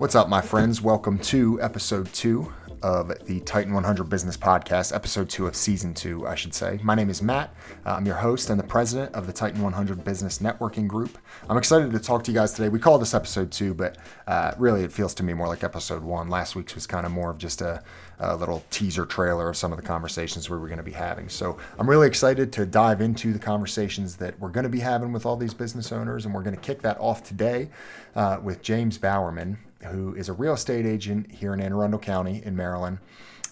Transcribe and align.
What's 0.00 0.14
up, 0.14 0.30
my 0.30 0.40
friends? 0.40 0.80
Welcome 0.80 1.18
to 1.18 1.60
episode 1.60 2.10
two 2.14 2.50
of 2.82 3.12
the 3.26 3.40
Titan 3.40 3.74
100 3.74 4.04
Business 4.04 4.34
Podcast, 4.34 4.94
episode 4.94 5.28
two 5.28 5.46
of 5.46 5.54
season 5.54 5.92
two, 5.92 6.26
I 6.26 6.36
should 6.36 6.54
say. 6.54 6.80
My 6.82 6.94
name 6.94 7.10
is 7.10 7.20
Matt. 7.20 7.54
Uh, 7.84 7.96
I'm 7.96 8.06
your 8.06 8.14
host 8.14 8.48
and 8.48 8.58
the 8.58 8.64
president 8.64 9.14
of 9.14 9.26
the 9.26 9.32
Titan 9.34 9.60
100 9.60 10.02
Business 10.02 10.38
Networking 10.38 10.88
Group. 10.88 11.18
I'm 11.50 11.58
excited 11.58 11.92
to 11.92 11.98
talk 11.98 12.24
to 12.24 12.32
you 12.32 12.34
guys 12.38 12.54
today. 12.54 12.70
We 12.70 12.78
call 12.78 12.98
this 12.98 13.12
episode 13.12 13.52
two, 13.52 13.74
but 13.74 13.98
uh, 14.26 14.54
really 14.56 14.84
it 14.84 14.90
feels 14.90 15.12
to 15.16 15.22
me 15.22 15.34
more 15.34 15.48
like 15.48 15.62
episode 15.62 16.02
one. 16.02 16.30
Last 16.30 16.56
week's 16.56 16.74
was 16.74 16.86
kind 16.86 17.04
of 17.04 17.12
more 17.12 17.30
of 17.30 17.36
just 17.36 17.60
a, 17.60 17.82
a 18.20 18.34
little 18.34 18.64
teaser 18.70 19.04
trailer 19.04 19.50
of 19.50 19.58
some 19.58 19.70
of 19.70 19.76
the 19.76 19.86
conversations 19.86 20.48
we 20.48 20.56
were 20.56 20.68
going 20.68 20.78
to 20.78 20.82
be 20.82 20.92
having. 20.92 21.28
So 21.28 21.58
I'm 21.78 21.90
really 21.90 22.06
excited 22.06 22.54
to 22.54 22.64
dive 22.64 23.02
into 23.02 23.34
the 23.34 23.38
conversations 23.38 24.16
that 24.16 24.40
we're 24.40 24.48
going 24.48 24.64
to 24.64 24.70
be 24.70 24.80
having 24.80 25.12
with 25.12 25.26
all 25.26 25.36
these 25.36 25.52
business 25.52 25.92
owners, 25.92 26.24
and 26.24 26.34
we're 26.34 26.42
going 26.42 26.56
to 26.56 26.62
kick 26.62 26.80
that 26.80 26.98
off 27.00 27.22
today 27.22 27.68
uh, 28.16 28.38
with 28.42 28.62
James 28.62 28.96
Bowerman 28.96 29.58
who 29.88 30.14
is 30.14 30.28
a 30.28 30.32
real 30.32 30.54
estate 30.54 30.86
agent 30.86 31.30
here 31.30 31.52
in 31.54 31.60
Anne 31.60 31.72
Arundel 31.72 32.00
County 32.00 32.42
in 32.44 32.56
Maryland. 32.56 32.98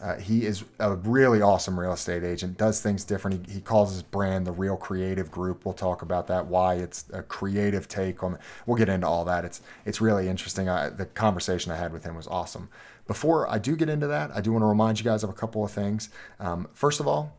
Uh, 0.00 0.16
he 0.16 0.46
is 0.46 0.64
a 0.78 0.94
really 0.94 1.42
awesome 1.42 1.78
real 1.78 1.92
estate 1.92 2.22
agent, 2.22 2.56
does 2.56 2.80
things 2.80 3.02
different. 3.04 3.46
He, 3.46 3.54
he, 3.54 3.60
calls 3.60 3.92
his 3.92 4.02
brand 4.02 4.46
the 4.46 4.52
Real 4.52 4.76
Creative 4.76 5.28
Group. 5.28 5.64
We'll 5.64 5.74
talk 5.74 6.02
about 6.02 6.28
that, 6.28 6.46
why 6.46 6.74
it's 6.74 7.04
a 7.12 7.22
creative 7.22 7.88
take 7.88 8.22
on 8.22 8.38
We'll 8.64 8.76
get 8.76 8.88
into 8.88 9.08
all 9.08 9.24
that. 9.24 9.44
It's, 9.44 9.60
it's 9.84 10.00
really 10.00 10.28
interesting. 10.28 10.68
I, 10.68 10.88
the 10.88 11.06
conversation 11.06 11.72
I 11.72 11.76
had 11.76 11.92
with 11.92 12.04
him 12.04 12.14
was 12.14 12.28
awesome. 12.28 12.68
Before 13.08 13.50
I 13.50 13.58
do 13.58 13.74
get 13.74 13.88
into 13.88 14.06
that, 14.06 14.30
I 14.32 14.40
do 14.40 14.52
want 14.52 14.62
to 14.62 14.66
remind 14.66 15.00
you 15.00 15.04
guys 15.04 15.24
of 15.24 15.30
a 15.30 15.34
couple 15.34 15.64
of 15.64 15.72
things. 15.72 16.10
Um, 16.38 16.68
first 16.74 17.00
of 17.00 17.08
all, 17.08 17.36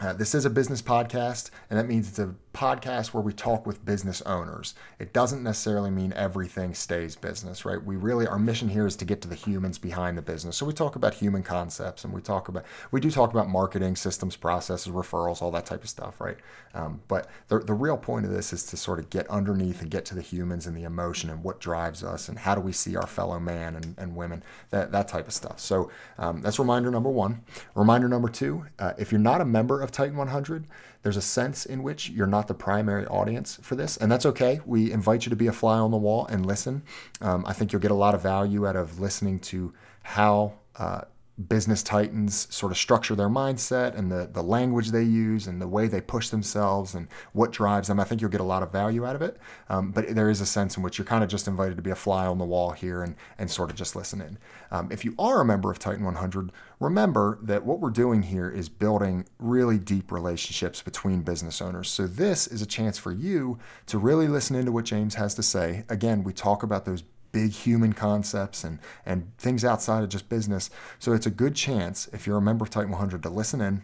uh, 0.00 0.12
this 0.12 0.34
is 0.34 0.44
a 0.44 0.50
business 0.50 0.82
podcast, 0.82 1.50
and 1.70 1.78
that 1.78 1.86
means 1.86 2.08
it's 2.08 2.18
a 2.18 2.34
podcast 2.52 3.08
where 3.08 3.22
we 3.22 3.32
talk 3.32 3.66
with 3.66 3.84
business 3.84 4.22
owners. 4.22 4.74
It 4.98 5.12
doesn't 5.12 5.42
necessarily 5.42 5.90
mean 5.90 6.12
everything 6.14 6.72
stays 6.72 7.16
business, 7.16 7.64
right? 7.64 7.82
We 7.82 7.96
really, 7.96 8.26
our 8.26 8.38
mission 8.38 8.68
here 8.68 8.86
is 8.86 8.96
to 8.96 9.04
get 9.04 9.20
to 9.22 9.28
the 9.28 9.34
humans 9.34 9.76
behind 9.76 10.16
the 10.16 10.22
business. 10.22 10.56
So 10.56 10.64
we 10.64 10.72
talk 10.72 10.94
about 10.96 11.14
human 11.14 11.42
concepts 11.42 12.04
and 12.04 12.12
we 12.14 12.20
talk 12.20 12.48
about, 12.48 12.64
we 12.92 13.00
do 13.00 13.10
talk 13.10 13.32
about 13.32 13.48
marketing, 13.48 13.96
systems, 13.96 14.36
processes, 14.36 14.92
referrals, 14.92 15.42
all 15.42 15.50
that 15.50 15.66
type 15.66 15.82
of 15.82 15.90
stuff, 15.90 16.20
right? 16.20 16.36
Um, 16.74 17.02
but 17.08 17.28
the, 17.48 17.58
the 17.58 17.74
real 17.74 17.96
point 17.96 18.24
of 18.24 18.32
this 18.32 18.52
is 18.52 18.64
to 18.66 18.76
sort 18.76 19.00
of 19.00 19.10
get 19.10 19.28
underneath 19.28 19.82
and 19.82 19.90
get 19.90 20.04
to 20.06 20.14
the 20.14 20.22
humans 20.22 20.66
and 20.66 20.76
the 20.76 20.84
emotion 20.84 21.30
and 21.30 21.42
what 21.42 21.60
drives 21.60 22.04
us 22.04 22.28
and 22.28 22.38
how 22.38 22.54
do 22.54 22.60
we 22.60 22.72
see 22.72 22.96
our 22.96 23.06
fellow 23.06 23.40
man 23.40 23.74
and, 23.74 23.94
and 23.98 24.14
women, 24.14 24.44
that, 24.70 24.92
that 24.92 25.08
type 25.08 25.26
of 25.26 25.34
stuff. 25.34 25.58
So 25.58 25.90
um, 26.18 26.40
that's 26.40 26.58
reminder 26.60 26.90
number 26.90 27.10
one. 27.10 27.42
Reminder 27.74 28.08
number 28.08 28.28
two, 28.28 28.66
uh, 28.78 28.92
if 28.96 29.10
you're 29.10 29.20
not 29.20 29.40
a 29.40 29.44
member 29.44 29.82
of 29.84 29.92
Titan 29.92 30.16
100, 30.16 30.66
there's 31.02 31.16
a 31.16 31.22
sense 31.22 31.64
in 31.64 31.82
which 31.82 32.10
you're 32.10 32.26
not 32.26 32.48
the 32.48 32.54
primary 32.54 33.06
audience 33.06 33.58
for 33.62 33.76
this, 33.76 33.96
and 33.96 34.10
that's 34.10 34.26
okay. 34.26 34.60
We 34.66 34.90
invite 34.90 35.26
you 35.26 35.30
to 35.30 35.36
be 35.36 35.46
a 35.46 35.52
fly 35.52 35.78
on 35.78 35.90
the 35.90 35.96
wall 35.96 36.26
and 36.26 36.44
listen. 36.44 36.82
Um, 37.20 37.44
I 37.46 37.52
think 37.52 37.72
you'll 37.72 37.82
get 37.82 37.90
a 37.90 37.94
lot 37.94 38.14
of 38.14 38.22
value 38.22 38.66
out 38.66 38.74
of 38.74 38.98
listening 38.98 39.38
to 39.40 39.72
how 40.02 40.54
uh, 40.76 41.02
business 41.48 41.82
titans 41.82 42.46
sort 42.54 42.70
of 42.70 42.78
structure 42.78 43.16
their 43.16 43.28
mindset 43.28 43.96
and 43.98 44.10
the, 44.10 44.28
the 44.32 44.42
language 44.42 44.90
they 44.90 45.02
use 45.02 45.48
and 45.48 45.60
the 45.60 45.66
way 45.66 45.88
they 45.88 46.00
push 46.00 46.28
themselves 46.28 46.94
and 46.94 47.08
what 47.32 47.50
drives 47.50 47.88
them. 47.88 47.98
I 47.98 48.04
think 48.04 48.20
you'll 48.20 48.30
get 48.30 48.40
a 48.40 48.44
lot 48.44 48.62
of 48.62 48.70
value 48.70 49.04
out 49.04 49.16
of 49.16 49.22
it. 49.22 49.36
Um, 49.68 49.90
but 49.90 50.14
there 50.14 50.30
is 50.30 50.40
a 50.40 50.46
sense 50.46 50.76
in 50.76 50.84
which 50.84 50.96
you're 50.96 51.04
kind 51.04 51.24
of 51.24 51.30
just 51.30 51.48
invited 51.48 51.76
to 51.76 51.82
be 51.82 51.90
a 51.90 51.96
fly 51.96 52.26
on 52.26 52.38
the 52.38 52.44
wall 52.44 52.70
here 52.70 53.02
and, 53.02 53.16
and 53.36 53.50
sort 53.50 53.70
of 53.70 53.76
just 53.76 53.96
listen 53.96 54.20
in. 54.20 54.38
Um, 54.70 54.92
if 54.92 55.04
you 55.04 55.14
are 55.18 55.40
a 55.40 55.44
member 55.44 55.72
of 55.72 55.80
Titan 55.80 56.04
100, 56.04 56.52
remember 56.78 57.38
that 57.42 57.64
what 57.64 57.80
we're 57.80 57.90
doing 57.90 58.22
here 58.22 58.48
is 58.48 58.68
building 58.68 59.26
really 59.40 59.78
deep 59.78 60.12
relationships 60.12 60.82
between 60.82 61.22
business 61.22 61.60
owners. 61.60 61.88
So 61.88 62.06
this 62.06 62.46
is 62.46 62.62
a 62.62 62.66
chance 62.66 62.96
for 62.96 63.10
you 63.10 63.58
to 63.86 63.98
really 63.98 64.28
listen 64.28 64.54
into 64.54 64.70
what 64.70 64.84
James 64.84 65.16
has 65.16 65.34
to 65.34 65.42
say. 65.42 65.84
Again, 65.88 66.22
we 66.22 66.32
talk 66.32 66.62
about 66.62 66.84
those 66.84 67.02
big 67.34 67.50
human 67.50 67.92
concepts 67.92 68.62
and, 68.64 68.78
and 69.04 69.36
things 69.36 69.64
outside 69.64 70.04
of 70.04 70.08
just 70.08 70.28
business. 70.28 70.70
So 71.00 71.12
it's 71.12 71.26
a 71.26 71.30
good 71.30 71.54
chance, 71.54 72.08
if 72.12 72.26
you're 72.26 72.38
a 72.38 72.42
member 72.42 72.62
of 72.62 72.70
Titan 72.70 72.92
100, 72.92 73.22
to 73.24 73.28
listen 73.28 73.60
in 73.60 73.82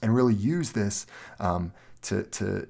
and 0.00 0.14
really 0.14 0.34
use 0.34 0.72
this 0.72 1.06
um, 1.38 1.72
to, 2.00 2.24
to 2.24 2.66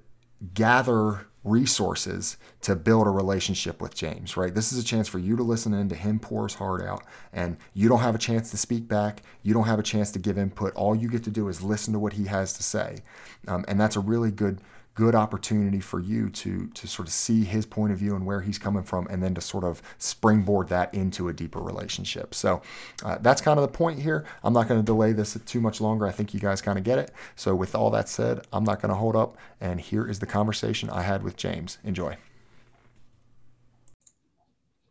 gather 0.52 1.26
resources 1.44 2.36
to 2.60 2.76
build 2.76 3.06
a 3.06 3.10
relationship 3.10 3.80
with 3.80 3.94
James, 3.94 4.36
right? 4.36 4.54
This 4.54 4.72
is 4.72 4.78
a 4.78 4.84
chance 4.84 5.08
for 5.08 5.18
you 5.18 5.36
to 5.36 5.42
listen 5.42 5.72
in 5.72 5.88
to 5.88 5.94
him 5.94 6.18
pour 6.18 6.44
his 6.44 6.54
heart 6.54 6.82
out, 6.82 7.04
and 7.32 7.56
you 7.74 7.88
don't 7.88 8.00
have 8.00 8.14
a 8.14 8.18
chance 8.18 8.50
to 8.50 8.56
speak 8.56 8.86
back. 8.86 9.22
You 9.42 9.54
don't 9.54 9.66
have 9.66 9.78
a 9.78 9.84
chance 9.84 10.10
to 10.12 10.18
give 10.18 10.36
input. 10.36 10.74
All 10.74 10.94
you 10.94 11.08
get 11.08 11.24
to 11.24 11.30
do 11.30 11.48
is 11.48 11.62
listen 11.62 11.92
to 11.94 11.98
what 11.98 12.12
he 12.12 12.26
has 12.26 12.52
to 12.54 12.62
say. 12.62 12.98
Um, 13.48 13.64
and 13.68 13.80
that's 13.80 13.96
a 13.96 14.00
really 14.00 14.30
good 14.30 14.60
good 14.94 15.14
opportunity 15.14 15.80
for 15.80 16.00
you 16.00 16.28
to 16.28 16.66
to 16.68 16.86
sort 16.86 17.08
of 17.08 17.14
see 17.14 17.44
his 17.44 17.64
point 17.64 17.92
of 17.92 17.98
view 17.98 18.14
and 18.14 18.26
where 18.26 18.42
he's 18.42 18.58
coming 18.58 18.82
from 18.82 19.06
and 19.08 19.22
then 19.22 19.34
to 19.34 19.40
sort 19.40 19.64
of 19.64 19.80
springboard 19.98 20.68
that 20.68 20.92
into 20.92 21.28
a 21.28 21.32
deeper 21.32 21.60
relationship. 21.60 22.34
So 22.34 22.60
uh, 23.02 23.18
that's 23.20 23.40
kind 23.40 23.58
of 23.58 23.62
the 23.62 23.76
point 23.76 24.00
here. 24.00 24.24
I'm 24.44 24.52
not 24.52 24.68
going 24.68 24.80
to 24.80 24.84
delay 24.84 25.12
this 25.12 25.38
too 25.46 25.60
much 25.60 25.80
longer. 25.80 26.06
I 26.06 26.10
think 26.10 26.34
you 26.34 26.40
guys 26.40 26.60
kind 26.60 26.78
of 26.78 26.84
get 26.84 26.98
it. 26.98 27.10
So 27.36 27.54
with 27.54 27.74
all 27.74 27.90
that 27.90 28.08
said 28.08 28.46
i'm 28.52 28.64
not 28.64 28.80
going 28.80 28.90
to 28.90 28.96
hold 28.96 29.16
up. 29.16 29.36
And 29.60 29.80
here 29.80 30.06
is 30.06 30.18
the 30.18 30.26
conversation 30.26 30.90
i 30.90 31.02
had 31.02 31.22
with 31.22 31.36
james. 31.36 31.78
Enjoy. 31.84 32.16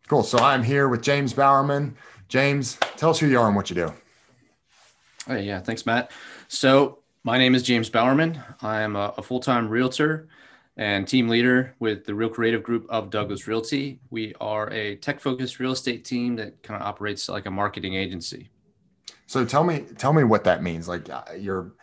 Cool. 0.08 0.24
So 0.24 0.40
i'm 0.40 0.64
here 0.64 0.88
with 0.88 1.04
james 1.04 1.34
bowerman. 1.34 1.96
James 2.28 2.78
tell 2.98 3.12
us 3.12 3.20
who 3.20 3.28
you 3.28 3.40
are 3.40 3.48
and 3.48 3.56
what 3.56 3.70
you 3.70 3.76
do. 3.76 3.94
Hey 5.28 5.44
yeah 5.44 5.60
thanks 5.60 5.86
matt. 5.86 6.12
So 6.48 7.01
my 7.24 7.38
name 7.38 7.54
is 7.54 7.64
James 7.64 7.90
Bowerman. 7.90 8.42
I 8.62 8.82
am 8.82 8.96
a, 8.96 9.14
a 9.18 9.22
full 9.24 9.40
time 9.40 9.70
realtor 9.70 10.28
and 10.78 11.08
team 11.08 11.28
leader 11.28 11.76
with 11.80 12.06
the 12.06 12.16
Real 12.16 12.30
Creative 12.30 12.64
Group 12.64 12.88
of 12.90 13.10
Douglas 13.10 13.48
Realty. 13.48 14.00
We 14.10 14.34
are 14.42 14.72
a 14.72 14.96
tech 14.96 15.20
focused 15.20 15.60
real 15.60 15.74
estate 15.74 16.04
team 16.04 16.36
that 16.38 16.64
kind 16.64 16.82
of 16.82 16.88
operates 16.88 17.30
like 17.30 17.46
a 17.46 17.52
marketing 17.52 17.94
agency. 17.94 18.50
So 19.28 19.46
tell 19.46 19.64
me, 19.64 19.86
tell 19.98 20.14
me 20.14 20.24
what 20.24 20.44
that 20.46 20.64
means. 20.64 20.88
Like 20.88 21.10
uh, 21.10 21.24
you're 21.38 21.74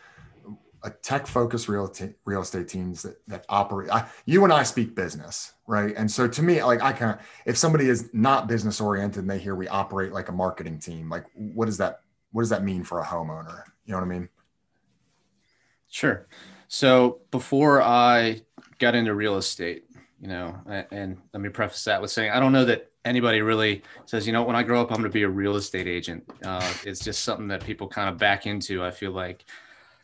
a 0.82 0.90
tech 0.90 1.26
focused 1.26 1.68
real, 1.68 1.88
t- 1.88 2.14
real 2.24 2.42
estate 2.42 2.68
teams 2.68 3.02
that, 3.02 3.16
that 3.28 3.44
operate. 3.48 3.90
I, 3.90 4.08
you 4.26 4.42
and 4.44 4.52
I 4.52 4.64
speak 4.64 4.94
business, 4.94 5.52
right? 5.66 5.94
And 5.96 6.10
so 6.10 6.26
to 6.26 6.42
me, 6.42 6.62
like 6.64 6.82
I 6.82 6.90
of, 6.90 7.20
if 7.46 7.56
somebody 7.56 7.88
is 7.88 8.10
not 8.12 8.48
business 8.48 8.80
oriented 8.80 9.22
and 9.22 9.30
they 9.30 9.38
hear 9.38 9.54
we 9.54 9.68
operate 9.68 10.12
like 10.12 10.28
a 10.28 10.32
marketing 10.32 10.80
team, 10.80 11.08
like 11.08 11.26
what 11.34 11.66
does 11.66 11.78
that, 11.78 12.00
what 12.32 12.42
does 12.42 12.50
that 12.50 12.64
mean 12.64 12.82
for 12.82 13.00
a 13.00 13.04
homeowner? 13.04 13.62
You 13.84 13.92
know 13.92 13.98
what 13.98 14.04
I 14.04 14.08
mean? 14.08 14.28
Sure. 15.88 16.26
So 16.68 17.20
before 17.30 17.82
I 17.82 18.42
got 18.78 18.94
into 18.94 19.14
real 19.14 19.36
estate, 19.36 19.84
you 20.20 20.28
know, 20.28 20.56
and 20.90 21.16
let 21.32 21.40
me 21.40 21.48
preface 21.48 21.84
that 21.84 22.00
with 22.02 22.10
saying 22.10 22.30
I 22.30 22.40
don't 22.40 22.52
know 22.52 22.64
that 22.64 22.90
anybody 23.04 23.40
really 23.40 23.82
says, 24.04 24.26
you 24.26 24.32
know, 24.32 24.42
when 24.42 24.56
I 24.56 24.62
grow 24.62 24.80
up, 24.80 24.90
I'm 24.90 24.98
going 24.98 25.04
to 25.04 25.10
be 25.10 25.22
a 25.22 25.28
real 25.28 25.56
estate 25.56 25.86
agent. 25.86 26.24
Uh, 26.44 26.72
it's 26.84 27.00
just 27.00 27.24
something 27.24 27.48
that 27.48 27.64
people 27.64 27.88
kind 27.88 28.08
of 28.08 28.18
back 28.18 28.46
into. 28.46 28.84
I 28.84 28.90
feel 28.90 29.12
like. 29.12 29.44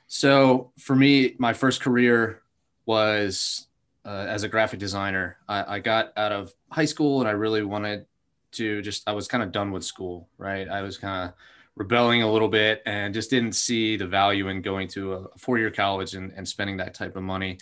So 0.06 0.72
for 0.78 0.94
me, 0.94 1.34
my 1.38 1.52
first 1.52 1.80
career 1.80 2.42
was 2.86 3.66
uh, 4.04 4.26
as 4.28 4.42
a 4.42 4.48
graphic 4.48 4.78
designer. 4.78 5.38
I, 5.48 5.76
I 5.76 5.78
got 5.80 6.12
out 6.16 6.32
of 6.32 6.52
high 6.70 6.84
school 6.84 7.20
and 7.20 7.28
I 7.28 7.32
really 7.32 7.62
wanted 7.62 8.06
to 8.52 8.82
just. 8.82 9.08
I 9.08 9.12
was 9.12 9.28
kind 9.28 9.42
of 9.42 9.52
done 9.52 9.72
with 9.72 9.84
school, 9.84 10.28
right? 10.38 10.68
I 10.68 10.82
was 10.82 10.96
kind 10.96 11.28
of 11.28 11.34
rebelling 11.76 12.22
a 12.22 12.30
little 12.30 12.48
bit 12.48 12.82
and 12.86 13.12
just 13.12 13.30
didn't 13.30 13.52
see 13.52 13.96
the 13.96 14.06
value 14.06 14.48
in 14.48 14.62
going 14.62 14.86
to 14.88 15.14
a 15.14 15.38
four-year 15.38 15.70
college 15.70 16.14
and, 16.14 16.32
and 16.36 16.46
spending 16.46 16.76
that 16.76 16.94
type 16.94 17.16
of 17.16 17.22
money. 17.22 17.58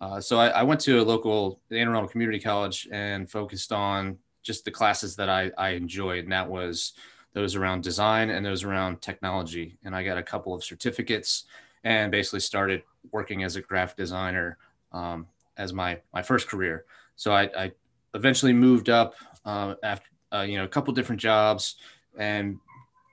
Uh, 0.00 0.20
so 0.20 0.38
I, 0.38 0.48
I, 0.48 0.62
went 0.62 0.80
to 0.82 1.00
a 1.00 1.02
local 1.02 1.60
Anne 1.72 2.06
Community 2.06 2.38
College 2.38 2.86
and 2.92 3.28
focused 3.28 3.72
on 3.72 4.16
just 4.44 4.64
the 4.64 4.70
classes 4.70 5.16
that 5.16 5.28
I, 5.28 5.50
I 5.58 5.70
enjoyed, 5.70 6.22
and 6.22 6.32
that 6.32 6.48
was 6.48 6.92
those 7.32 7.56
around 7.56 7.82
design 7.82 8.30
and 8.30 8.46
those 8.46 8.62
around 8.62 9.02
technology. 9.02 9.76
And 9.84 9.96
I 9.96 10.04
got 10.04 10.16
a 10.16 10.22
couple 10.22 10.54
of 10.54 10.62
certificates 10.62 11.44
and 11.82 12.12
basically 12.12 12.40
started 12.40 12.82
working 13.10 13.42
as 13.42 13.56
a 13.56 13.60
graphic 13.60 13.96
designer 13.96 14.56
um, 14.92 15.26
as 15.56 15.72
my 15.72 16.00
my 16.14 16.22
first 16.22 16.46
career. 16.46 16.84
So 17.16 17.32
I, 17.32 17.50
I 17.56 17.72
eventually 18.14 18.52
moved 18.52 18.88
up 18.88 19.14
uh, 19.44 19.74
after 19.82 20.08
uh, 20.32 20.46
you 20.48 20.58
know 20.58 20.64
a 20.64 20.68
couple 20.68 20.94
different 20.94 21.20
jobs 21.20 21.76
and 22.16 22.58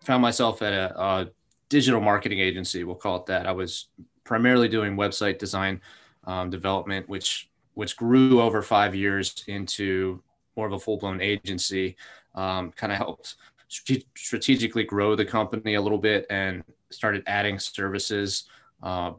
found 0.06 0.22
myself 0.22 0.62
at 0.62 0.74
a, 0.74 1.02
a, 1.02 1.30
digital 1.68 2.00
marketing 2.00 2.40
agency. 2.40 2.84
We'll 2.84 2.96
call 2.96 3.18
it 3.18 3.25
that. 3.25 3.48
I 3.48 3.52
was 3.52 3.88
primarily 4.24 4.69
doing 4.69 4.96
website 4.96 5.40
design 5.40 5.81
um, 6.25 6.50
development, 6.50 7.10
which 7.10 7.50
which 7.74 7.98
grew 7.98 8.40
over 8.40 8.62
five 8.62 8.96
years 8.96 9.44
into 9.48 10.22
more 10.56 10.68
of 10.68 10.74
a 10.74 10.80
full 10.80 10.98
blown 10.98 11.22
agency. 11.22 11.96
Um, 12.36 12.72
kind 12.72 12.92
of 12.92 12.98
helped 12.98 13.36
strategically 13.68 14.84
grow 14.84 15.16
the 15.16 15.25
company 15.25 15.74
a 15.74 15.81
little 15.81 15.98
bit 15.98 16.25
and 16.30 16.63
started 16.92 17.24
adding 17.28 17.57
services. 17.60 18.48
Uh, 18.84 19.13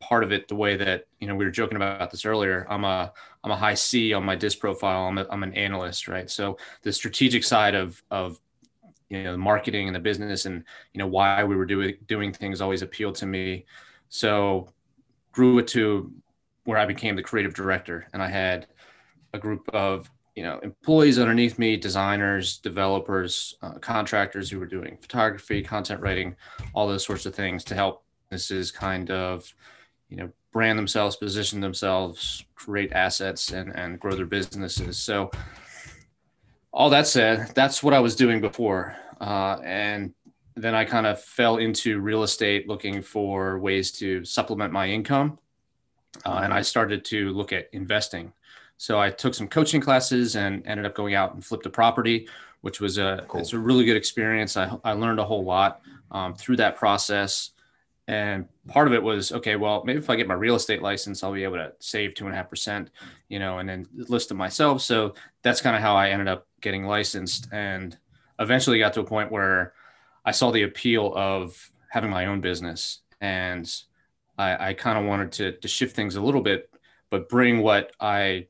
part 0.00 0.24
of 0.24 0.32
it, 0.32 0.48
the 0.48 0.54
way 0.54 0.76
that 0.76 1.06
you 1.20 1.28
know 1.28 1.34
we 1.34 1.44
were 1.44 1.50
joking 1.50 1.76
about 1.76 2.10
this 2.10 2.24
earlier. 2.24 2.66
I'm 2.68 2.84
a 2.84 3.12
I'm 3.44 3.50
a 3.50 3.56
high 3.56 3.74
C 3.74 4.12
on 4.12 4.24
my 4.24 4.36
disc 4.36 4.58
profile. 4.58 5.06
I'm 5.06 5.18
a, 5.18 5.26
I'm 5.30 5.42
an 5.42 5.54
analyst, 5.54 6.08
right? 6.08 6.28
So 6.28 6.58
the 6.82 6.92
strategic 6.92 7.44
side 7.44 7.74
of 7.74 8.02
of 8.10 8.40
you 9.12 9.22
know 9.22 9.36
marketing 9.36 9.86
and 9.86 9.94
the 9.94 10.00
business 10.00 10.46
and 10.46 10.64
you 10.92 10.98
know 10.98 11.06
why 11.06 11.44
we 11.44 11.56
were 11.56 11.66
doing 11.66 11.94
doing 12.06 12.32
things 12.32 12.60
always 12.60 12.82
appealed 12.82 13.14
to 13.16 13.26
me. 13.26 13.64
So 14.08 14.68
grew 15.32 15.58
it 15.58 15.66
to 15.66 16.12
where 16.64 16.78
i 16.78 16.86
became 16.86 17.16
the 17.16 17.22
creative 17.22 17.54
director 17.54 18.06
and 18.12 18.22
i 18.22 18.28
had 18.28 18.68
a 19.32 19.38
group 19.38 19.68
of 19.72 20.08
you 20.36 20.42
know 20.42 20.60
employees 20.62 21.18
underneath 21.18 21.58
me 21.58 21.76
designers 21.76 22.58
developers 22.58 23.56
uh, 23.62 23.72
contractors 23.80 24.50
who 24.50 24.60
were 24.60 24.66
doing 24.66 24.96
photography 25.00 25.62
content 25.62 26.00
writing 26.00 26.36
all 26.74 26.86
those 26.86 27.04
sorts 27.04 27.26
of 27.26 27.34
things 27.34 27.64
to 27.64 27.74
help 27.74 28.04
businesses 28.30 28.70
kind 28.70 29.10
of 29.10 29.52
you 30.08 30.16
know 30.16 30.30
brand 30.52 30.78
themselves 30.78 31.16
position 31.16 31.60
themselves 31.60 32.44
create 32.54 32.92
assets 32.92 33.50
and 33.50 33.74
and 33.74 33.98
grow 33.98 34.14
their 34.14 34.26
businesses. 34.26 34.96
So 34.98 35.30
all 36.72 36.90
that 36.90 37.06
said 37.06 37.50
that's 37.54 37.82
what 37.82 37.94
i 37.94 38.00
was 38.00 38.16
doing 38.16 38.40
before 38.40 38.96
uh, 39.20 39.58
and 39.62 40.12
then 40.56 40.74
i 40.74 40.84
kind 40.84 41.06
of 41.06 41.20
fell 41.22 41.58
into 41.58 42.00
real 42.00 42.22
estate 42.22 42.68
looking 42.68 43.02
for 43.02 43.58
ways 43.58 43.92
to 43.92 44.24
supplement 44.24 44.72
my 44.72 44.88
income 44.88 45.38
uh, 46.26 46.40
and 46.42 46.52
i 46.52 46.62
started 46.62 47.04
to 47.04 47.30
look 47.30 47.52
at 47.52 47.68
investing 47.72 48.32
so 48.82 49.00
I 49.00 49.10
took 49.10 49.32
some 49.32 49.46
coaching 49.46 49.80
classes 49.80 50.34
and 50.34 50.66
ended 50.66 50.86
up 50.86 50.96
going 50.96 51.14
out 51.14 51.34
and 51.34 51.44
flipped 51.44 51.66
a 51.66 51.70
property, 51.70 52.26
which 52.62 52.80
was 52.80 52.98
a 52.98 53.24
cool. 53.28 53.40
it's 53.40 53.52
a 53.52 53.58
really 53.60 53.84
good 53.84 53.96
experience. 53.96 54.56
I, 54.56 54.76
I 54.82 54.94
learned 54.94 55.20
a 55.20 55.24
whole 55.24 55.44
lot 55.44 55.82
um, 56.10 56.34
through 56.34 56.56
that 56.56 56.74
process. 56.74 57.50
And 58.08 58.48
part 58.66 58.88
of 58.88 58.92
it 58.92 59.00
was 59.00 59.30
okay. 59.30 59.54
Well, 59.54 59.84
maybe 59.84 60.00
if 60.00 60.10
I 60.10 60.16
get 60.16 60.26
my 60.26 60.34
real 60.34 60.56
estate 60.56 60.82
license, 60.82 61.22
I'll 61.22 61.32
be 61.32 61.44
able 61.44 61.58
to 61.58 61.72
save 61.78 62.14
two 62.14 62.24
and 62.24 62.34
a 62.34 62.36
half 62.36 62.50
percent, 62.50 62.90
you 63.28 63.38
know, 63.38 63.58
and 63.58 63.68
then 63.68 63.86
list 63.94 64.32
it 64.32 64.34
myself. 64.34 64.82
So 64.82 65.14
that's 65.42 65.60
kind 65.60 65.76
of 65.76 65.82
how 65.82 65.94
I 65.94 66.08
ended 66.08 66.26
up 66.26 66.48
getting 66.62 66.84
licensed, 66.84 67.48
and 67.52 67.96
eventually 68.38 68.78
got 68.78 68.94
to 68.94 69.00
a 69.00 69.04
point 69.04 69.30
where 69.30 69.74
I 70.24 70.30
saw 70.30 70.50
the 70.50 70.62
appeal 70.62 71.12
of 71.14 71.70
having 71.90 72.10
my 72.10 72.26
own 72.26 72.40
business, 72.40 73.00
and 73.20 73.70
I, 74.38 74.68
I 74.68 74.74
kind 74.74 74.98
of 74.98 75.04
wanted 75.04 75.32
to 75.32 75.52
to 75.52 75.68
shift 75.68 75.94
things 75.94 76.16
a 76.16 76.22
little 76.22 76.40
bit, 76.40 76.70
but 77.10 77.28
bring 77.28 77.60
what 77.60 77.92
I 78.00 78.46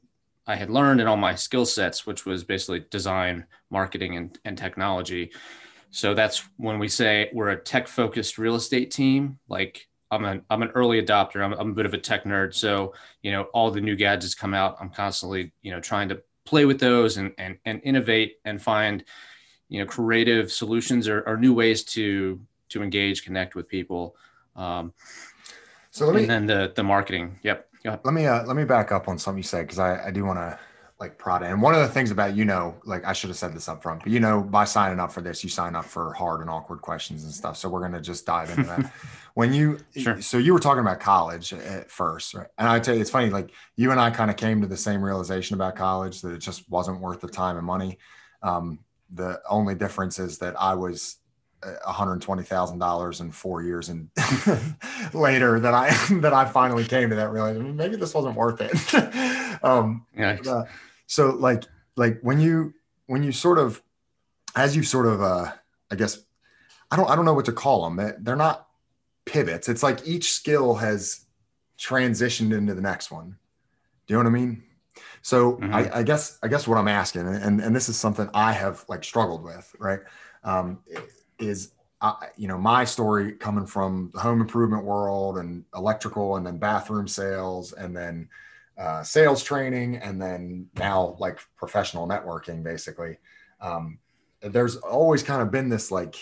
I 0.46 0.56
had 0.56 0.70
learned 0.70 1.00
in 1.00 1.06
all 1.06 1.16
my 1.16 1.34
skill 1.34 1.66
sets, 1.66 2.06
which 2.06 2.26
was 2.26 2.44
basically 2.44 2.84
design, 2.90 3.46
marketing, 3.70 4.16
and, 4.16 4.38
and 4.44 4.58
technology. 4.58 5.30
So 5.90 6.14
that's 6.14 6.48
when 6.56 6.78
we 6.78 6.88
say 6.88 7.30
we're 7.32 7.50
a 7.50 7.60
tech 7.60 7.86
focused 7.86 8.38
real 8.38 8.56
estate 8.56 8.90
team. 8.90 9.38
Like 9.48 9.86
I'm 10.10 10.24
an 10.24 10.42
I'm 10.50 10.62
an 10.62 10.70
early 10.70 11.02
adopter. 11.02 11.44
I'm, 11.44 11.52
I'm 11.52 11.70
a 11.70 11.74
bit 11.74 11.86
of 11.86 11.94
a 11.94 11.98
tech 11.98 12.24
nerd. 12.24 12.54
So 12.54 12.94
you 13.22 13.30
know 13.30 13.44
all 13.54 13.70
the 13.70 13.80
new 13.80 13.94
gadgets 13.94 14.34
come 14.34 14.54
out. 14.54 14.76
I'm 14.80 14.90
constantly 14.90 15.52
you 15.62 15.70
know 15.70 15.80
trying 15.80 16.08
to 16.08 16.22
play 16.44 16.64
with 16.64 16.80
those 16.80 17.16
and 17.16 17.32
and, 17.38 17.58
and 17.64 17.80
innovate 17.84 18.38
and 18.44 18.60
find 18.60 19.04
you 19.68 19.80
know 19.80 19.86
creative 19.86 20.52
solutions 20.52 21.08
or, 21.08 21.22
or 21.22 21.36
new 21.36 21.54
ways 21.54 21.84
to 21.84 22.40
to 22.70 22.82
engage, 22.82 23.24
connect 23.24 23.54
with 23.54 23.68
people. 23.68 24.16
Um, 24.56 24.92
so 25.90 26.06
let 26.06 26.14
me, 26.14 26.22
and 26.22 26.30
then 26.30 26.46
the 26.46 26.72
the 26.74 26.82
marketing. 26.82 27.38
Yep. 27.42 27.68
Let 27.84 28.14
me 28.14 28.26
uh, 28.26 28.44
let 28.44 28.56
me 28.56 28.64
back 28.64 28.92
up 28.92 29.08
on 29.08 29.18
something 29.18 29.38
you 29.38 29.42
said 29.42 29.62
because 29.62 29.78
I, 29.78 30.08
I 30.08 30.10
do 30.10 30.24
want 30.24 30.38
to 30.38 30.58
like 31.00 31.18
prod 31.18 31.42
it. 31.42 31.46
And 31.46 31.60
one 31.60 31.74
of 31.74 31.80
the 31.80 31.88
things 31.88 32.12
about 32.12 32.36
you 32.36 32.44
know, 32.44 32.76
like 32.84 33.04
I 33.04 33.12
should 33.12 33.28
have 33.28 33.36
said 33.36 33.52
this 33.52 33.68
up 33.68 33.82
front, 33.82 34.04
but 34.04 34.12
you 34.12 34.20
know, 34.20 34.40
by 34.40 34.64
signing 34.64 35.00
up 35.00 35.12
for 35.12 35.20
this, 35.20 35.42
you 35.42 35.50
sign 35.50 35.74
up 35.74 35.84
for 35.84 36.12
hard 36.14 36.40
and 36.40 36.48
awkward 36.48 36.80
questions 36.80 37.24
and 37.24 37.32
stuff. 37.32 37.56
So 37.56 37.68
we're 37.68 37.80
gonna 37.80 38.00
just 38.00 38.24
dive 38.24 38.50
into 38.50 38.62
that. 38.64 38.92
when 39.34 39.52
you 39.52 39.78
sure. 39.96 40.20
so 40.20 40.38
you 40.38 40.52
were 40.52 40.60
talking 40.60 40.80
about 40.80 41.00
college 41.00 41.52
at 41.52 41.90
first, 41.90 42.34
right? 42.34 42.48
And 42.58 42.68
I 42.68 42.78
tell 42.80 42.94
you, 42.94 43.00
it's 43.00 43.10
funny, 43.10 43.30
like 43.30 43.50
you 43.76 43.90
and 43.90 44.00
I 44.00 44.10
kind 44.10 44.30
of 44.30 44.36
came 44.36 44.60
to 44.60 44.66
the 44.66 44.76
same 44.76 45.02
realization 45.02 45.54
about 45.54 45.76
college 45.76 46.20
that 46.22 46.32
it 46.32 46.38
just 46.38 46.68
wasn't 46.70 47.00
worth 47.00 47.20
the 47.20 47.28
time 47.28 47.56
and 47.56 47.66
money. 47.66 47.98
Um, 48.42 48.80
the 49.12 49.40
only 49.48 49.74
difference 49.74 50.18
is 50.18 50.38
that 50.38 50.60
I 50.60 50.74
was 50.74 51.16
$120,000 51.62 53.20
in 53.20 53.30
four 53.30 53.62
years 53.62 53.88
and 53.88 54.08
later 55.14 55.60
that 55.60 55.74
I 55.74 55.90
that 56.20 56.32
I 56.32 56.44
finally 56.44 56.84
came 56.84 57.10
to 57.10 57.16
that 57.16 57.30
realization 57.30 57.76
maybe 57.76 57.96
this 57.96 58.14
wasn't 58.14 58.36
worth 58.36 58.60
it. 58.60 59.62
um, 59.64 60.06
yeah. 60.16 60.38
Uh, 60.46 60.64
so 61.06 61.30
like 61.30 61.64
like 61.96 62.20
when 62.22 62.40
you 62.40 62.74
when 63.06 63.22
you 63.22 63.32
sort 63.32 63.58
of 63.58 63.80
as 64.56 64.74
you 64.74 64.82
sort 64.82 65.06
of 65.06 65.22
uh, 65.22 65.52
I 65.90 65.94
guess 65.94 66.18
I 66.90 66.96
don't 66.96 67.08
I 67.08 67.14
don't 67.14 67.24
know 67.24 67.34
what 67.34 67.44
to 67.46 67.52
call 67.52 67.88
them. 67.88 68.14
They're 68.20 68.36
not 68.36 68.66
pivots. 69.24 69.68
It's 69.68 69.82
like 69.82 70.06
each 70.06 70.32
skill 70.32 70.74
has 70.74 71.26
transitioned 71.78 72.56
into 72.56 72.74
the 72.74 72.82
next 72.82 73.10
one. 73.10 73.36
Do 74.06 74.14
you 74.14 74.16
know 74.22 74.30
what 74.30 74.36
I 74.36 74.40
mean? 74.40 74.62
So 75.22 75.52
mm-hmm. 75.52 75.74
I, 75.74 75.98
I, 75.98 76.02
guess 76.02 76.38
I 76.42 76.48
guess 76.48 76.66
what 76.66 76.78
I'm 76.78 76.88
asking, 76.88 77.26
and 77.26 77.60
and 77.60 77.74
this 77.74 77.88
is 77.88 77.96
something 77.96 78.28
I 78.34 78.52
have 78.52 78.84
like 78.88 79.04
struggled 79.04 79.42
with, 79.44 79.74
right? 79.78 80.00
Um, 80.44 80.80
is 81.38 81.72
uh, 82.00 82.14
you 82.36 82.48
know 82.48 82.58
my 82.58 82.84
story 82.84 83.32
coming 83.32 83.64
from 83.66 84.10
the 84.12 84.20
home 84.20 84.40
improvement 84.40 84.84
world 84.84 85.38
and 85.38 85.64
electrical 85.74 86.36
and 86.36 86.46
then 86.46 86.58
bathroom 86.58 87.06
sales 87.06 87.72
and 87.72 87.96
then 87.96 88.28
uh, 88.76 89.02
sales 89.02 89.42
training 89.42 89.96
and 89.96 90.20
then 90.20 90.66
now 90.76 91.16
like 91.20 91.38
professional 91.56 92.06
networking 92.06 92.62
basically 92.62 93.18
um, 93.60 93.98
there's 94.42 94.76
always 94.76 95.22
kind 95.22 95.40
of 95.40 95.52
been 95.52 95.68
this 95.68 95.92
like 95.92 96.16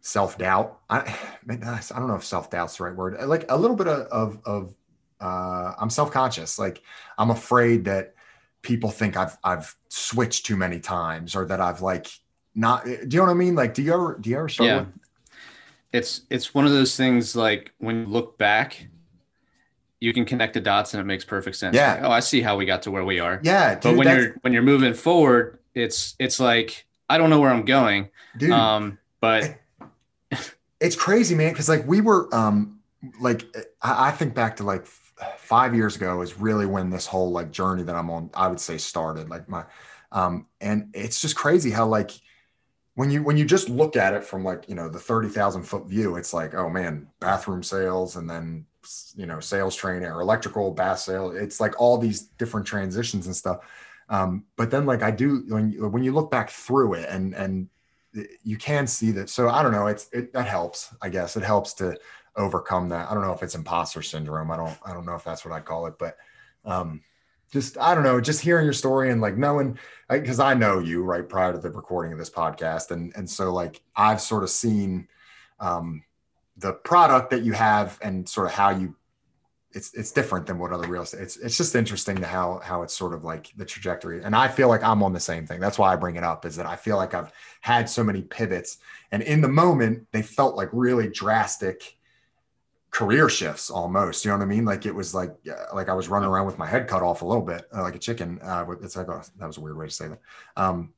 self-doubt 0.00 0.80
I, 0.88 0.98
I 1.48 1.98
don't 1.98 2.08
know 2.08 2.16
if 2.16 2.24
self-doubt's 2.24 2.76
the 2.76 2.84
right 2.84 2.94
word 2.94 3.16
like 3.26 3.50
a 3.50 3.56
little 3.56 3.76
bit 3.76 3.88
of 3.88 4.06
of, 4.08 4.40
of 4.44 4.74
uh, 5.20 5.74
i'm 5.78 5.90
self-conscious 5.90 6.58
like 6.58 6.82
i'm 7.18 7.30
afraid 7.30 7.84
that 7.84 8.14
people 8.62 8.90
think 8.90 9.16
i've 9.16 9.36
i've 9.44 9.76
switched 9.88 10.46
too 10.46 10.56
many 10.56 10.80
times 10.80 11.36
or 11.36 11.44
that 11.46 11.60
i've 11.60 11.82
like 11.82 12.08
not 12.54 12.84
do 12.84 12.90
you 12.92 13.18
know 13.18 13.24
what 13.24 13.30
I 13.30 13.34
mean? 13.34 13.54
Like, 13.54 13.74
do 13.74 13.82
you 13.82 13.92
ever 13.92 14.18
do 14.20 14.30
you 14.30 14.36
ever 14.36 14.48
struggle? 14.48 14.76
Yeah. 14.76 14.86
It's 15.92 16.22
it's 16.30 16.54
one 16.54 16.66
of 16.66 16.72
those 16.72 16.96
things 16.96 17.34
like 17.36 17.72
when 17.78 18.00
you 18.00 18.06
look 18.06 18.38
back, 18.38 18.86
you 20.00 20.12
can 20.12 20.24
connect 20.24 20.54
the 20.54 20.60
dots 20.60 20.94
and 20.94 21.00
it 21.00 21.04
makes 21.04 21.24
perfect 21.24 21.56
sense. 21.56 21.74
Yeah. 21.74 21.94
Like, 21.94 22.04
oh, 22.04 22.10
I 22.10 22.20
see 22.20 22.40
how 22.40 22.56
we 22.56 22.64
got 22.64 22.82
to 22.82 22.90
where 22.90 23.04
we 23.04 23.18
are. 23.20 23.40
Yeah. 23.42 23.74
Dude, 23.74 23.82
but 23.82 23.96
when 23.96 24.16
you're 24.16 24.34
when 24.42 24.52
you're 24.52 24.62
moving 24.62 24.94
forward, 24.94 25.58
it's 25.74 26.14
it's 26.18 26.40
like 26.40 26.86
I 27.08 27.18
don't 27.18 27.30
know 27.30 27.40
where 27.40 27.50
I'm 27.50 27.64
going. 27.64 28.10
Dude. 28.36 28.50
Um, 28.50 28.98
but 29.20 29.58
it's 30.80 30.96
crazy, 30.96 31.34
man. 31.34 31.54
Cause 31.54 31.68
like 31.68 31.86
we 31.86 32.00
were 32.00 32.32
um 32.34 32.80
like 33.20 33.44
I, 33.82 34.08
I 34.08 34.10
think 34.10 34.34
back 34.34 34.56
to 34.56 34.64
like 34.64 34.86
five 35.36 35.74
years 35.74 35.96
ago 35.96 36.22
is 36.22 36.38
really 36.38 36.66
when 36.66 36.90
this 36.90 37.06
whole 37.06 37.30
like 37.30 37.50
journey 37.50 37.82
that 37.82 37.94
I'm 37.94 38.10
on, 38.10 38.30
I 38.34 38.48
would 38.48 38.60
say 38.60 38.78
started. 38.78 39.28
Like 39.28 39.48
my 39.48 39.64
um 40.12 40.46
and 40.60 40.90
it's 40.94 41.20
just 41.20 41.36
crazy 41.36 41.70
how 41.70 41.86
like 41.86 42.10
when 42.94 43.10
you 43.10 43.22
when 43.22 43.36
you 43.36 43.44
just 43.44 43.68
look 43.68 43.96
at 43.96 44.14
it 44.14 44.24
from 44.24 44.44
like 44.44 44.68
you 44.68 44.74
know 44.74 44.88
the 44.88 44.98
30,000 44.98 45.62
foot 45.62 45.86
view 45.86 46.16
it's 46.16 46.34
like 46.34 46.54
oh 46.54 46.68
man 46.68 47.06
bathroom 47.20 47.62
sales 47.62 48.16
and 48.16 48.28
then 48.28 48.66
you 49.14 49.24
know 49.24 49.38
sales 49.38 49.76
training 49.76 50.08
or 50.08 50.20
electrical 50.20 50.72
bath 50.72 50.98
sale 50.98 51.30
it's 51.30 51.60
like 51.60 51.80
all 51.80 51.96
these 51.96 52.22
different 52.22 52.66
transitions 52.66 53.26
and 53.26 53.36
stuff 53.36 53.60
um, 54.10 54.44
but 54.56 54.72
then 54.72 54.86
like 54.86 55.02
I 55.02 55.12
do 55.12 55.44
when 55.48 55.70
you, 55.70 55.88
when 55.88 56.02
you 56.02 56.12
look 56.12 56.30
back 56.30 56.50
through 56.50 56.94
it 56.94 57.08
and 57.08 57.32
and 57.34 57.68
you 58.42 58.56
can 58.56 58.86
see 58.86 59.10
that 59.12 59.30
so 59.30 59.48
I 59.48 59.62
don't 59.62 59.72
know 59.72 59.86
it's 59.86 60.08
it 60.12 60.32
that 60.32 60.46
helps 60.46 60.94
I 61.00 61.08
guess. 61.08 61.36
It 61.36 61.44
helps 61.44 61.74
to 61.74 61.98
overcome 62.36 62.88
that. 62.88 63.10
I 63.10 63.14
don't 63.14 63.22
know 63.22 63.32
if 63.32 63.42
it's 63.42 63.54
imposter 63.54 64.02
syndrome 64.02 64.50
I 64.50 64.56
don't 64.56 64.78
I 64.84 64.92
don't 64.92 65.06
know 65.06 65.14
if 65.14 65.24
that's 65.24 65.44
what 65.44 65.54
I 65.54 65.60
call 65.60 65.86
it 65.86 65.94
but 65.98 66.16
um 66.64 67.02
just 67.50 67.76
I 67.78 67.94
don't 67.94 68.04
know, 68.04 68.20
just 68.20 68.40
hearing 68.40 68.64
your 68.64 68.72
story 68.72 69.10
and 69.10 69.20
like 69.20 69.36
knowing 69.36 69.78
because 70.08 70.40
I 70.40 70.54
know 70.54 70.78
you 70.78 71.02
right 71.02 71.28
prior 71.28 71.52
to 71.52 71.58
the 71.58 71.70
recording 71.70 72.12
of 72.12 72.18
this 72.18 72.30
podcast, 72.30 72.92
and 72.92 73.12
and 73.16 73.28
so 73.28 73.52
like 73.52 73.82
I've 73.96 74.20
sort 74.20 74.44
of 74.44 74.50
seen 74.50 75.08
um, 75.58 76.02
the 76.56 76.72
product 76.72 77.30
that 77.30 77.42
you 77.42 77.52
have 77.52 77.98
and 78.02 78.28
sort 78.28 78.46
of 78.46 78.52
how 78.52 78.70
you 78.70 78.94
it's 79.72 79.94
it's 79.94 80.10
different 80.10 80.46
than 80.46 80.58
what 80.58 80.72
other 80.72 80.88
real 80.88 81.02
estate. 81.02 81.20
It's 81.20 81.36
it's 81.36 81.56
just 81.56 81.76
interesting 81.76 82.16
to 82.16 82.26
how 82.26 82.60
how 82.62 82.82
it's 82.82 82.94
sort 82.94 83.14
of 83.14 83.24
like 83.24 83.52
the 83.56 83.64
trajectory, 83.64 84.22
and 84.22 84.34
I 84.34 84.48
feel 84.48 84.68
like 84.68 84.82
I'm 84.82 85.02
on 85.02 85.12
the 85.12 85.20
same 85.20 85.46
thing. 85.46 85.60
That's 85.60 85.78
why 85.78 85.92
I 85.92 85.96
bring 85.96 86.16
it 86.16 86.24
up 86.24 86.44
is 86.44 86.56
that 86.56 86.66
I 86.66 86.76
feel 86.76 86.96
like 86.96 87.14
I've 87.14 87.32
had 87.60 87.88
so 87.88 88.02
many 88.02 88.22
pivots, 88.22 88.78
and 89.12 89.22
in 89.22 89.40
the 89.40 89.48
moment 89.48 90.08
they 90.12 90.22
felt 90.22 90.56
like 90.56 90.68
really 90.72 91.08
drastic 91.08 91.96
career 92.90 93.28
shifts 93.28 93.70
almost. 93.70 94.24
You 94.24 94.30
know 94.30 94.38
what 94.38 94.42
I 94.42 94.46
mean? 94.46 94.64
Like 94.64 94.86
it 94.86 94.94
was 94.94 95.14
like 95.14 95.34
like 95.72 95.88
I 95.88 95.94
was 95.94 96.08
running 96.08 96.28
around 96.28 96.46
with 96.46 96.58
my 96.58 96.66
head 96.66 96.88
cut 96.88 97.02
off 97.02 97.22
a 97.22 97.26
little 97.26 97.44
bit, 97.44 97.66
uh, 97.74 97.82
like 97.82 97.94
a 97.94 98.00
chicken. 98.00 98.40
Uh, 98.42 98.64
it's 98.82 98.96
like 98.96 99.08
oh, 99.08 99.22
that 99.38 99.46
was 99.46 99.56
a 99.56 99.60
weird 99.60 99.76
way 99.76 99.86
to 99.86 99.92
say 99.92 100.08
that. 100.08 100.20
Um, 100.56 100.92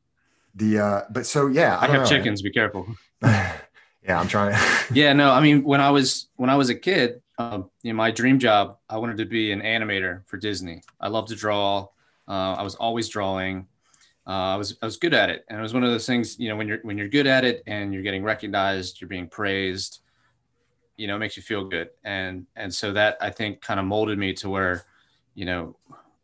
the 0.55 0.79
uh, 0.79 1.03
but 1.11 1.27
so 1.27 1.47
yeah, 1.47 1.77
I, 1.77 1.85
I 1.85 1.89
have 1.89 2.03
know, 2.03 2.07
chickens. 2.07 2.43
Be 2.43 2.51
careful. 2.51 2.87
yeah, 3.23 3.61
I'm 4.09 4.29
trying 4.29 4.53
to. 4.55 4.95
yeah, 4.95 5.13
no, 5.13 5.31
I 5.31 5.41
mean 5.41 5.63
when 5.63 5.81
I 5.81 5.91
was 5.91 6.29
when 6.37 6.51
I 6.51 6.57
was 6.57 6.71
a 6.71 6.75
kid, 6.75 7.21
um, 7.43 7.71
you 7.83 7.93
know, 7.93 7.97
my 7.97 8.11
dream 8.11 8.39
job, 8.39 8.79
I 8.89 8.99
wanted 8.99 9.19
to 9.19 9.25
be 9.25 9.53
an 9.53 9.61
animator 9.61 10.27
for 10.27 10.37
Disney. 10.37 10.83
I 11.01 11.09
love 11.09 11.27
to 11.29 11.35
draw. 11.35 11.89
Uh, 12.29 12.55
I 12.55 12.63
was 12.63 12.75
always 12.75 13.09
drawing. 13.09 13.67
Uh, 14.27 14.55
I 14.55 14.57
was 14.57 14.77
I 14.81 14.87
was 14.87 14.97
good 14.97 15.15
at 15.15 15.31
it, 15.31 15.45
and 15.49 15.59
it 15.59 15.63
was 15.63 15.75
one 15.75 15.83
of 15.83 15.91
those 15.91 16.07
things. 16.07 16.39
You 16.39 16.49
know, 16.49 16.57
when 16.57 16.69
you're 16.69 16.79
when 16.83 16.97
you're 16.97 17.09
good 17.09 17.27
at 17.27 17.45
it 17.45 17.63
and 17.67 17.93
you're 17.93 18.05
getting 18.05 18.23
recognized, 18.23 19.01
you're 19.01 19.09
being 19.09 19.29
praised 19.29 20.01
you 20.97 21.07
know, 21.07 21.17
it 21.17 21.19
makes 21.19 21.37
you 21.37 21.43
feel 21.43 21.65
good. 21.65 21.91
And 22.05 22.47
and 22.57 22.73
so 22.73 22.93
that 22.93 23.17
I 23.21 23.31
think 23.31 23.61
kind 23.61 23.81
of 23.81 23.87
molded 23.87 24.19
me 24.19 24.33
to 24.35 24.49
where, 24.49 24.85
you 25.35 25.45
know, 25.45 25.77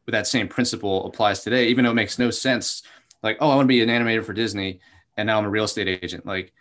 with 0.07 0.13
that 0.13 0.27
same 0.27 0.47
principle 0.47 1.07
applies 1.07 1.43
today, 1.43 1.67
even 1.69 1.85
though 1.85 1.91
it 1.91 1.95
makes 1.95 2.19
no 2.19 2.31
sense. 2.31 2.83
Like, 3.23 3.39
oh, 3.41 3.51
I 3.51 3.57
want 3.57 3.65
to 3.65 3.69
be 3.69 3.83
an 3.83 3.89
animator 3.89 4.25
for 4.25 4.33
Disney, 4.33 4.81
and 5.17 5.27
now 5.27 5.39
I'm 5.39 5.45
a 5.45 5.51
real 5.51 5.65
estate 5.65 5.89
agent. 5.89 6.25
Like, 6.25 6.53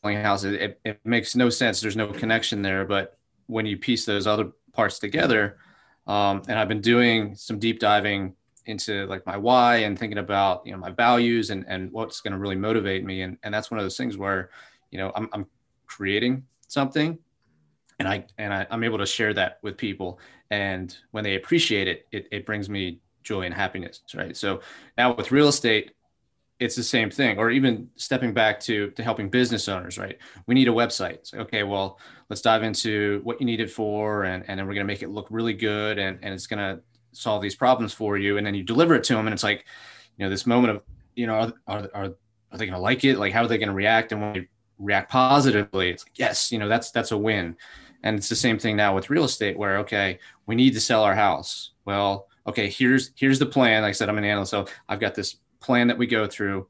selling 0.00 0.16
houses, 0.16 0.54
it, 0.54 0.80
it 0.84 0.98
makes 1.04 1.36
no 1.36 1.50
sense. 1.50 1.82
There's 1.82 1.96
no 1.96 2.06
connection 2.06 2.62
there. 2.62 2.86
But 2.86 3.17
when 3.48 3.66
you 3.66 3.76
piece 3.76 4.04
those 4.04 4.26
other 4.26 4.52
parts 4.72 4.98
together, 4.98 5.58
um, 6.06 6.42
and 6.48 6.58
I've 6.58 6.68
been 6.68 6.80
doing 6.80 7.34
some 7.34 7.58
deep 7.58 7.80
diving 7.80 8.34
into 8.66 9.06
like 9.06 9.26
my 9.26 9.36
why 9.36 9.76
and 9.78 9.98
thinking 9.98 10.18
about 10.18 10.64
you 10.64 10.72
know 10.72 10.78
my 10.78 10.90
values 10.90 11.50
and 11.50 11.64
and 11.68 11.90
what's 11.90 12.20
going 12.20 12.32
to 12.32 12.38
really 12.38 12.56
motivate 12.56 13.04
me. 13.04 13.22
And 13.22 13.36
and 13.42 13.52
that's 13.52 13.70
one 13.70 13.78
of 13.78 13.84
those 13.84 13.96
things 13.96 14.16
where 14.16 14.50
you 14.90 14.98
know 14.98 15.12
I'm, 15.16 15.28
I'm 15.32 15.46
creating 15.86 16.44
something 16.68 17.18
and 17.98 18.06
I 18.06 18.24
and 18.38 18.52
I, 18.52 18.66
am 18.70 18.84
able 18.84 18.98
to 18.98 19.06
share 19.06 19.34
that 19.34 19.58
with 19.62 19.76
people. 19.76 20.20
And 20.50 20.96
when 21.10 21.24
they 21.24 21.34
appreciate 21.34 21.88
it, 21.88 22.06
it 22.12 22.28
it 22.30 22.46
brings 22.46 22.68
me 22.70 23.00
joy 23.24 23.42
and 23.42 23.52
happiness 23.52 24.00
right? 24.14 24.36
So 24.36 24.60
now 24.96 25.14
with 25.14 25.32
real 25.32 25.48
estate 25.48 25.92
it's 26.60 26.74
the 26.74 26.82
same 26.82 27.10
thing 27.10 27.38
or 27.38 27.50
even 27.50 27.88
stepping 27.96 28.32
back 28.32 28.58
to 28.58 28.90
to 28.92 29.02
helping 29.02 29.28
business 29.28 29.68
owners 29.68 29.98
right? 29.98 30.18
We 30.46 30.54
need 30.54 30.68
a 30.68 30.72
website. 30.72 31.32
Okay 31.34 31.62
well 31.62 31.98
let's 32.28 32.42
dive 32.42 32.62
into 32.62 33.20
what 33.24 33.40
you 33.40 33.46
need 33.46 33.60
it 33.60 33.70
for 33.70 34.24
and, 34.24 34.44
and 34.48 34.58
then 34.58 34.66
we're 34.66 34.74
going 34.74 34.86
to 34.86 34.92
make 34.92 35.02
it 35.02 35.10
look 35.10 35.26
really 35.30 35.54
good 35.54 35.98
and, 35.98 36.18
and 36.22 36.34
it's 36.34 36.46
going 36.46 36.58
to 36.58 36.82
solve 37.12 37.42
these 37.42 37.54
problems 37.54 37.92
for 37.92 38.18
you 38.18 38.36
and 38.36 38.46
then 38.46 38.54
you 38.54 38.62
deliver 38.62 38.94
it 38.94 39.04
to 39.04 39.14
them 39.14 39.26
and 39.26 39.34
it's 39.34 39.42
like 39.42 39.64
you 40.16 40.24
know 40.24 40.30
this 40.30 40.46
moment 40.46 40.76
of 40.76 40.82
you 41.14 41.26
know 41.26 41.34
are 41.34 41.52
are, 41.66 41.88
are, 41.94 42.14
are 42.50 42.58
they 42.58 42.66
going 42.66 42.72
to 42.72 42.78
like 42.78 43.04
it? 43.04 43.18
Like 43.18 43.32
how 43.32 43.44
are 43.44 43.48
they 43.48 43.58
going 43.58 43.68
to 43.68 43.74
react? 43.74 44.12
And 44.12 44.20
when 44.20 44.32
they 44.32 44.48
react 44.78 45.10
positively 45.10 45.90
it's 45.90 46.04
like 46.04 46.18
yes 46.18 46.52
you 46.52 46.58
know 46.58 46.68
that's 46.68 46.90
that's 46.90 47.12
a 47.12 47.18
win. 47.18 47.56
And 48.04 48.16
it's 48.16 48.28
the 48.28 48.36
same 48.36 48.58
thing 48.58 48.76
now 48.76 48.94
with 48.94 49.10
real 49.10 49.24
estate 49.24 49.58
where 49.58 49.78
okay 49.78 50.18
we 50.46 50.54
need 50.54 50.74
to 50.74 50.80
sell 50.80 51.04
our 51.04 51.14
house. 51.14 51.72
Well 51.84 52.26
okay 52.48 52.68
here's 52.68 53.12
here's 53.14 53.38
the 53.38 53.46
plan. 53.46 53.82
Like 53.82 53.90
i 53.90 53.92
said 53.92 54.08
i'm 54.08 54.18
an 54.18 54.24
analyst 54.24 54.50
so 54.50 54.66
i've 54.88 55.00
got 55.00 55.14
this 55.14 55.36
plan 55.68 55.88
that 55.88 55.98
we 55.98 56.06
go 56.06 56.26
through 56.26 56.66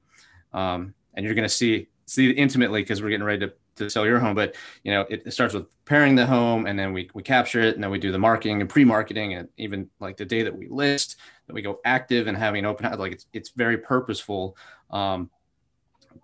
um, 0.53 0.93
and 1.15 1.25
you're 1.25 1.37
going 1.37 1.45
to 1.45 1.49
see 1.49 1.87
see 2.07 2.31
intimately 2.31 2.83
because 2.83 3.01
we're 3.01 3.11
getting 3.11 3.25
ready 3.25 3.47
to 3.47 3.53
to 3.77 3.89
sell 3.89 4.05
your 4.05 4.19
home. 4.19 4.35
But 4.35 4.57
you 4.83 4.91
know, 4.91 5.03
it, 5.09 5.23
it, 5.25 5.31
starts 5.31 5.55
with 5.55 5.67
preparing 5.85 6.17
the 6.17 6.27
home, 6.27 6.67
and 6.67 6.77
then 6.77 6.93
we 6.93 7.09
we 7.15 7.23
capture 7.23 7.61
it, 7.61 7.77
and 7.77 7.85
then 7.85 7.93
we 7.93 8.01
do 8.01 8.11
the 8.11 8.19
marketing 8.19 8.61
and 8.61 8.69
pre-marketing, 8.69 9.35
and 9.35 9.49
even 9.57 9.89
like 10.01 10.17
the 10.17 10.25
day 10.25 10.43
that 10.43 10.57
we 10.57 10.67
list, 10.67 11.17
that 11.47 11.55
we 11.55 11.63
go 11.63 11.79
active 11.85 12.27
and 12.27 12.37
having 12.37 12.67
open 12.67 12.87
house. 12.87 12.99
Like 12.99 13.13
it's 13.13 13.27
it's 13.33 13.51
very 13.51 13.79
purposeful. 13.79 14.57
Um, 14.91 15.31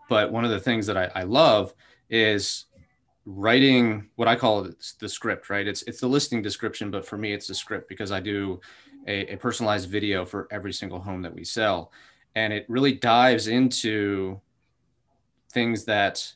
but 0.09 0.33
one 0.33 0.45
of 0.45 0.50
the 0.50 0.61
things 0.61 0.87
that 0.88 0.97
I, 0.97 1.11
I 1.14 1.23
love 1.23 1.75
is 2.11 2.64
writing 3.25 4.09
what 4.16 4.26
I 4.26 4.35
call 4.35 4.69
the 4.99 5.09
script. 5.09 5.49
Right? 5.49 5.69
It's 5.69 5.83
it's 5.83 6.00
the 6.00 6.09
listing 6.09 6.43
description, 6.43 6.90
but 6.90 7.07
for 7.07 7.16
me, 7.16 7.33
it's 7.33 7.47
the 7.47 7.54
script 7.54 7.88
because 7.88 8.11
I 8.11 8.19
do 8.19 8.61
a, 9.07 9.35
a 9.35 9.37
personalized 9.37 9.88
video 9.88 10.25
for 10.25 10.49
every 10.50 10.73
single 10.73 10.99
home 10.99 11.23
that 11.23 11.35
we 11.35 11.45
sell, 11.45 11.93
and 12.35 12.53
it 12.53 12.64
really 12.69 12.93
dives 12.93 13.49
into 13.49 14.41
things 15.53 15.85
that 15.85 16.33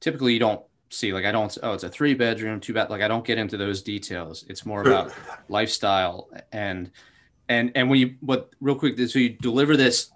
typically 0.00 0.32
you 0.32 0.38
don't 0.38 0.62
see. 0.90 1.12
Like 1.12 1.24
i 1.24 1.32
don't 1.32 1.56
oh 1.62 1.72
it's 1.72 1.84
a 1.84 1.88
three 1.88 2.14
bedroom 2.14 2.60
two 2.60 2.72
bath 2.72 2.88
like 2.90 3.02
i 3.02 3.08
don't 3.08 3.24
get 3.24 3.38
into 3.38 3.56
those 3.56 3.82
details. 3.82 4.44
It's 4.48 4.64
more 4.64 4.82
about 4.82 5.12
lifestyle 5.48 6.28
and 6.52 6.90
and 7.48 7.72
and 7.74 7.90
when 7.90 7.98
you 7.98 8.14
what 8.20 8.50
real 8.60 8.76
quick 8.76 8.98
so 8.98 9.18
you 9.18 9.30
deliver 9.30 9.76
this 9.76 10.10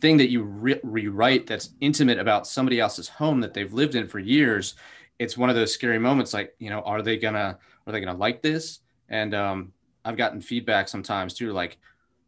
thing 0.00 0.16
that 0.18 0.30
you 0.30 0.42
re- 0.42 0.80
rewrite 0.82 1.46
that's 1.46 1.70
intimate 1.80 2.18
about 2.18 2.46
somebody 2.46 2.80
else's 2.80 3.08
home 3.08 3.40
that 3.40 3.54
they've 3.54 3.72
lived 3.72 3.94
in 3.94 4.06
for 4.06 4.18
years 4.18 4.74
it's 5.18 5.38
one 5.38 5.48
of 5.48 5.56
those 5.56 5.72
scary 5.72 5.98
moments 5.98 6.34
like 6.34 6.54
you 6.58 6.70
know 6.70 6.80
are 6.80 7.02
they 7.02 7.16
gonna 7.16 7.58
are 7.86 7.92
they 7.92 8.00
gonna 8.00 8.18
like 8.18 8.42
this? 8.42 8.80
And 9.08 9.34
um 9.34 9.72
i've 10.04 10.16
gotten 10.16 10.40
feedback 10.40 10.88
sometimes 10.88 11.34
too 11.34 11.52
like 11.52 11.78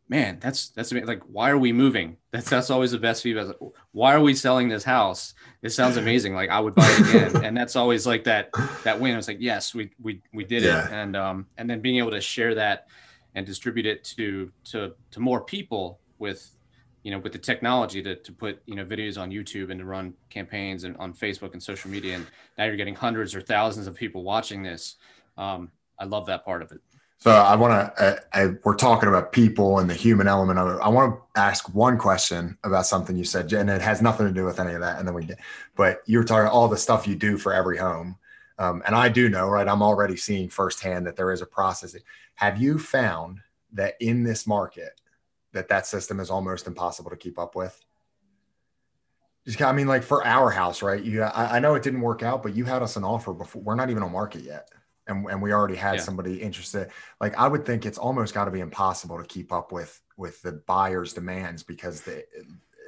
man, 0.09 0.39
that's 0.41 0.69
that's 0.71 0.93
like 0.93 1.23
why 1.25 1.51
are 1.51 1.59
we 1.59 1.73
moving? 1.73 2.17
That's 2.31 2.49
that's 2.49 2.71
always 2.71 2.93
the 2.93 2.99
best 2.99 3.23
feedback. 3.23 3.49
Like, 3.49 3.73
why 3.93 4.15
are 4.15 4.21
we 4.21 4.35
selling 4.35 4.69
this 4.69 4.85
house? 4.85 5.35
It 5.63 5.71
sounds 5.71 5.97
amazing. 5.97 6.35
Like 6.35 6.51
I 6.51 6.61
would 6.61 6.75
buy 6.75 6.89
it 6.89 7.01
again. 7.09 7.45
and 7.45 7.57
that's 7.57 7.77
always 7.77 8.07
like 8.07 8.25
that 8.25 8.51
that 8.85 9.01
win. 9.01 9.17
It's 9.17 9.29
like 9.29 9.41
yes, 9.41 9.75
we 9.75 9.91
we 10.01 10.23
we 10.33 10.45
did 10.45 10.63
yeah. 10.63 10.87
it. 10.87 10.93
And 10.93 11.17
um 11.17 11.47
and 11.57 11.69
then 11.69 11.81
being 11.81 11.99
able 11.99 12.13
to 12.13 12.21
share 12.21 12.55
that 12.55 12.89
and 13.35 13.47
distribute 13.47 13.87
it 13.87 14.03
to 14.17 14.51
to 14.65 14.93
to 15.13 15.21
more 15.21 15.43
people 15.43 16.01
with 16.19 16.57
you 17.03 17.13
know 17.13 17.21
with 17.21 17.33
the 17.33 17.39
technology 17.39 18.03
to, 18.03 18.17
to 18.17 18.33
put 18.33 18.61
you 18.67 18.75
know 18.75 18.85
videos 18.85 19.21
on 19.21 19.31
youtube 19.31 19.71
and 19.71 19.79
to 19.79 19.87
run 19.87 20.13
campaigns 20.29 20.83
and 20.83 20.97
on 20.97 21.15
facebook 21.15 21.53
and 21.53 21.63
social 21.63 21.89
media 21.89 22.17
and 22.17 22.27
now 22.59 22.65
you're 22.65 22.75
getting 22.75 22.97
hundreds 22.97 23.33
or 23.33 23.41
thousands 23.41 23.87
of 23.87 23.95
people 23.95 24.25
watching 24.25 24.61
this 24.61 24.97
um, 25.39 25.71
i 26.01 26.05
love 26.05 26.27
that 26.27 26.45
part 26.45 26.63
of 26.63 26.73
it 26.73 26.81
so 27.19 27.31
I 27.31 27.57
want 27.57 27.97
to. 27.97 28.59
we're 28.63 28.77
talking 28.77 29.09
about 29.09 29.33
people 29.33 29.79
and 29.79 29.89
the 29.89 29.95
human 29.95 30.29
element 30.29 30.59
of 30.59 30.77
it. 30.77 30.81
I 30.83 30.89
want 30.89 31.15
to 31.15 31.41
ask 31.41 31.75
one 31.75 31.97
question 31.97 32.59
about 32.63 32.87
something 32.87 33.17
you 33.17 33.25
said, 33.25 33.53
and 33.53 33.71
it 33.71 33.81
has 33.81 34.03
nothing 34.03 34.27
to 34.27 34.33
do 34.33 34.45
with 34.45 34.61
any 34.61 34.75
of 34.75 34.81
that. 34.81 34.99
And 34.99 35.09
then 35.09 35.15
we 35.15 35.25
get, 35.25 35.39
but 35.77 36.03
you 36.07 36.19
were 36.19 36.25
talking 36.25 36.49
all 36.49 36.69
the 36.69 36.77
stuff 36.77 37.09
you 37.09 37.15
do 37.15 37.39
for 37.39 37.55
every 37.55 37.79
home, 37.79 38.17
um, 38.59 38.83
and 38.87 38.95
I 38.95 39.09
do 39.09 39.29
know, 39.31 39.49
right? 39.49 39.67
I'm 39.67 39.83
already 39.83 40.17
seeing 40.17 40.51
firsthand 40.51 41.07
that 41.07 41.17
there 41.17 41.33
is 41.33 41.41
a 41.41 41.47
process. 41.47 41.97
Have 42.35 42.61
you 42.61 42.79
found 42.79 43.41
that 43.73 43.95
in 44.01 44.23
this 44.23 44.47
market, 44.47 45.01
that 45.53 45.69
that 45.69 45.87
system 45.87 46.21
is 46.21 46.31
almost 46.31 46.67
impossible 46.67 47.11
to 47.11 47.17
keep 47.17 47.39
up 47.39 47.55
with? 47.55 47.83
Just, 49.47 49.63
I 49.63 49.73
mean, 49.73 49.87
like 49.87 50.03
for 50.03 50.25
our 50.27 50.51
house, 50.51 50.83
right? 50.83 51.03
You, 51.03 51.23
I, 51.23 51.57
I 51.57 51.59
know 51.61 51.77
it 51.77 51.83
didn't 51.83 52.01
work 52.03 52.23
out, 52.23 52.43
but 52.43 52.55
you 52.55 52.65
had 52.67 52.83
us 52.83 52.97
an 52.97 53.05
offer 53.05 53.33
before. 53.33 53.63
We're 53.63 53.75
not 53.75 53.91
even 53.91 54.03
on 54.03 54.13
market 54.13 54.43
yet 54.43 54.69
and, 55.07 55.27
and 55.31 55.41
we 55.41 55.53
already 55.53 55.77
had 55.77 55.97
yeah. 55.97 56.01
somebody 56.01 56.41
interested 56.43 56.89
like 57.21 57.37
i 57.37 57.47
would 57.47 57.65
think 57.65 57.87
it's 57.87 57.99
almost 57.99 58.35
got 58.35 58.45
to 58.47 58.51
be 58.51 58.61
impossible 58.61 59.19
to 59.19 59.25
keep 59.25 59.53
up 59.53 59.73
with 59.73 60.01
with 60.17 60.41
the 60.43 60.53
buyer's 60.67 61.13
demands 61.13 61.63
because 61.63 62.01
the 62.03 62.25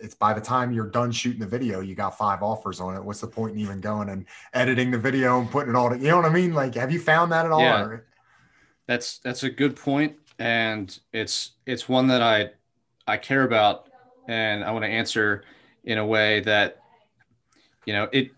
it's 0.01 0.15
by 0.15 0.33
the 0.33 0.41
time 0.41 0.73
you're 0.73 0.89
done 0.89 1.11
shooting 1.11 1.41
the 1.41 1.47
video 1.47 1.81
you 1.81 1.95
got 1.95 2.17
five 2.17 2.43
offers 2.43 2.81
on 2.81 2.97
it 2.97 3.03
what's 3.03 3.21
the 3.21 3.27
point 3.27 3.55
in 3.55 3.61
even 3.61 3.81
going 3.81 4.09
and 4.09 4.27
editing 4.55 4.91
the 4.91 4.99
video 4.99 5.41
and 5.41 5.51
putting 5.51 5.71
it 5.71 5.77
all 5.77 5.91
to, 5.91 5.99
you 5.99 6.09
know 6.09 6.17
what 6.17 6.25
i 6.25 6.31
mean 6.31 6.55
like 6.55 6.75
have 6.75 6.93
you 6.93 7.01
found 7.01 7.33
that 7.33 7.47
at 7.47 7.53
all 7.53 7.61
yeah. 7.61 7.97
that's 8.87 9.19
that's 9.19 9.43
a 9.43 9.51
good 9.51 9.77
point 9.77 10.17
and 10.39 11.01
it's 11.13 11.53
it's 11.67 11.89
one 11.89 12.07
that 12.07 12.23
i 12.23 12.49
i 13.07 13.17
care 13.17 13.43
about 13.43 13.89
and 14.29 14.63
i 14.65 14.71
want 14.71 14.85
to 14.85 14.91
answer 14.91 15.43
in 15.85 15.99
a 15.99 16.07
way 16.07 16.41
that 16.41 16.81
you 17.87 17.93
know 17.93 18.09
it 18.13 18.31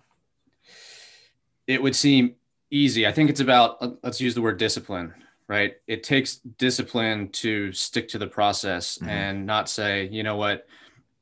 it 1.66 1.82
would 1.82 1.94
seem 1.94 2.34
easy. 2.70 3.06
I 3.06 3.12
think 3.12 3.30
it's 3.30 3.40
about 3.40 3.98
let's 4.02 4.20
use 4.20 4.34
the 4.34 4.42
word 4.42 4.58
discipline, 4.58 5.14
right? 5.48 5.74
It 5.86 6.02
takes 6.02 6.36
discipline 6.36 7.28
to 7.30 7.72
stick 7.72 8.08
to 8.08 8.18
the 8.18 8.26
process 8.26 8.98
mm-hmm. 8.98 9.08
and 9.08 9.46
not 9.46 9.68
say, 9.68 10.08
you 10.08 10.22
know 10.22 10.36
what, 10.36 10.66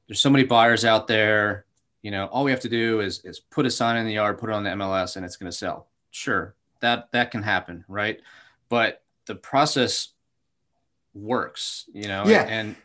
there's 0.06 0.20
so 0.20 0.30
many 0.30 0.44
buyers 0.44 0.84
out 0.84 1.06
there. 1.06 1.64
You 2.02 2.10
know, 2.10 2.26
all 2.26 2.44
we 2.44 2.50
have 2.50 2.60
to 2.60 2.68
do 2.68 3.00
is 3.00 3.24
is 3.24 3.40
put 3.40 3.66
a 3.66 3.70
sign 3.70 3.96
in 3.96 4.06
the 4.06 4.14
yard, 4.14 4.38
put 4.38 4.50
it 4.50 4.54
on 4.54 4.64
the 4.64 4.70
MLS, 4.70 5.16
and 5.16 5.24
it's 5.24 5.36
going 5.36 5.50
to 5.50 5.56
sell. 5.56 5.88
Sure, 6.10 6.54
that 6.80 7.10
that 7.12 7.30
can 7.30 7.42
happen, 7.42 7.84
right? 7.88 8.20
But 8.68 9.02
the 9.26 9.34
process 9.34 10.08
works, 11.14 11.88
you 11.92 12.08
know. 12.08 12.24
Yeah. 12.26 12.42
And 12.42 12.76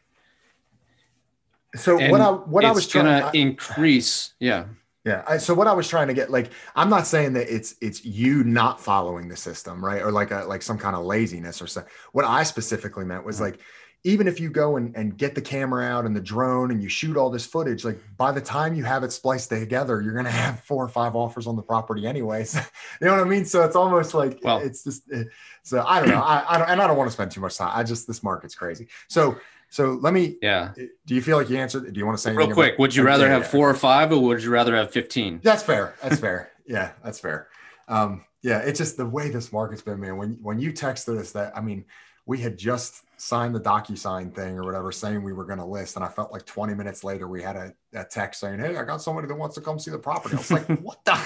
so 1.76 2.00
and 2.00 2.12
what 2.12 2.22
I 2.22 2.30
what 2.30 2.66
I 2.66 2.72
was 2.72 2.88
trying 2.88 3.06
to 3.06 3.38
increase, 3.38 4.34
yeah. 4.40 4.66
Yeah. 5.06 5.24
I, 5.28 5.38
so 5.38 5.54
what 5.54 5.68
I 5.68 5.74
was 5.74 5.88
trying 5.88 6.08
to 6.08 6.14
get, 6.14 6.32
like, 6.32 6.52
I'm 6.76 6.90
not 6.90 7.06
saying 7.06 7.34
that 7.34 7.54
it's 7.54 7.76
it's 7.82 8.06
you 8.06 8.44
not 8.44 8.80
following 8.80 9.28
the 9.28 9.36
system, 9.36 9.84
right? 9.84 10.02
Or 10.02 10.12
like 10.12 10.32
a 10.32 10.46
like 10.46 10.62
some 10.62 10.78
kind 10.78 10.96
of 10.96 11.06
laziness 11.06 11.62
or 11.62 11.68
something. 11.68 11.92
What 12.14 12.26
I 12.26 12.44
specifically 12.44 13.06
meant 13.06 13.26
was 13.26 13.36
mm-hmm. 13.36 13.46
like, 13.46 13.60
even 14.06 14.28
if 14.28 14.40
you 14.40 14.50
go 14.50 14.76
and, 14.76 14.96
and 14.96 15.18
get 15.18 15.34
the 15.34 15.42
camera 15.42 15.86
out 15.86 16.06
and 16.06 16.16
the 16.16 16.22
drone 16.22 16.72
and 16.72 16.84
you 16.84 16.90
shoot 16.90 17.16
all 17.16 17.30
this 17.30 17.46
footage, 17.46 17.86
like 17.86 17.98
by 18.18 18.32
the 18.32 18.42
time 18.42 18.74
you 18.74 18.84
have 18.84 19.04
it 19.04 19.14
spliced 19.14 19.50
together, 19.50 20.02
you're 20.02 20.14
gonna 20.14 20.30
have 20.30 20.60
four 20.62 20.84
or 20.84 20.90
five 20.90 21.16
offers 21.16 21.48
on 21.48 21.56
the 21.56 21.62
property 21.62 22.06
anyways. 22.06 22.56
you 23.02 23.08
know 23.08 23.14
what 23.14 23.26
I 23.26 23.30
mean? 23.30 23.46
So 23.46 23.64
it's 23.64 23.76
almost 23.76 24.14
like 24.14 24.40
well, 24.44 24.60
it's 24.60 24.84
just 24.84 25.04
eh, 25.12 25.24
so 25.64 25.84
I 25.86 26.00
don't 26.00 26.10
know. 26.10 26.22
I, 26.22 26.46
I 26.48 26.58
don't 26.58 26.70
and 26.70 26.82
I 26.82 26.88
don't 26.88 26.98
want 26.98 27.10
to 27.10 27.14
spend 27.14 27.32
too 27.32 27.42
much 27.42 27.58
time. 27.58 27.72
I 27.74 27.84
just 27.84 28.08
this 28.08 28.24
market's 28.24 28.56
crazy. 28.56 28.88
So 29.08 29.38
so 29.74 29.94
let 29.94 30.14
me. 30.14 30.38
Yeah. 30.40 30.72
Do 30.76 31.16
you 31.16 31.22
feel 31.24 31.36
like 31.36 31.50
you 31.50 31.58
answered? 31.58 31.92
Do 31.92 32.00
you 32.00 32.06
want 32.06 32.16
to 32.16 32.22
say 32.22 32.32
real 32.32 32.52
quick? 32.52 32.74
About, 32.74 32.80
would 32.80 32.96
you 32.96 33.02
rather 33.02 33.28
have 33.28 33.48
four 33.48 33.68
or 33.68 33.74
five, 33.74 34.12
or 34.12 34.22
would 34.22 34.44
you 34.44 34.52
rather 34.52 34.76
have 34.76 34.92
fifteen? 34.92 35.40
That's 35.42 35.64
fair. 35.64 35.96
That's 36.00 36.20
fair. 36.28 36.52
Yeah, 36.68 36.92
that's 37.04 37.20
fair. 37.20 37.48
Um, 37.88 38.24
yeah, 38.44 38.60
it's 38.60 38.78
just 38.78 38.98
the 38.98 39.06
way 39.08 39.32
this 39.32 39.52
market's 39.52 39.82
been, 39.82 40.00
man. 40.00 40.16
When 40.16 40.38
when 40.44 40.60
you 40.60 40.74
texted 40.74 41.18
us 41.18 41.32
that, 41.32 41.58
I 41.58 41.62
mean, 41.62 41.86
we 42.28 42.38
had 42.38 42.56
just 42.56 43.02
signed 43.18 43.56
the 43.56 43.60
DocuSign 43.62 44.36
thing 44.36 44.60
or 44.60 44.64
whatever, 44.64 44.92
saying 44.92 45.24
we 45.24 45.34
were 45.34 45.44
going 45.44 45.58
to 45.58 45.66
list, 45.66 45.96
and 45.96 46.06
I 46.06 46.08
felt 46.08 46.32
like 46.32 46.46
20 46.46 46.76
minutes 46.76 47.04
later 47.04 47.28
we 47.28 47.42
had 47.42 47.56
a, 47.56 47.74
a 47.96 48.04
text 48.04 48.42
saying, 48.42 48.60
"Hey, 48.60 48.78
I 48.78 48.84
got 48.84 49.02
somebody 49.02 49.28
that 49.28 49.34
wants 49.34 49.56
to 49.56 49.62
come 49.62 49.80
see 49.80 49.90
the 49.90 49.98
property." 49.98 50.36
I 50.36 50.38
was 50.38 50.52
like, 50.52 50.68
"What 50.84 51.04
the?" 51.04 51.20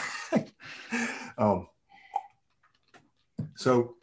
Um. 1.37 1.67
So 3.57 3.95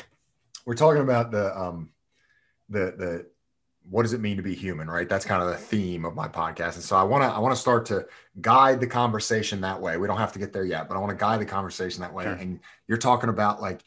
we're 0.66 0.74
talking 0.74 1.00
about 1.00 1.30
the 1.30 1.58
um 1.58 1.88
the 2.68 2.94
the 2.98 3.33
what 3.90 4.02
does 4.02 4.14
it 4.14 4.20
mean 4.20 4.36
to 4.36 4.42
be 4.42 4.54
human 4.54 4.88
right? 4.88 5.08
That's 5.08 5.24
kind 5.24 5.42
of 5.42 5.48
the 5.48 5.56
theme 5.56 6.04
of 6.04 6.14
my 6.14 6.28
podcast. 6.28 6.74
And 6.74 6.82
so 6.82 6.96
i 6.96 7.02
want 7.02 7.22
to 7.22 7.28
i 7.28 7.38
want 7.38 7.54
to 7.54 7.60
start 7.60 7.86
to 7.86 8.06
guide 8.40 8.80
the 8.80 8.86
conversation 8.86 9.60
that 9.60 9.80
way. 9.80 9.96
We 9.96 10.06
don't 10.06 10.18
have 10.18 10.32
to 10.32 10.38
get 10.38 10.52
there 10.52 10.64
yet 10.64 10.88
but 10.88 10.96
i 10.96 11.00
want 11.00 11.10
to 11.10 11.16
guide 11.16 11.40
the 11.40 11.46
conversation 11.46 12.00
that 12.00 12.12
way. 12.12 12.24
Sure. 12.24 12.32
and 12.32 12.60
you're 12.88 12.98
talking 12.98 13.30
about 13.30 13.60
like 13.60 13.82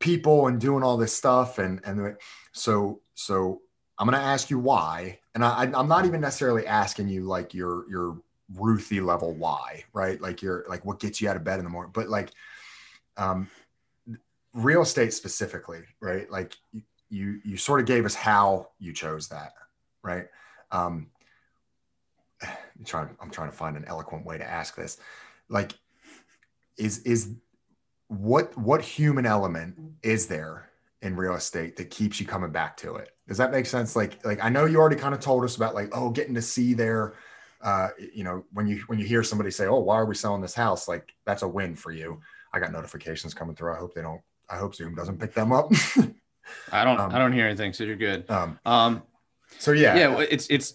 people 0.00 0.48
and 0.48 0.60
doing 0.60 0.82
all 0.82 0.96
this 0.96 1.16
stuff 1.16 1.58
and 1.58 1.80
and 1.84 2.16
so 2.52 3.00
so 3.14 3.62
i'm 3.98 4.08
going 4.08 4.18
to 4.18 4.24
ask 4.24 4.50
you 4.50 4.58
why. 4.58 5.18
And 5.34 5.44
I, 5.44 5.70
i'm 5.74 5.88
not 5.88 6.04
even 6.04 6.20
necessarily 6.20 6.66
asking 6.66 7.08
you 7.08 7.22
like 7.24 7.54
your 7.54 7.88
your 7.90 8.18
ruthie 8.54 9.00
level 9.00 9.32
why 9.32 9.84
right? 9.92 10.20
Like 10.20 10.42
you're 10.42 10.64
like 10.68 10.84
what 10.84 11.00
gets 11.00 11.20
you 11.20 11.28
out 11.28 11.36
of 11.36 11.44
bed 11.44 11.58
in 11.58 11.64
the 11.64 11.70
morning 11.70 11.90
but 11.94 12.08
like 12.08 12.30
um 13.16 13.48
real 14.54 14.82
estate 14.82 15.12
specifically 15.14 15.80
right? 16.00 16.30
Like 16.30 16.56
you 17.12 17.40
you 17.44 17.56
sort 17.56 17.78
of 17.80 17.86
gave 17.86 18.06
us 18.06 18.14
how 18.14 18.68
you 18.78 18.92
chose 18.92 19.28
that, 19.28 19.52
right? 20.02 20.26
Um, 20.70 21.08
I'm 22.42 22.84
trying, 22.84 23.10
I'm 23.20 23.30
trying 23.30 23.50
to 23.50 23.56
find 23.56 23.76
an 23.76 23.84
eloquent 23.84 24.24
way 24.24 24.38
to 24.38 24.44
ask 24.44 24.74
this. 24.74 24.98
Like, 25.48 25.74
is 26.78 27.00
is 27.00 27.34
what 28.08 28.56
what 28.56 28.80
human 28.80 29.26
element 29.26 29.78
is 30.02 30.26
there 30.26 30.70
in 31.02 31.14
real 31.14 31.34
estate 31.34 31.76
that 31.76 31.90
keeps 31.90 32.18
you 32.18 32.26
coming 32.26 32.50
back 32.50 32.76
to 32.78 32.96
it? 32.96 33.10
Does 33.28 33.36
that 33.36 33.52
make 33.52 33.66
sense? 33.66 33.94
Like, 33.94 34.24
like 34.24 34.42
I 34.42 34.48
know 34.48 34.64
you 34.64 34.78
already 34.78 34.96
kind 34.96 35.14
of 35.14 35.20
told 35.20 35.44
us 35.44 35.56
about 35.56 35.74
like, 35.74 35.90
oh, 35.92 36.10
getting 36.10 36.34
to 36.34 36.42
see 36.42 36.72
their, 36.72 37.14
uh, 37.60 37.88
you 38.14 38.24
know, 38.24 38.44
when 38.52 38.66
you 38.66 38.82
when 38.86 38.98
you 38.98 39.04
hear 39.04 39.22
somebody 39.22 39.50
say, 39.50 39.66
oh, 39.66 39.80
why 39.80 39.96
are 39.96 40.06
we 40.06 40.14
selling 40.14 40.40
this 40.40 40.54
house? 40.54 40.88
Like, 40.88 41.12
that's 41.26 41.42
a 41.42 41.48
win 41.48 41.76
for 41.76 41.92
you. 41.92 42.20
I 42.54 42.58
got 42.58 42.72
notifications 42.72 43.34
coming 43.34 43.54
through. 43.54 43.74
I 43.74 43.78
hope 43.78 43.94
they 43.94 44.02
don't. 44.02 44.22
I 44.48 44.56
hope 44.56 44.74
Zoom 44.74 44.94
doesn't 44.94 45.20
pick 45.20 45.34
them 45.34 45.52
up. 45.52 45.70
I 46.70 46.84
don't. 46.84 46.98
Um, 46.98 47.14
I 47.14 47.18
don't 47.18 47.32
hear 47.32 47.46
anything, 47.46 47.72
so 47.72 47.84
you're 47.84 47.96
good. 47.96 48.30
Um. 48.30 48.58
um 48.64 49.02
so 49.58 49.72
yeah. 49.72 49.96
Yeah. 49.96 50.18
It's 50.18 50.46
it's 50.48 50.74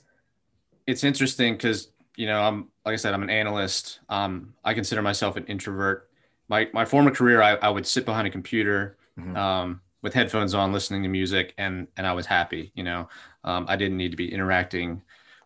it's 0.85 1.03
interesting 1.03 1.53
because 1.53 1.89
you 2.15 2.25
know 2.25 2.41
I'm 2.41 2.69
like 2.85 2.93
I 2.93 2.95
said 2.97 3.13
I'm 3.13 3.23
an 3.23 3.29
analyst. 3.29 3.99
Um. 4.09 4.53
I 4.63 4.73
consider 4.73 5.01
myself 5.01 5.35
an 5.35 5.45
introvert. 5.45 6.09
My 6.49 6.69
my 6.73 6.85
former 6.85 7.11
career, 7.11 7.41
I, 7.41 7.55
I 7.55 7.69
would 7.69 7.85
sit 7.85 8.05
behind 8.05 8.27
a 8.27 8.31
computer. 8.31 8.97
Mm-hmm. 9.19 9.35
Um 9.35 9.81
with 10.01 10.13
headphones 10.13 10.53
on, 10.53 10.71
listening 10.71 11.03
to 11.03 11.09
music, 11.09 11.53
and 11.57 11.87
and 11.97 12.05
I 12.05 12.13
was 12.13 12.25
happy. 12.25 12.71
You 12.75 12.83
know, 12.83 13.09
um, 13.43 13.65
I 13.67 13.75
didn't 13.75 13.97
need 13.97 14.11
to 14.11 14.17
be 14.17 14.31
interacting 14.31 15.01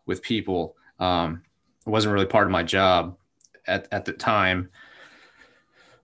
with 0.06 0.22
people. 0.22 0.76
Um, 1.00 1.42
it 1.86 1.90
wasn't 1.90 2.14
really 2.14 2.26
part 2.26 2.46
of 2.46 2.52
my 2.52 2.64
job 2.64 3.18
at 3.68 3.88
at 3.92 4.06
the 4.06 4.14
time. 4.14 4.70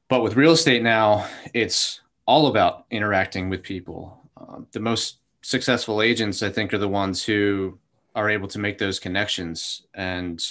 But 0.08 0.24
with 0.24 0.36
real 0.36 0.54
estate 0.54 0.82
now, 0.82 1.28
it's 1.54 2.02
all 2.28 2.48
about 2.48 2.86
interacting 2.92 3.50
with 3.50 3.64
people. 3.64 4.22
Um, 4.38 4.68
the 4.72 4.80
most 4.80 5.18
successful 5.42 6.02
agents, 6.02 6.44
I 6.44 6.50
think, 6.50 6.74
are 6.74 6.78
the 6.78 6.88
ones 6.88 7.24
who 7.24 7.80
are 8.14 8.30
able 8.30 8.48
to 8.50 8.60
make 8.60 8.78
those 8.78 9.00
connections 9.00 9.84
and 9.96 10.46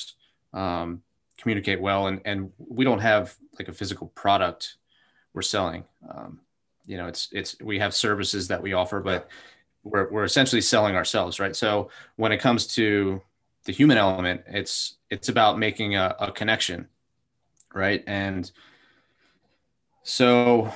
um, 0.53 1.03
communicate 1.37 1.81
well. 1.81 2.09
And 2.09 2.21
and 2.25 2.51
we 2.59 2.85
don't 2.85 2.99
have 2.99 3.37
like 3.59 3.69
a 3.69 3.73
physical 3.73 4.09
product 4.09 4.77
we're 5.33 5.43
selling. 5.43 5.85
Um, 6.09 6.41
you 6.87 6.97
know 6.97 7.07
it's 7.07 7.29
it's 7.33 7.57
we 7.61 7.79
have 7.79 7.95
services 7.95 8.49
that 8.49 8.63
we 8.63 8.73
offer 8.73 9.01
but 9.01 9.29
we're, 9.83 10.09
we're 10.11 10.25
essentially 10.25 10.63
selling 10.63 10.97
ourselves 10.97 11.39
right 11.39 11.55
so 11.55 11.91
when 12.17 12.33
it 12.33 12.39
comes 12.39 12.67
to 12.67 13.21
the 13.65 13.73
human 13.73 13.99
element 13.99 14.41
it's 14.47 14.97
it's 15.11 15.29
about 15.29 15.59
making 15.59 15.97
a, 15.97 16.15
a 16.21 16.33
connection 16.33 16.89
right 17.75 18.03
and 18.07 18.53
so 20.03 20.73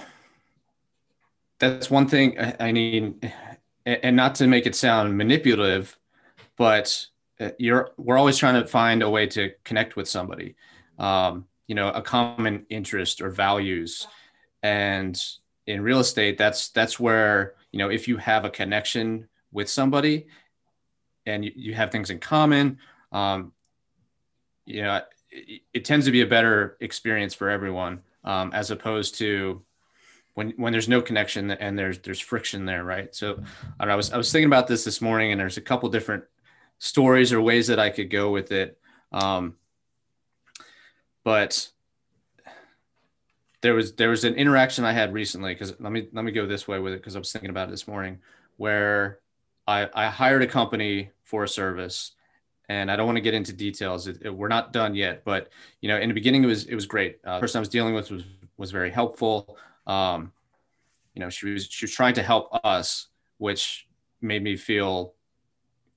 that's 1.60 1.90
one 1.90 2.08
thing 2.08 2.36
i 2.58 2.72
mean 2.72 3.20
and 3.86 4.16
not 4.16 4.34
to 4.34 4.46
make 4.46 4.66
it 4.66 4.74
sound 4.74 5.16
manipulative 5.16 5.96
but 6.56 7.06
uh, 7.40 7.50
you're 7.58 7.90
we're 7.96 8.18
always 8.18 8.36
trying 8.36 8.60
to 8.60 8.66
find 8.66 9.02
a 9.02 9.08
way 9.08 9.26
to 9.26 9.50
connect 9.64 9.96
with 9.96 10.08
somebody 10.08 10.56
um, 10.98 11.46
you 11.70 11.76
know 11.76 11.88
a 11.90 12.02
common 12.02 12.66
interest 12.68 13.22
or 13.22 13.30
values. 13.30 14.08
And 14.62 15.16
in 15.68 15.82
real 15.82 16.00
estate 16.00 16.36
that's 16.36 16.70
that's 16.70 16.98
where 16.98 17.54
you 17.70 17.78
know 17.78 17.88
if 17.88 18.08
you 18.08 18.16
have 18.16 18.44
a 18.44 18.50
connection 18.50 19.28
with 19.52 19.70
somebody 19.70 20.26
and 21.26 21.44
you, 21.44 21.52
you 21.54 21.74
have 21.74 21.92
things 21.92 22.10
in 22.10 22.18
common 22.18 22.78
um, 23.12 23.52
you 24.66 24.82
know 24.82 25.00
it, 25.30 25.62
it, 25.72 25.84
tends 25.84 26.06
to 26.06 26.12
be 26.12 26.22
a 26.22 26.26
better 26.26 26.76
experience 26.80 27.34
for 27.34 27.48
everyone 27.48 28.02
um, 28.24 28.50
as 28.52 28.72
opposed 28.72 29.14
to 29.18 29.62
when 30.34 30.50
when 30.52 30.72
there's 30.72 30.88
no 30.88 31.00
connection 31.02 31.50
and 31.50 31.78
there's 31.78 31.98
there's 32.00 32.20
friction 32.20 32.64
there 32.64 32.84
right 32.84 33.14
so 33.14 33.42
I, 33.78 33.94
was 33.94 34.12
i 34.12 34.16
was 34.16 34.30
thinking 34.30 34.46
about 34.46 34.66
this 34.66 34.84
this 34.84 35.00
morning 35.00 35.32
and 35.32 35.40
there's 35.40 35.56
a 35.56 35.62
couple 35.62 35.88
different 35.88 36.24
stories 36.78 37.32
or 37.32 37.40
ways 37.40 37.66
that 37.66 37.78
i 37.78 37.90
could 37.90 38.10
go 38.10 38.30
with 38.30 38.52
it 38.52 38.78
um, 39.12 39.56
but 41.24 41.70
there 43.60 43.74
was 43.74 43.94
there 43.94 44.08
was 44.08 44.24
an 44.24 44.34
interaction 44.34 44.84
I 44.84 44.92
had 44.92 45.12
recently 45.12 45.54
because 45.54 45.74
let 45.80 45.92
me 45.92 46.08
let 46.12 46.24
me 46.24 46.32
go 46.32 46.46
this 46.46 46.66
way 46.66 46.78
with 46.78 46.94
it 46.94 47.00
because 47.00 47.16
I 47.16 47.18
was 47.18 47.32
thinking 47.32 47.50
about 47.50 47.68
it 47.68 47.72
this 47.72 47.86
morning 47.86 48.18
where 48.56 49.20
I, 49.66 49.88
I 49.94 50.06
hired 50.08 50.42
a 50.42 50.46
company 50.46 51.10
for 51.24 51.44
a 51.44 51.48
service 51.48 52.12
and 52.68 52.90
I 52.90 52.96
don't 52.96 53.06
want 53.06 53.16
to 53.16 53.22
get 53.22 53.34
into 53.34 53.52
details. 53.52 54.06
It, 54.06 54.18
it, 54.22 54.30
we're 54.30 54.48
not 54.48 54.72
done 54.72 54.94
yet, 54.94 55.24
but 55.24 55.50
you 55.80 55.88
know, 55.88 55.98
in 55.98 56.08
the 56.08 56.14
beginning 56.14 56.44
it 56.44 56.46
was 56.46 56.64
it 56.64 56.74
was 56.74 56.86
great. 56.86 57.18
Uh, 57.24 57.34
the 57.34 57.40
person 57.40 57.58
I 57.58 57.60
was 57.60 57.68
dealing 57.68 57.94
with 57.94 58.10
was 58.10 58.24
was 58.56 58.70
very 58.70 58.90
helpful. 58.90 59.56
Um, 59.90 60.32
you 61.14 61.20
know, 61.20 61.30
she 61.30 61.50
was 61.50 61.66
she 61.66 61.84
was 61.84 61.92
trying 61.92 62.14
to 62.14 62.22
help 62.22 62.48
us, 62.64 63.08
which 63.38 63.88
made 64.20 64.42
me 64.42 64.56
feel 64.56 65.14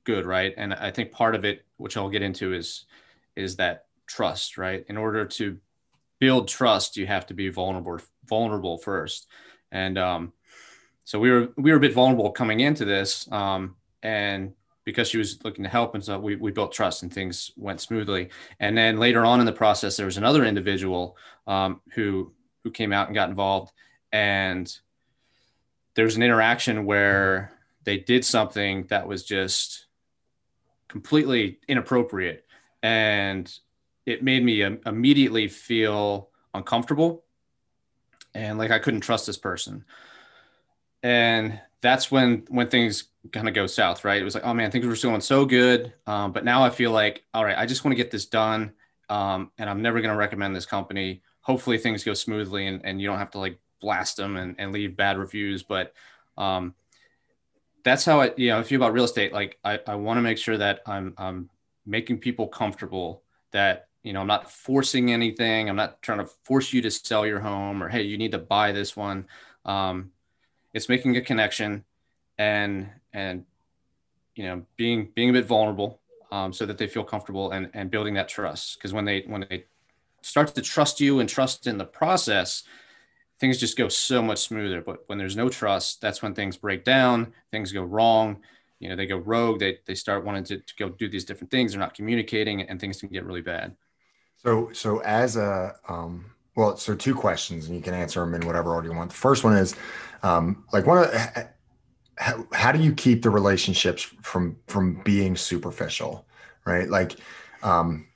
good, 0.03 0.25
right? 0.25 0.53
And 0.57 0.73
I 0.73 0.89
think 0.89 1.11
part 1.11 1.35
of 1.35 1.45
it, 1.45 1.65
which 1.77 1.95
I'll 1.95 2.09
get 2.09 2.23
into, 2.23 2.53
is 2.53 2.85
is 3.35 3.55
that 3.57 3.85
trust, 4.07 4.57
right? 4.57 4.83
In 4.89 4.97
order 4.97 5.25
to 5.25 5.57
build 6.19 6.47
trust, 6.47 6.97
you 6.97 7.05
have 7.05 7.27
to 7.27 7.33
be 7.33 7.49
vulnerable 7.49 7.99
vulnerable 8.25 8.77
first. 8.77 9.27
And 9.71 9.97
um, 9.97 10.33
so 11.03 11.19
we 11.19 11.29
were 11.29 11.49
we 11.57 11.69
were 11.71 11.77
a 11.77 11.81
bit 11.81 11.93
vulnerable 11.93 12.31
coming 12.31 12.61
into 12.61 12.85
this, 12.85 13.31
um, 13.31 13.75
and 14.01 14.53
because 14.85 15.07
she 15.07 15.17
was 15.17 15.41
looking 15.45 15.63
to 15.63 15.69
help 15.69 15.95
and 15.95 16.03
so 16.03 16.19
we, 16.19 16.35
we 16.35 16.51
built 16.51 16.73
trust 16.73 17.03
and 17.03 17.13
things 17.13 17.51
went 17.55 17.79
smoothly. 17.79 18.27
And 18.59 18.77
then 18.77 18.97
later 18.97 19.23
on 19.23 19.39
in 19.39 19.45
the 19.45 19.53
process, 19.53 19.95
there 19.95 20.05
was 20.05 20.17
another 20.17 20.43
individual 20.43 21.15
um, 21.47 21.79
who 21.93 22.33
who 22.63 22.71
came 22.71 22.93
out 22.93 23.07
and 23.07 23.15
got 23.15 23.29
involved, 23.29 23.71
and 24.11 24.75
there 25.95 26.05
was 26.05 26.15
an 26.15 26.23
interaction 26.23 26.85
where 26.85 27.51
they 27.83 27.97
did 27.97 28.25
something 28.25 28.85
that 28.89 29.07
was 29.07 29.23
just 29.23 29.87
completely 30.87 31.59
inappropriate 31.67 32.45
and 32.81 33.59
it 34.05 34.23
made 34.23 34.43
me 34.43 34.61
immediately 34.61 35.47
feel 35.47 36.29
uncomfortable 36.53 37.23
and 38.35 38.57
like 38.57 38.71
I 38.71 38.79
couldn't 38.79 39.01
trust 39.01 39.25
this 39.25 39.37
person. 39.37 39.85
And 41.01 41.59
that's 41.81 42.11
when 42.11 42.45
when 42.49 42.69
things 42.69 43.05
kind 43.31 43.47
of 43.47 43.53
go 43.53 43.67
south, 43.67 44.05
right? 44.05 44.21
It 44.21 44.23
was 44.23 44.35
like, 44.35 44.45
oh 44.45 44.53
man, 44.53 44.71
things 44.71 44.85
were 44.85 44.95
going 44.95 45.21
so 45.21 45.45
good, 45.45 45.93
um, 46.07 46.31
but 46.31 46.45
now 46.45 46.63
I 46.63 46.69
feel 46.69 46.91
like, 46.91 47.23
all 47.33 47.43
right, 47.43 47.57
I 47.57 47.65
just 47.65 47.83
want 47.83 47.93
to 47.93 48.01
get 48.01 48.11
this 48.11 48.25
done, 48.25 48.73
um, 49.09 49.51
and 49.57 49.69
I'm 49.69 49.81
never 49.81 49.99
going 50.01 50.11
to 50.11 50.17
recommend 50.17 50.55
this 50.55 50.65
company. 50.65 51.21
Hopefully, 51.43 51.77
things 51.77 52.03
go 52.03 52.13
smoothly, 52.13 52.67
and, 52.67 52.85
and 52.85 52.99
you 53.01 53.07
don't 53.07 53.19
have 53.19 53.31
to 53.31 53.39
like 53.39 53.59
blast 53.79 54.17
them 54.17 54.37
and, 54.37 54.55
and 54.57 54.71
leave 54.71 54.97
bad 54.97 55.17
reviews. 55.17 55.61
But 55.61 55.93
um, 56.37 56.73
that's 57.83 58.05
how 58.05 58.21
I, 58.21 58.31
you 58.37 58.49
know, 58.49 58.59
if 58.59 58.71
you 58.71 58.77
about 58.77 58.93
real 58.93 59.03
estate, 59.03 59.33
like 59.33 59.59
I, 59.63 59.79
I 59.85 59.95
want 59.95 60.17
to 60.17 60.21
make 60.21 60.37
sure 60.37 60.57
that 60.57 60.81
I'm 60.87 61.13
I'm 61.17 61.49
making 61.85 62.17
people 62.19 62.47
comfortable 62.47 63.23
that 63.51 63.87
you 64.03 64.13
know 64.13 64.21
i'm 64.21 64.27
not 64.27 64.51
forcing 64.51 65.11
anything. 65.11 65.69
I'm 65.69 65.75
not 65.75 66.01
trying 66.01 66.19
to 66.19 66.25
force 66.25 66.73
you 66.73 66.81
to 66.81 66.91
sell 66.91 67.25
your 67.25 67.39
home 67.39 67.83
or 67.83 67.89
hey 67.89 68.03
you 68.03 68.17
need 68.17 68.31
to 68.31 68.39
buy 68.39 68.71
this 68.71 68.95
one. 68.95 69.27
Um, 69.65 70.11
it's 70.73 70.89
making 70.89 71.15
a 71.17 71.21
connection 71.21 71.83
and 72.37 72.89
and 73.13 73.45
you 74.35 74.45
know 74.45 74.65
being 74.77 75.09
being 75.13 75.29
a 75.29 75.33
bit 75.33 75.45
vulnerable 75.45 75.99
um, 76.31 76.51
so 76.51 76.65
that 76.65 76.77
they 76.77 76.87
feel 76.87 77.03
comfortable 77.03 77.51
and 77.51 77.69
and 77.73 77.91
building 77.91 78.15
that 78.15 78.29
trust. 78.29 78.77
Because 78.77 78.93
when 78.93 79.05
they 79.05 79.23
when 79.27 79.45
they 79.49 79.65
start 80.23 80.53
to 80.53 80.61
trust 80.61 80.99
you 80.99 81.19
and 81.19 81.29
trust 81.29 81.67
in 81.67 81.77
the 81.77 81.85
process 81.85 82.63
things 83.39 83.57
just 83.57 83.77
go 83.77 83.89
so 83.89 84.21
much 84.21 84.39
smoother 84.39 84.81
but 84.81 85.03
when 85.07 85.17
there's 85.17 85.35
no 85.35 85.49
trust 85.49 86.01
that's 86.01 86.21
when 86.21 86.33
things 86.33 86.57
break 86.57 86.83
down 86.83 87.33
things 87.51 87.71
go 87.71 87.83
wrong 87.83 88.37
you 88.79 88.89
know 88.89 88.95
they 88.95 89.05
go 89.05 89.17
rogue 89.17 89.59
they, 89.59 89.77
they 89.85 89.95
start 89.95 90.25
wanting 90.25 90.43
to, 90.43 90.57
to 90.57 90.73
go 90.77 90.89
do 90.89 91.09
these 91.09 91.25
different 91.25 91.51
things 91.51 91.71
they're 91.71 91.79
not 91.79 91.93
communicating 91.93 92.61
and 92.61 92.79
things 92.79 92.99
can 92.99 93.09
get 93.09 93.25
really 93.25 93.41
bad 93.41 93.75
so, 94.43 94.71
so 94.73 94.99
as 94.99 95.37
a, 95.37 95.75
um, 95.87 96.25
well, 96.55 96.75
so 96.75 96.95
two 96.95 97.15
questions, 97.15 97.67
and 97.67 97.75
you 97.75 97.81
can 97.81 97.93
answer 97.93 98.19
them 98.19 98.35
in 98.35 98.45
whatever 98.45 98.73
order 98.73 98.89
you 98.89 98.95
want. 98.95 99.09
The 99.09 99.15
first 99.15 99.43
one 99.43 99.55
is, 99.55 99.75
um, 100.21 100.65
like, 100.73 100.85
one 100.85 101.05
of, 101.05 101.13
how, 102.17 102.45
how 102.51 102.71
do 102.71 102.79
you 102.79 102.93
keep 102.93 103.23
the 103.23 103.29
relationships 103.29 104.03
from 104.21 104.57
from 104.67 105.01
being 105.03 105.35
superficial, 105.35 106.27
right? 106.65 106.87
Like, 106.89 107.15
um, 107.63 108.07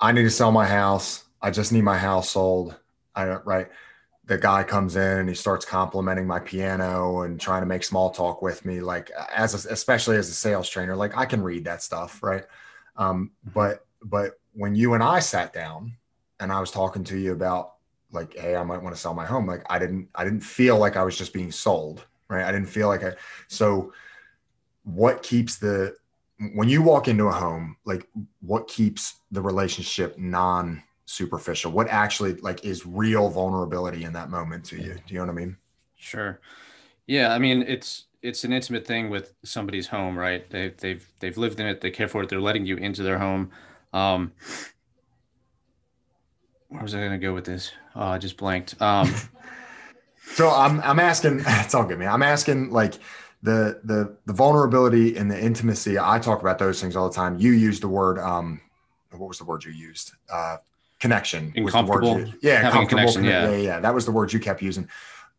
I 0.00 0.12
need 0.12 0.24
to 0.24 0.30
sell 0.30 0.52
my 0.52 0.66
house. 0.66 1.24
I 1.46 1.50
just 1.50 1.70
need 1.70 1.82
my 1.82 1.96
house 1.96 2.30
sold. 2.30 2.74
I 3.14 3.24
don't 3.24 3.46
right. 3.46 3.68
The 4.24 4.36
guy 4.36 4.64
comes 4.64 4.96
in 4.96 5.18
and 5.18 5.28
he 5.28 5.34
starts 5.36 5.64
complimenting 5.64 6.26
my 6.26 6.40
piano 6.40 7.20
and 7.20 7.40
trying 7.40 7.62
to 7.62 7.66
make 7.66 7.84
small 7.84 8.10
talk 8.10 8.42
with 8.42 8.64
me. 8.64 8.80
Like, 8.80 9.12
as 9.32 9.54
a, 9.54 9.72
especially 9.72 10.16
as 10.16 10.28
a 10.28 10.32
sales 10.32 10.68
trainer, 10.68 10.96
like 10.96 11.16
I 11.16 11.24
can 11.24 11.40
read 11.40 11.64
that 11.66 11.84
stuff, 11.84 12.20
right? 12.20 12.42
Um, 12.96 13.30
but 13.54 13.86
but 14.02 14.40
when 14.54 14.74
you 14.74 14.94
and 14.94 15.04
I 15.04 15.20
sat 15.20 15.52
down 15.52 15.92
and 16.40 16.50
I 16.50 16.58
was 16.58 16.72
talking 16.72 17.04
to 17.04 17.16
you 17.16 17.30
about 17.30 17.74
like, 18.10 18.36
hey, 18.36 18.56
I 18.56 18.64
might 18.64 18.82
want 18.82 18.96
to 18.96 19.00
sell 19.00 19.14
my 19.14 19.24
home, 19.24 19.46
like 19.46 19.62
I 19.70 19.78
didn't, 19.78 20.08
I 20.16 20.24
didn't 20.24 20.40
feel 20.40 20.78
like 20.78 20.96
I 20.96 21.04
was 21.04 21.16
just 21.16 21.32
being 21.32 21.52
sold, 21.52 22.04
right? 22.26 22.44
I 22.44 22.50
didn't 22.50 22.70
feel 22.70 22.88
like 22.88 23.04
I. 23.04 23.12
So, 23.46 23.92
what 24.82 25.22
keeps 25.22 25.58
the 25.58 25.94
when 26.54 26.68
you 26.68 26.82
walk 26.82 27.06
into 27.06 27.28
a 27.28 27.32
home, 27.32 27.76
like 27.84 28.08
what 28.40 28.66
keeps 28.66 29.20
the 29.30 29.40
relationship 29.40 30.18
non 30.18 30.82
superficial? 31.06 31.72
What 31.72 31.88
actually 31.88 32.34
like 32.36 32.64
is 32.64 32.84
real 32.84 33.30
vulnerability 33.30 34.04
in 34.04 34.12
that 34.12 34.28
moment 34.28 34.64
to 34.66 34.76
you? 34.76 34.94
Do 34.94 35.14
you 35.14 35.16
know 35.16 35.26
what 35.26 35.30
I 35.30 35.34
mean? 35.34 35.56
Sure. 35.96 36.40
Yeah, 37.06 37.32
I 37.32 37.38
mean 37.38 37.62
it's 37.62 38.04
it's 38.22 38.44
an 38.44 38.52
intimate 38.52 38.86
thing 38.86 39.08
with 39.08 39.34
somebody's 39.44 39.86
home, 39.86 40.18
right? 40.18 40.48
They, 40.50 40.74
they've 40.78 41.06
they've 41.20 41.38
lived 41.38 41.60
in 41.60 41.66
it, 41.66 41.80
they 41.80 41.90
care 41.90 42.08
for 42.08 42.22
it, 42.22 42.28
they're 42.28 42.40
letting 42.40 42.66
you 42.66 42.76
into 42.76 43.02
their 43.02 43.18
home. 43.18 43.50
Um, 43.92 44.32
where 46.68 46.82
was 46.82 46.94
I 46.94 46.98
going 46.98 47.12
to 47.12 47.18
go 47.18 47.32
with 47.32 47.44
this? 47.44 47.72
Oh, 47.94 48.02
I 48.02 48.18
just 48.18 48.36
blanked. 48.36 48.80
Um, 48.82 49.14
so 50.34 50.50
I'm 50.50 50.80
I'm 50.82 51.00
asking. 51.00 51.42
It's 51.46 51.74
all 51.74 51.84
good, 51.84 51.98
man. 51.98 52.12
I'm 52.12 52.22
asking 52.22 52.70
like 52.70 52.94
the 53.42 53.80
the 53.84 54.16
the 54.26 54.32
vulnerability 54.32 55.16
and 55.16 55.30
the 55.30 55.40
intimacy. 55.40 55.98
I 55.98 56.18
talk 56.18 56.40
about 56.40 56.58
those 56.58 56.80
things 56.80 56.96
all 56.96 57.08
the 57.08 57.14
time. 57.14 57.38
You 57.38 57.52
use 57.52 57.80
the 57.80 57.88
word. 57.88 58.18
Um, 58.18 58.60
what 59.12 59.28
was 59.28 59.38
the 59.38 59.44
word 59.44 59.64
you 59.64 59.72
used? 59.72 60.12
Uh, 60.30 60.58
connection. 61.00 61.52
Uncomfortable. 61.56 62.20
You, 62.20 62.32
yeah, 62.42 62.62
having 62.62 62.86
connection. 62.86 63.24
Yeah. 63.24 63.50
yeah, 63.50 63.56
yeah. 63.56 63.80
That 63.80 63.94
was 63.94 64.06
the 64.06 64.12
word 64.12 64.32
you 64.32 64.40
kept 64.40 64.62
using. 64.62 64.88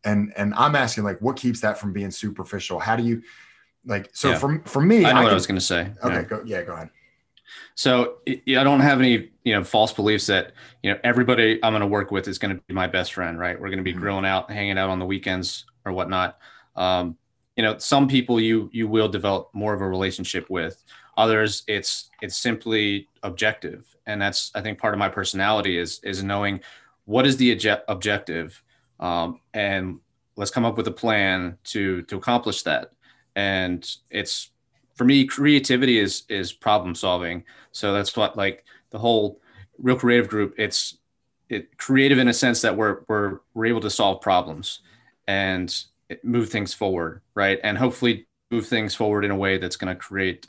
And 0.03 0.33
and 0.37 0.53
I'm 0.55 0.75
asking 0.75 1.03
like, 1.03 1.19
what 1.21 1.35
keeps 1.35 1.61
that 1.61 1.79
from 1.79 1.93
being 1.93 2.11
superficial? 2.11 2.79
How 2.79 2.95
do 2.95 3.03
you 3.03 3.23
like? 3.85 4.09
So 4.13 4.29
yeah. 4.29 4.37
for 4.37 4.61
for 4.65 4.81
me, 4.81 5.05
I 5.05 5.11
know 5.13 5.21
I 5.21 5.23
what 5.23 5.31
I 5.31 5.35
was 5.35 5.47
going 5.47 5.59
to 5.59 5.65
say. 5.65 5.91
Okay, 6.03 6.15
yeah. 6.15 6.23
go. 6.23 6.43
Yeah, 6.45 6.61
go 6.63 6.73
ahead. 6.73 6.89
So 7.75 8.17
I 8.27 8.41
don't 8.45 8.79
have 8.79 8.99
any, 8.99 9.29
you 9.43 9.53
know, 9.53 9.63
false 9.63 9.93
beliefs 9.93 10.27
that, 10.27 10.53
you 10.83 10.91
know, 10.91 10.99
everybody 11.03 11.63
I'm 11.63 11.71
going 11.71 11.81
to 11.81 11.87
work 11.87 12.11
with 12.11 12.27
is 12.27 12.39
going 12.39 12.55
to 12.55 12.61
be 12.67 12.73
my 12.73 12.87
best 12.87 13.13
friend, 13.13 13.37
right? 13.39 13.59
We're 13.59 13.69
going 13.69 13.77
to 13.77 13.83
be 13.83 13.91
mm-hmm. 13.91 14.01
grilling 14.01 14.25
out, 14.25 14.51
hanging 14.51 14.77
out 14.77 14.89
on 14.89 14.99
the 14.99 15.05
weekends 15.05 15.65
or 15.85 15.91
whatnot. 15.91 16.39
Um, 16.75 17.17
you 17.55 17.63
know, 17.63 17.77
some 17.77 18.07
people 18.07 18.39
you 18.39 18.69
you 18.73 18.87
will 18.87 19.07
develop 19.07 19.49
more 19.53 19.73
of 19.73 19.81
a 19.81 19.87
relationship 19.87 20.49
with. 20.49 20.83
Others, 21.17 21.63
it's 21.67 22.09
it's 22.21 22.37
simply 22.37 23.07
objective, 23.23 23.95
and 24.05 24.21
that's 24.21 24.51
I 24.55 24.61
think 24.61 24.79
part 24.79 24.93
of 24.93 24.99
my 24.99 25.09
personality 25.09 25.77
is 25.77 25.99
is 26.03 26.23
knowing 26.23 26.61
what 27.05 27.25
is 27.25 27.37
the 27.37 27.51
objective, 27.87 28.61
um, 28.99 29.41
and 29.53 29.99
let's 30.35 30.51
come 30.51 30.65
up 30.65 30.77
with 30.77 30.87
a 30.87 30.91
plan 30.91 31.57
to 31.65 32.03
to 32.03 32.17
accomplish 32.17 32.61
that. 32.63 32.91
And 33.35 33.89
it's 34.09 34.51
for 34.95 35.05
me, 35.05 35.25
creativity 35.25 35.99
is 35.99 36.23
is 36.29 36.53
problem 36.53 36.95
solving. 36.95 37.43
So 37.71 37.93
that's 37.93 38.15
what 38.15 38.37
like 38.37 38.65
the 38.91 38.99
whole 38.99 39.41
real 39.77 39.97
creative 39.97 40.27
group. 40.27 40.53
It's 40.57 40.97
it 41.49 41.77
creative 41.77 42.17
in 42.17 42.27
a 42.27 42.33
sense 42.33 42.61
that 42.61 42.75
we're 42.75 43.01
we're 43.07 43.39
we're 43.53 43.65
able 43.65 43.81
to 43.81 43.89
solve 43.89 44.21
problems 44.21 44.81
and 45.27 45.75
move 46.23 46.49
things 46.49 46.73
forward, 46.73 47.21
right? 47.35 47.59
And 47.63 47.77
hopefully 47.77 48.27
move 48.49 48.67
things 48.67 48.95
forward 48.95 49.25
in 49.25 49.31
a 49.31 49.35
way 49.35 49.57
that's 49.57 49.75
going 49.75 49.93
to 49.93 49.99
create 49.99 50.47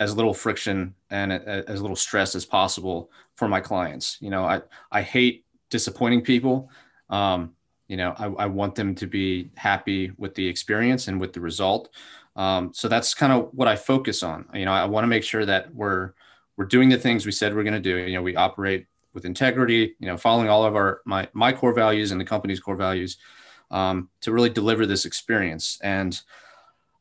as 0.00 0.16
little 0.16 0.34
friction 0.34 0.94
and 1.10 1.32
as 1.32 1.80
little 1.80 1.96
stress 1.96 2.34
as 2.34 2.44
possible 2.44 3.10
for 3.36 3.48
my 3.48 3.60
clients. 3.60 4.18
You 4.20 4.30
know, 4.30 4.44
I 4.44 4.62
I 4.90 5.02
hate 5.02 5.44
disappointing 5.70 6.22
people. 6.22 6.70
Um, 7.10 7.54
you 7.88 7.96
know, 7.96 8.14
I, 8.18 8.26
I 8.26 8.46
want 8.46 8.74
them 8.74 8.94
to 8.96 9.06
be 9.06 9.50
happy 9.56 10.12
with 10.16 10.34
the 10.34 10.46
experience 10.46 11.08
and 11.08 11.20
with 11.20 11.32
the 11.32 11.40
result. 11.40 11.90
Um, 12.36 12.72
so 12.72 12.88
that's 12.88 13.14
kind 13.14 13.32
of 13.32 13.50
what 13.52 13.68
I 13.68 13.76
focus 13.76 14.22
on. 14.22 14.46
You 14.54 14.64
know, 14.64 14.72
I 14.72 14.84
want 14.86 15.04
to 15.04 15.08
make 15.08 15.22
sure 15.22 15.44
that 15.44 15.74
we're 15.74 16.12
we're 16.56 16.64
doing 16.66 16.88
the 16.88 16.98
things 16.98 17.26
we 17.26 17.32
said 17.32 17.54
we're 17.54 17.64
going 17.64 17.74
to 17.74 17.80
do. 17.80 17.96
You 17.96 18.14
know, 18.14 18.22
we 18.22 18.36
operate 18.36 18.86
with 19.12 19.24
integrity. 19.24 19.94
You 19.98 20.08
know, 20.08 20.16
following 20.16 20.48
all 20.48 20.64
of 20.64 20.74
our 20.74 21.00
my 21.04 21.28
my 21.32 21.52
core 21.52 21.74
values 21.74 22.10
and 22.10 22.20
the 22.20 22.24
company's 22.24 22.60
core 22.60 22.76
values 22.76 23.18
um, 23.70 24.08
to 24.22 24.32
really 24.32 24.50
deliver 24.50 24.86
this 24.86 25.04
experience. 25.04 25.78
And 25.82 26.20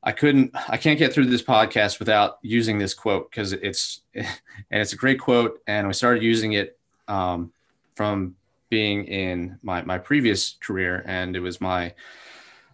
I 0.03 0.11
couldn't, 0.11 0.51
I 0.67 0.77
can't 0.77 0.99
get 0.99 1.13
through 1.13 1.27
this 1.27 1.41
podcast 1.41 1.99
without 1.99 2.39
using 2.41 2.77
this 2.77 2.93
quote 2.93 3.31
because 3.31 3.53
it's 3.53 4.01
and 4.13 4.27
it's 4.69 4.93
a 4.93 4.97
great 4.97 5.19
quote. 5.19 5.61
And 5.65 5.87
we 5.87 5.93
started 5.93 6.23
using 6.23 6.53
it 6.53 6.77
um, 7.07 7.53
from 7.95 8.35
being 8.69 9.05
in 9.05 9.59
my 9.63 9.81
my 9.83 9.97
previous 9.97 10.57
career, 10.59 11.03
and 11.07 11.35
it 11.35 11.39
was 11.39 11.61
my 11.61 11.93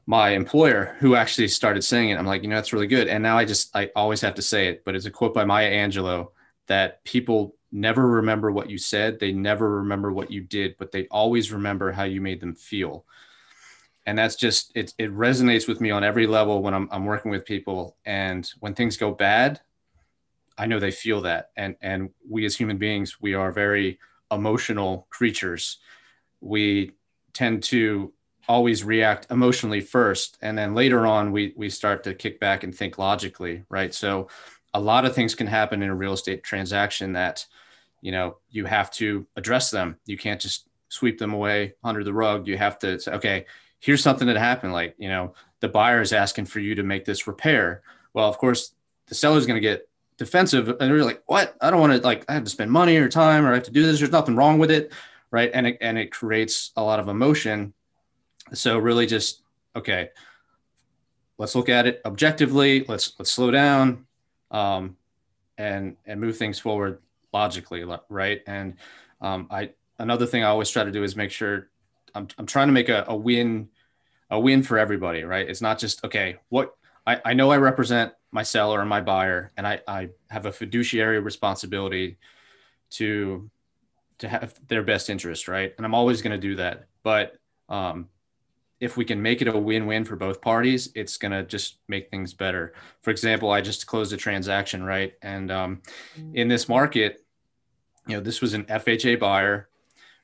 my 0.09 0.29
employer 0.29 0.95
who 0.97 1.13
actually 1.13 1.47
started 1.47 1.83
saying 1.83 2.09
it. 2.09 2.17
I'm 2.17 2.25
like, 2.25 2.41
you 2.41 2.47
know, 2.47 2.55
that's 2.55 2.73
really 2.73 2.87
good. 2.87 3.07
And 3.07 3.21
now 3.21 3.37
I 3.37 3.45
just, 3.45 3.69
I 3.75 3.91
always 3.95 4.21
have 4.21 4.33
to 4.35 4.41
say 4.41 4.67
it, 4.67 4.83
but 4.83 4.95
it's 4.95 5.05
a 5.05 5.11
quote 5.11 5.35
by 5.35 5.45
Maya 5.45 5.69
Angelou 5.69 6.29
that 6.65 7.03
people 7.03 7.53
never 7.71 8.07
remember 8.07 8.51
what 8.51 8.71
you 8.71 8.79
said. 8.79 9.19
They 9.19 9.31
never 9.31 9.69
remember 9.81 10.11
what 10.11 10.31
you 10.31 10.41
did, 10.41 10.77
but 10.79 10.91
they 10.91 11.05
always 11.11 11.51
remember 11.51 11.91
how 11.91 12.05
you 12.05 12.21
made 12.21 12.41
them 12.41 12.55
feel. 12.55 13.05
And 14.09 14.17
that's 14.17 14.35
just, 14.35 14.71
it, 14.73 14.91
it 14.97 15.13
resonates 15.13 15.67
with 15.67 15.81
me 15.81 15.91
on 15.91 16.03
every 16.03 16.25
level 16.25 16.63
when 16.63 16.73
I'm, 16.73 16.89
I'm 16.91 17.05
working 17.05 17.29
with 17.29 17.45
people. 17.45 17.95
And 18.05 18.49
when 18.59 18.73
things 18.73 18.97
go 18.97 19.11
bad, 19.11 19.61
I 20.57 20.65
know 20.65 20.79
they 20.79 20.89
feel 20.89 21.21
that. 21.21 21.51
And, 21.55 21.75
and 21.79 22.09
we 22.27 22.43
as 22.43 22.55
human 22.55 22.79
beings, 22.79 23.21
we 23.21 23.35
are 23.35 23.51
very 23.51 23.99
emotional 24.31 25.05
creatures. 25.11 25.77
We 26.41 26.93
tend 27.33 27.61
to 27.65 28.11
always 28.47 28.83
react 28.83 29.27
emotionally 29.29 29.79
first 29.79 30.39
and 30.41 30.57
then 30.57 30.73
later 30.73 31.05
on 31.05 31.31
we 31.31 31.53
we 31.55 31.69
start 31.69 32.03
to 32.03 32.15
kick 32.15 32.39
back 32.39 32.63
and 32.63 32.73
think 32.73 32.97
logically 32.97 33.63
right 33.69 33.93
so 33.93 34.27
a 34.73 34.79
lot 34.79 35.05
of 35.05 35.13
things 35.13 35.35
can 35.35 35.45
happen 35.45 35.83
in 35.83 35.89
a 35.89 35.95
real 35.95 36.13
estate 36.13 36.41
transaction 36.41 37.13
that 37.13 37.45
you 38.01 38.11
know 38.11 38.37
you 38.49 38.65
have 38.65 38.89
to 38.89 39.27
address 39.35 39.69
them 39.69 39.95
you 40.07 40.17
can't 40.17 40.41
just 40.41 40.67
sweep 40.87 41.19
them 41.19 41.31
away 41.31 41.75
under 41.83 42.03
the 42.03 42.11
rug 42.11 42.47
you 42.47 42.57
have 42.57 42.79
to 42.79 42.99
say 42.99 43.11
okay 43.11 43.45
here's 43.79 44.03
something 44.03 44.27
that 44.27 44.37
happened 44.37 44.73
like 44.73 44.95
you 44.97 45.09
know 45.09 45.33
the 45.59 45.67
buyer 45.67 46.01
is 46.01 46.13
asking 46.13 46.45
for 46.45 46.59
you 46.59 46.75
to 46.75 46.83
make 46.83 47.05
this 47.05 47.27
repair 47.27 47.81
well 48.13 48.27
of 48.27 48.37
course 48.37 48.73
the 49.07 49.15
seller 49.15 49.37
is 49.37 49.45
going 49.45 49.55
to 49.55 49.61
get 49.61 49.87
defensive 50.17 50.67
and 50.67 50.79
they're 50.79 51.03
like 51.03 51.23
what 51.27 51.55
i 51.61 51.69
don't 51.69 51.79
want 51.79 51.93
to 51.93 51.99
like 51.99 52.25
i 52.29 52.33
have 52.33 52.43
to 52.43 52.49
spend 52.49 52.69
money 52.69 52.97
or 52.97 53.07
time 53.07 53.45
or 53.45 53.51
i 53.51 53.55
have 53.55 53.63
to 53.63 53.71
do 53.71 53.83
this 53.83 53.99
there's 53.99 54.11
nothing 54.11 54.35
wrong 54.35 54.59
with 54.59 54.69
it 54.69 54.91
right 55.31 55.51
and 55.53 55.65
it, 55.67 55.77
and 55.81 55.97
it 55.97 56.11
creates 56.11 56.71
a 56.75 56.83
lot 56.83 56.99
of 56.99 57.07
emotion 57.07 57.73
so 58.53 58.77
really 58.77 59.05
just 59.05 59.43
okay, 59.75 60.09
let's 61.37 61.55
look 61.55 61.69
at 61.69 61.87
it 61.87 62.01
objectively. 62.05 62.85
Let's 62.87 63.13
let's 63.19 63.31
slow 63.31 63.51
down 63.51 64.05
um, 64.51 64.97
and 65.57 65.97
and 66.05 66.19
move 66.19 66.37
things 66.37 66.59
forward 66.59 66.99
logically, 67.33 67.85
right? 68.09 68.41
And 68.47 68.75
um, 69.21 69.47
I 69.51 69.71
another 69.97 70.25
thing 70.25 70.43
I 70.43 70.47
always 70.47 70.69
try 70.69 70.83
to 70.83 70.91
do 70.91 71.03
is 71.03 71.15
make 71.15 71.31
sure 71.31 71.69
I'm 72.15 72.27
I'm 72.37 72.45
trying 72.45 72.67
to 72.67 72.73
make 72.73 72.89
a, 72.89 73.05
a 73.07 73.15
win 73.15 73.69
a 74.29 74.39
win 74.39 74.63
for 74.63 74.77
everybody, 74.77 75.23
right? 75.23 75.49
It's 75.49 75.61
not 75.61 75.79
just 75.79 76.03
okay. 76.05 76.37
What 76.49 76.75
I, 77.05 77.21
I 77.25 77.33
know 77.33 77.51
I 77.51 77.57
represent 77.57 78.13
my 78.31 78.43
seller 78.43 78.79
and 78.79 78.89
my 78.89 79.01
buyer, 79.01 79.51
and 79.57 79.65
I, 79.65 79.81
I 79.87 80.09
have 80.29 80.45
a 80.45 80.51
fiduciary 80.51 81.19
responsibility 81.19 82.17
to 82.91 83.49
to 84.19 84.27
have 84.27 84.53
their 84.67 84.83
best 84.83 85.09
interest, 85.09 85.47
right? 85.47 85.73
And 85.77 85.85
I'm 85.85 85.95
always 85.95 86.21
going 86.21 86.39
to 86.39 86.47
do 86.47 86.55
that. 86.57 86.87
But 87.03 87.37
um, 87.69 88.09
if 88.79 88.97
we 88.97 89.05
can 89.05 89.21
make 89.21 89.41
it 89.41 89.47
a 89.47 89.57
win-win 89.57 90.03
for 90.05 90.17
both 90.17 90.41
parties, 90.41 90.89
it's 90.93 91.17
going 91.17 91.31
to 91.31 91.43
just 91.43 91.77
make 91.87 92.09
things 92.09 92.33
better. 92.33 92.73
For 93.01 93.11
example, 93.11 93.49
I 93.49 93.61
just 93.61 93.87
closed 93.87 94.11
a 94.11 94.17
transaction, 94.17 94.83
right? 94.83 95.13
And 95.21 95.51
um, 95.51 95.81
in 96.33 96.49
this 96.49 96.67
market, 96.67 97.23
you 98.07 98.15
know, 98.15 98.21
this 98.21 98.41
was 98.41 98.53
an 98.53 98.65
FHA 98.65 99.19
buyer, 99.19 99.69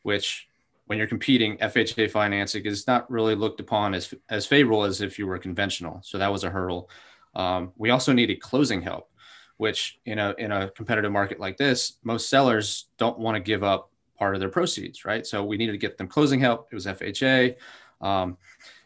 which 0.04 0.45
when 0.86 0.98
you're 0.98 1.08
competing, 1.08 1.58
FHA 1.58 2.12
financing 2.12 2.66
is 2.66 2.88
not 2.88 3.10
really 3.10 3.36
looked 3.36 3.60
upon 3.60 3.94
as, 3.94 4.14
as 4.30 4.46
favorable 4.46 4.84
as 4.84 5.02
if 5.02 5.18
you 5.18 5.28
were 5.28 5.38
conventional. 5.40 6.00
So 6.04 6.18
that 6.18 6.32
was 6.32 6.44
a 6.44 6.50
hurdle. 6.50 6.90
Um, 7.34 7.74
we 7.76 7.90
also 7.90 8.14
needed 8.14 8.40
closing 8.40 8.82
help, 8.82 9.10
which 9.58 10.00
in 10.06 10.20
a, 10.20 10.36
in 10.38 10.52
a 10.52 10.70
competitive 10.70 11.12
market 11.12 11.40
like 11.40 11.58
this, 11.58 11.98
most 12.04 12.30
sellers 12.30 12.86
don't 12.98 13.18
want 13.18 13.36
to 13.36 13.42
give 13.42 13.64
up 13.64 13.90
part 14.18 14.36
of 14.36 14.40
their 14.40 14.50
proceeds, 14.50 15.06
right? 15.06 15.26
So 15.26 15.44
we 15.44 15.58
needed 15.58 15.74
to 15.74 15.78
get 15.78 15.98
them 15.98 16.08
closing 16.08 16.40
help. 16.40 16.68
It 16.72 16.76
was 16.76 16.86
FHA. 16.86 17.56
Um, 18.00 18.38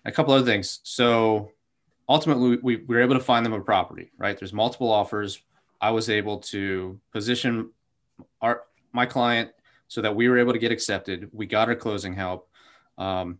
a 0.05 0.12
couple 0.12 0.33
other 0.33 0.45
things. 0.45 0.79
So 0.83 1.51
ultimately, 2.07 2.57
we, 2.62 2.77
we 2.77 2.95
were 2.95 3.01
able 3.01 3.15
to 3.15 3.21
find 3.21 3.45
them 3.45 3.53
a 3.53 3.59
property, 3.59 4.12
right? 4.17 4.38
There's 4.38 4.53
multiple 4.53 4.91
offers. 4.91 5.41
I 5.81 5.91
was 5.91 6.09
able 6.09 6.39
to 6.39 6.99
position 7.12 7.71
our 8.41 8.63
my 8.91 9.05
client 9.05 9.51
so 9.89 10.02
that 10.02 10.15
we 10.15 10.30
were 10.30 10.38
able 10.38 10.54
to 10.54 10.60
get 10.60 10.71
accepted. 10.71 11.30
We 11.34 11.45
got 11.45 11.67
our 11.67 11.75
closing 11.75 12.13
help. 12.13 12.49
Um, 12.97 13.39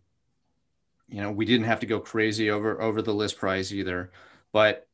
you 1.08 1.22
know, 1.22 1.32
we 1.32 1.46
didn't 1.46 1.66
have 1.66 1.80
to 1.80 1.86
go 1.86 1.98
crazy 1.98 2.50
over 2.50 2.82
over 2.82 3.00
the 3.00 3.14
list 3.14 3.38
price 3.38 3.72
either. 3.72 4.12
But 4.52 4.86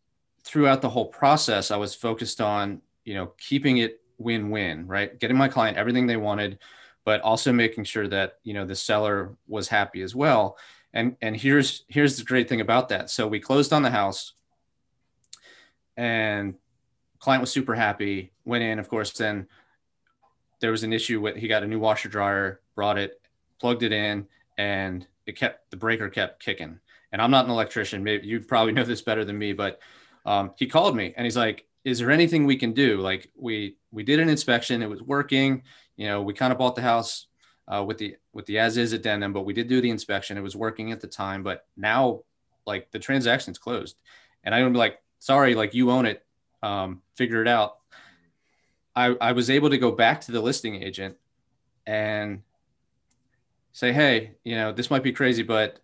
throughout 0.44 0.82
the 0.82 0.88
whole 0.88 1.06
process, 1.06 1.72
I 1.72 1.76
was 1.76 1.94
focused 1.94 2.40
on 2.40 2.80
you 3.04 3.14
know 3.14 3.32
keeping 3.38 3.78
it 3.78 4.00
win-win, 4.18 4.86
right? 4.86 5.18
Getting 5.18 5.36
my 5.36 5.48
client 5.48 5.76
everything 5.76 6.06
they 6.06 6.16
wanted, 6.16 6.60
but 7.04 7.20
also 7.22 7.52
making 7.52 7.84
sure 7.84 8.06
that 8.06 8.38
you 8.44 8.54
know 8.54 8.64
the 8.64 8.76
seller 8.76 9.34
was 9.48 9.68
happy 9.68 10.02
as 10.02 10.14
well 10.14 10.56
and 10.96 11.16
and 11.20 11.36
here's 11.36 11.84
here's 11.88 12.16
the 12.16 12.24
great 12.24 12.48
thing 12.48 12.60
about 12.60 12.88
that 12.88 13.10
so 13.10 13.28
we 13.28 13.38
closed 13.38 13.72
on 13.72 13.82
the 13.82 13.90
house 13.90 14.32
and 15.96 16.54
client 17.18 17.42
was 17.42 17.52
super 17.52 17.74
happy 17.74 18.32
went 18.44 18.64
in 18.64 18.78
of 18.78 18.88
course 18.88 19.12
then 19.12 19.46
there 20.60 20.70
was 20.70 20.82
an 20.82 20.92
issue 20.92 21.20
with 21.20 21.36
he 21.36 21.48
got 21.48 21.62
a 21.62 21.66
new 21.66 21.78
washer 21.78 22.08
dryer 22.08 22.60
brought 22.74 22.98
it 22.98 23.20
plugged 23.60 23.82
it 23.82 23.92
in 23.92 24.26
and 24.58 25.06
it 25.26 25.36
kept 25.36 25.70
the 25.70 25.76
breaker 25.76 26.08
kept 26.08 26.42
kicking. 26.42 26.78
And 27.12 27.22
i'm 27.22 27.30
not 27.30 27.44
an 27.44 27.50
electrician. 27.50 28.04
Maybe 28.04 28.26
you 28.26 28.40
probably 28.40 28.72
know 28.74 28.84
this 28.84 29.02
better 29.02 29.24
than 29.24 29.38
me 29.38 29.52
but 29.52 29.80
um, 30.24 30.52
he 30.56 30.66
called 30.66 30.96
me 30.96 31.14
and 31.16 31.24
he's 31.24 31.36
like 31.36 31.66
is 31.86 32.00
there 32.00 32.10
anything 32.10 32.44
we 32.44 32.56
can 32.56 32.72
do? 32.72 33.00
Like 33.00 33.30
we 33.36 33.76
we 33.92 34.02
did 34.02 34.18
an 34.18 34.28
inspection. 34.28 34.82
It 34.82 34.90
was 34.90 35.00
working. 35.00 35.62
You 35.96 36.08
know, 36.08 36.20
we 36.20 36.34
kind 36.34 36.52
of 36.52 36.58
bought 36.58 36.74
the 36.74 36.82
house 36.82 37.28
uh, 37.68 37.84
with 37.86 37.96
the 37.98 38.16
with 38.32 38.44
the 38.46 38.58
as 38.58 38.76
is 38.76 38.92
at 38.92 39.00
addendum, 39.00 39.32
but 39.32 39.42
we 39.42 39.52
did 39.52 39.68
do 39.68 39.80
the 39.80 39.90
inspection. 39.90 40.36
It 40.36 40.42
was 40.42 40.56
working 40.56 40.90
at 40.90 41.00
the 41.00 41.06
time, 41.06 41.44
but 41.44 41.64
now 41.76 42.22
like 42.66 42.90
the 42.90 42.98
transaction's 42.98 43.56
closed, 43.56 43.96
and 44.42 44.52
I'm 44.52 44.74
like, 44.74 45.00
sorry, 45.20 45.54
like 45.54 45.74
you 45.74 45.92
own 45.92 46.06
it, 46.06 46.26
um, 46.60 47.02
figure 47.14 47.40
it 47.40 47.48
out. 47.48 47.76
I, 48.96 49.14
I 49.20 49.32
was 49.32 49.50
able 49.50 49.70
to 49.70 49.78
go 49.78 49.92
back 49.92 50.22
to 50.22 50.32
the 50.32 50.40
listing 50.40 50.82
agent 50.82 51.16
and 51.86 52.42
say, 53.72 53.92
hey, 53.92 54.32
you 54.42 54.56
know, 54.56 54.72
this 54.72 54.90
might 54.90 55.02
be 55.02 55.12
crazy, 55.12 55.42
but 55.42 55.78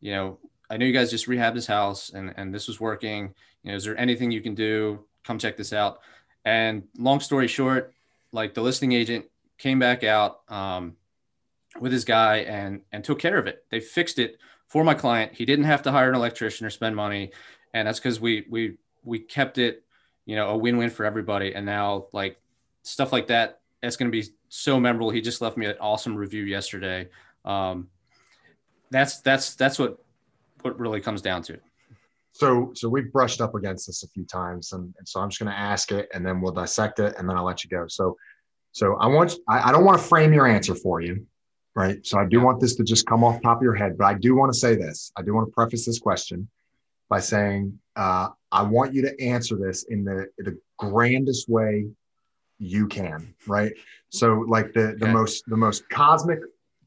you 0.00 0.12
know, 0.12 0.38
I 0.70 0.78
know 0.78 0.86
you 0.86 0.92
guys 0.92 1.10
just 1.10 1.28
rehabbed 1.28 1.54
this 1.54 1.66
house 1.66 2.10
and, 2.10 2.32
and 2.36 2.52
this 2.52 2.66
was 2.66 2.80
working. 2.80 3.34
You 3.62 3.70
know, 3.70 3.76
is 3.76 3.84
there 3.84 3.98
anything 3.98 4.30
you 4.30 4.40
can 4.40 4.54
do? 4.54 5.04
Come 5.22 5.38
check 5.38 5.56
this 5.56 5.72
out. 5.72 6.00
And 6.44 6.84
long 6.96 7.20
story 7.20 7.46
short, 7.46 7.92
like 8.32 8.54
the 8.54 8.62
listing 8.62 8.92
agent 8.92 9.26
came 9.58 9.78
back 9.78 10.02
out 10.02 10.40
um, 10.50 10.96
with 11.80 11.92
his 11.92 12.04
guy 12.04 12.38
and 12.38 12.80
and 12.92 13.04
took 13.04 13.18
care 13.18 13.38
of 13.38 13.46
it. 13.46 13.64
They 13.70 13.80
fixed 13.80 14.18
it 14.18 14.38
for 14.66 14.82
my 14.82 14.94
client. 14.94 15.32
He 15.34 15.44
didn't 15.44 15.66
have 15.66 15.82
to 15.82 15.92
hire 15.92 16.08
an 16.08 16.14
electrician 16.14 16.66
or 16.66 16.70
spend 16.70 16.96
money, 16.96 17.32
and 17.74 17.86
that's 17.86 17.98
because 17.98 18.20
we 18.20 18.46
we 18.48 18.76
we 19.04 19.18
kept 19.18 19.58
it, 19.58 19.84
you 20.24 20.36
know, 20.36 20.50
a 20.50 20.56
win-win 20.56 20.90
for 20.90 21.04
everybody. 21.04 21.54
And 21.54 21.66
now 21.66 22.06
like 22.12 22.38
stuff 22.86 23.12
like 23.12 23.26
that, 23.26 23.60
that's 23.82 23.96
going 23.96 24.10
to 24.10 24.16
be 24.16 24.26
so 24.48 24.78
memorable. 24.80 25.10
He 25.10 25.20
just 25.20 25.40
left 25.40 25.56
me 25.56 25.66
an 25.66 25.76
awesome 25.80 26.16
review 26.16 26.44
yesterday. 26.44 27.08
Um, 27.44 27.88
that's 28.90 29.20
that's 29.20 29.54
that's 29.56 29.78
what 29.78 29.98
what 30.62 30.78
really 30.78 31.00
comes 31.00 31.20
down 31.20 31.42
to. 31.42 31.58
So, 32.32 32.72
so 32.74 32.88
we've 32.88 33.10
brushed 33.12 33.40
up 33.40 33.54
against 33.54 33.86
this 33.86 34.02
a 34.02 34.08
few 34.08 34.24
times, 34.24 34.72
and, 34.72 34.94
and 34.98 35.08
so 35.08 35.20
I'm 35.20 35.30
just 35.30 35.40
going 35.40 35.50
to 35.50 35.58
ask 35.58 35.90
it, 35.90 36.08
and 36.12 36.24
then 36.24 36.40
we'll 36.40 36.52
dissect 36.52 36.98
it, 36.98 37.14
and 37.16 37.28
then 37.28 37.34
I'll 37.36 37.44
let 37.44 37.64
you 37.64 37.70
go. 37.70 37.86
So, 37.88 38.16
so 38.72 38.94
I 38.96 39.06
want 39.06 39.34
I, 39.48 39.68
I 39.68 39.72
don't 39.72 39.84
want 39.84 39.98
to 39.98 40.04
frame 40.04 40.32
your 40.32 40.46
answer 40.46 40.74
for 40.74 41.00
you, 41.00 41.26
right? 41.74 42.04
So 42.06 42.18
I 42.18 42.26
do 42.26 42.40
want 42.40 42.60
this 42.60 42.76
to 42.76 42.84
just 42.84 43.06
come 43.06 43.24
off 43.24 43.40
top 43.42 43.58
of 43.58 43.62
your 43.62 43.74
head, 43.74 43.96
but 43.98 44.04
I 44.04 44.14
do 44.14 44.36
want 44.36 44.52
to 44.52 44.58
say 44.58 44.76
this. 44.76 45.10
I 45.16 45.22
do 45.22 45.34
want 45.34 45.48
to 45.48 45.52
preface 45.52 45.86
this 45.86 45.98
question 45.98 46.48
by 47.08 47.20
saying 47.20 47.78
uh, 47.96 48.28
I 48.52 48.62
want 48.62 48.92
you 48.94 49.02
to 49.02 49.20
answer 49.20 49.56
this 49.56 49.84
in 49.84 50.04
the 50.04 50.26
the 50.38 50.58
grandest 50.78 51.48
way 51.48 51.86
you 52.58 52.86
can, 52.88 53.34
right? 53.46 53.72
So, 54.08 54.44
like 54.48 54.72
the 54.72 54.96
the 54.98 55.06
okay. 55.06 55.12
most 55.12 55.44
the 55.46 55.56
most 55.56 55.88
cosmic 55.88 56.40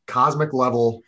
cosmic 0.08 0.54
level 0.54 1.04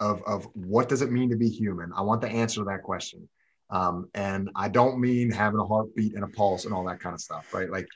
of 0.00 0.22
of 0.22 0.48
what 0.54 0.88
does 0.88 1.02
it 1.02 1.10
mean 1.10 1.30
to 1.30 1.36
be 1.36 1.48
human? 1.48 1.92
I 1.94 2.02
want 2.02 2.20
the 2.20 2.28
answer 2.28 2.60
to 2.60 2.64
that 2.64 2.82
question. 2.82 3.28
Um, 3.68 4.08
and 4.14 4.50
I 4.54 4.68
don't 4.68 5.00
mean 5.00 5.30
having 5.30 5.58
a 5.58 5.64
heartbeat 5.64 6.14
and 6.14 6.22
a 6.22 6.28
pulse 6.28 6.64
and 6.64 6.74
all 6.74 6.84
that 6.84 7.00
kind 7.00 7.14
of 7.14 7.20
stuff, 7.20 7.52
right? 7.52 7.68
Like, 7.68 7.88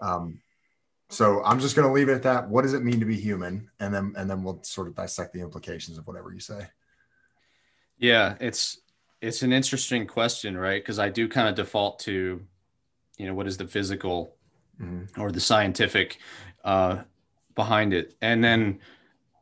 um, 0.00 0.40
so 1.10 1.42
I'm 1.44 1.60
just 1.60 1.76
going 1.76 1.86
to 1.86 1.92
leave 1.92 2.08
it 2.08 2.14
at 2.14 2.22
that. 2.22 2.48
What 2.48 2.62
does 2.62 2.74
it 2.74 2.82
mean 2.82 3.00
to 3.00 3.06
be 3.06 3.16
human? 3.16 3.70
And 3.80 3.94
then, 3.94 4.14
and 4.16 4.30
then 4.30 4.42
we'll 4.42 4.62
sort 4.62 4.88
of 4.88 4.94
dissect 4.94 5.34
the 5.34 5.40
implications 5.40 5.98
of 5.98 6.06
whatever 6.06 6.32
you 6.32 6.40
say. 6.40 6.66
Yeah, 7.98 8.36
it's 8.40 8.80
it's 9.20 9.42
an 9.42 9.52
interesting 9.52 10.06
question, 10.06 10.56
right? 10.56 10.80
Because 10.80 10.98
I 10.98 11.08
do 11.08 11.28
kind 11.28 11.48
of 11.48 11.56
default 11.56 11.98
to, 12.00 12.40
you 13.18 13.26
know, 13.26 13.34
what 13.34 13.48
is 13.48 13.56
the 13.56 13.66
physical 13.66 14.36
mm-hmm. 14.80 15.20
or 15.20 15.30
the 15.30 15.40
scientific 15.40 16.18
uh, 16.64 17.02
behind 17.54 17.92
it, 17.92 18.14
and 18.20 18.42
then 18.42 18.80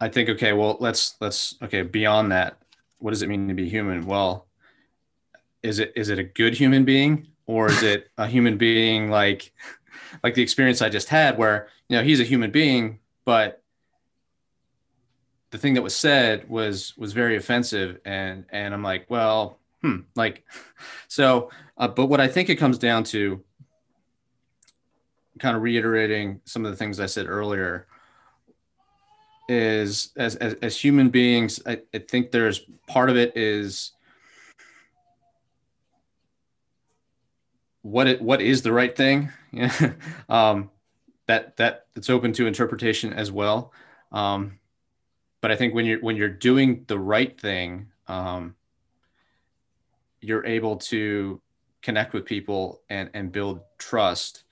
I 0.01 0.09
think, 0.09 0.29
okay, 0.31 0.53
well, 0.53 0.77
let's 0.81 1.17
let's 1.21 1.57
okay 1.63 1.83
beyond 1.83 2.33
that. 2.33 2.59
What 2.99 3.11
does 3.11 3.23
it 3.23 3.29
mean 3.29 3.49
to 3.49 3.55
be 3.55 3.69
human? 3.69 4.07
Well, 4.07 4.47
is 5.67 5.79
it 5.79 5.93
is 5.97 6.09
it 6.09 6.19
a 6.19 6.25
good 6.25 6.55
human 6.55 6.85
being 6.85 7.27
or 7.47 7.69
is 7.69 7.83
it 7.83 8.11
a 8.19 8.27
human 8.27 8.57
being 8.57 9.11
like 9.11 9.53
like 10.23 10.35
the 10.35 10.43
experience 10.43 10.81
I 10.81 10.89
just 10.89 11.09
had 11.09 11.39
where 11.39 11.69
you 11.89 11.97
know 11.97 12.05
he's 12.05 12.21
a 12.21 12.25
human 12.25 12.51
being 12.51 13.01
but 13.25 13.63
the 15.51 15.59
thing 15.59 15.75
that 15.75 15.83
was 15.83 15.97
said 15.97 16.49
was 16.49 16.97
was 16.97 17.13
very 17.13 17.37
offensive 17.37 18.01
and 18.05 18.45
and 18.51 18.75
I'm 18.75 18.83
like 18.83 19.07
well 19.09 19.59
hmm 19.83 20.01
like 20.15 20.45
so 21.09 21.51
uh, 21.79 21.89
but 21.89 22.07
what 22.07 22.21
I 22.21 22.29
think 22.29 22.49
it 22.49 22.57
comes 22.57 22.79
down 22.79 23.05
to 23.05 23.43
kind 25.39 25.57
of 25.57 25.63
reiterating 25.63 26.41
some 26.45 26.65
of 26.65 26.71
the 26.71 26.77
things 26.77 27.01
I 27.01 27.07
said 27.07 27.27
earlier 27.27 27.87
is 29.49 30.11
as 30.17 30.37
as, 30.37 30.55
as 30.55 30.81
human 30.81 31.09
beings 31.09 31.61
I, 31.65 31.81
I 31.95 31.99
think 31.99 32.33
there's 32.33 32.63
part 32.89 33.11
of 33.11 33.17
it 33.17 33.37
is 33.37 33.93
what 37.83 38.09
it 38.09 38.21
what 38.21 38.41
is 38.41 38.63
the 38.63 38.73
right 38.73 38.95
thing? 38.95 39.31
Um, 40.29 40.71
that 41.27 41.57
that 41.57 41.87
it's 41.97 42.11
open 42.11 42.33
to 42.35 42.47
interpretation 42.47 43.13
as 43.13 43.33
well. 43.33 43.73
Um, 44.13 44.59
but 45.47 45.53
i 45.53 45.57
think 45.57 45.75
when 45.75 45.87
you're 45.87 46.01
when 46.01 46.17
you're 46.17 46.29
doing 46.29 46.85
the 46.89 46.99
right 46.99 47.41
thing 47.41 47.87
um, 48.09 48.57
you're 50.21 50.45
able 50.45 50.77
to 50.77 51.41
connect 51.83 52.13
with 52.13 52.25
people 52.25 52.81
and 52.91 53.11
and 53.15 53.31
build 53.31 53.61
trust 53.79 54.43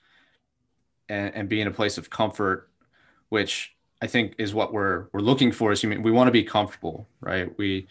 and, 1.09 1.33
and 1.35 1.49
be 1.49 1.61
in 1.61 1.67
a 1.67 1.71
place 1.71 1.97
of 1.97 2.09
comfort 2.09 2.69
which 3.29 3.75
i 4.01 4.07
think 4.07 4.35
is 4.37 4.53
what 4.53 4.73
we're 4.73 5.07
we're 5.13 5.19
looking 5.19 5.51
for 5.51 5.71
as 5.71 5.81
human 5.81 6.01
we 6.03 6.11
want 6.11 6.27
to 6.27 6.31
be 6.31 6.43
comfortable 6.43 7.07
right? 7.25 7.57
We 7.57 7.87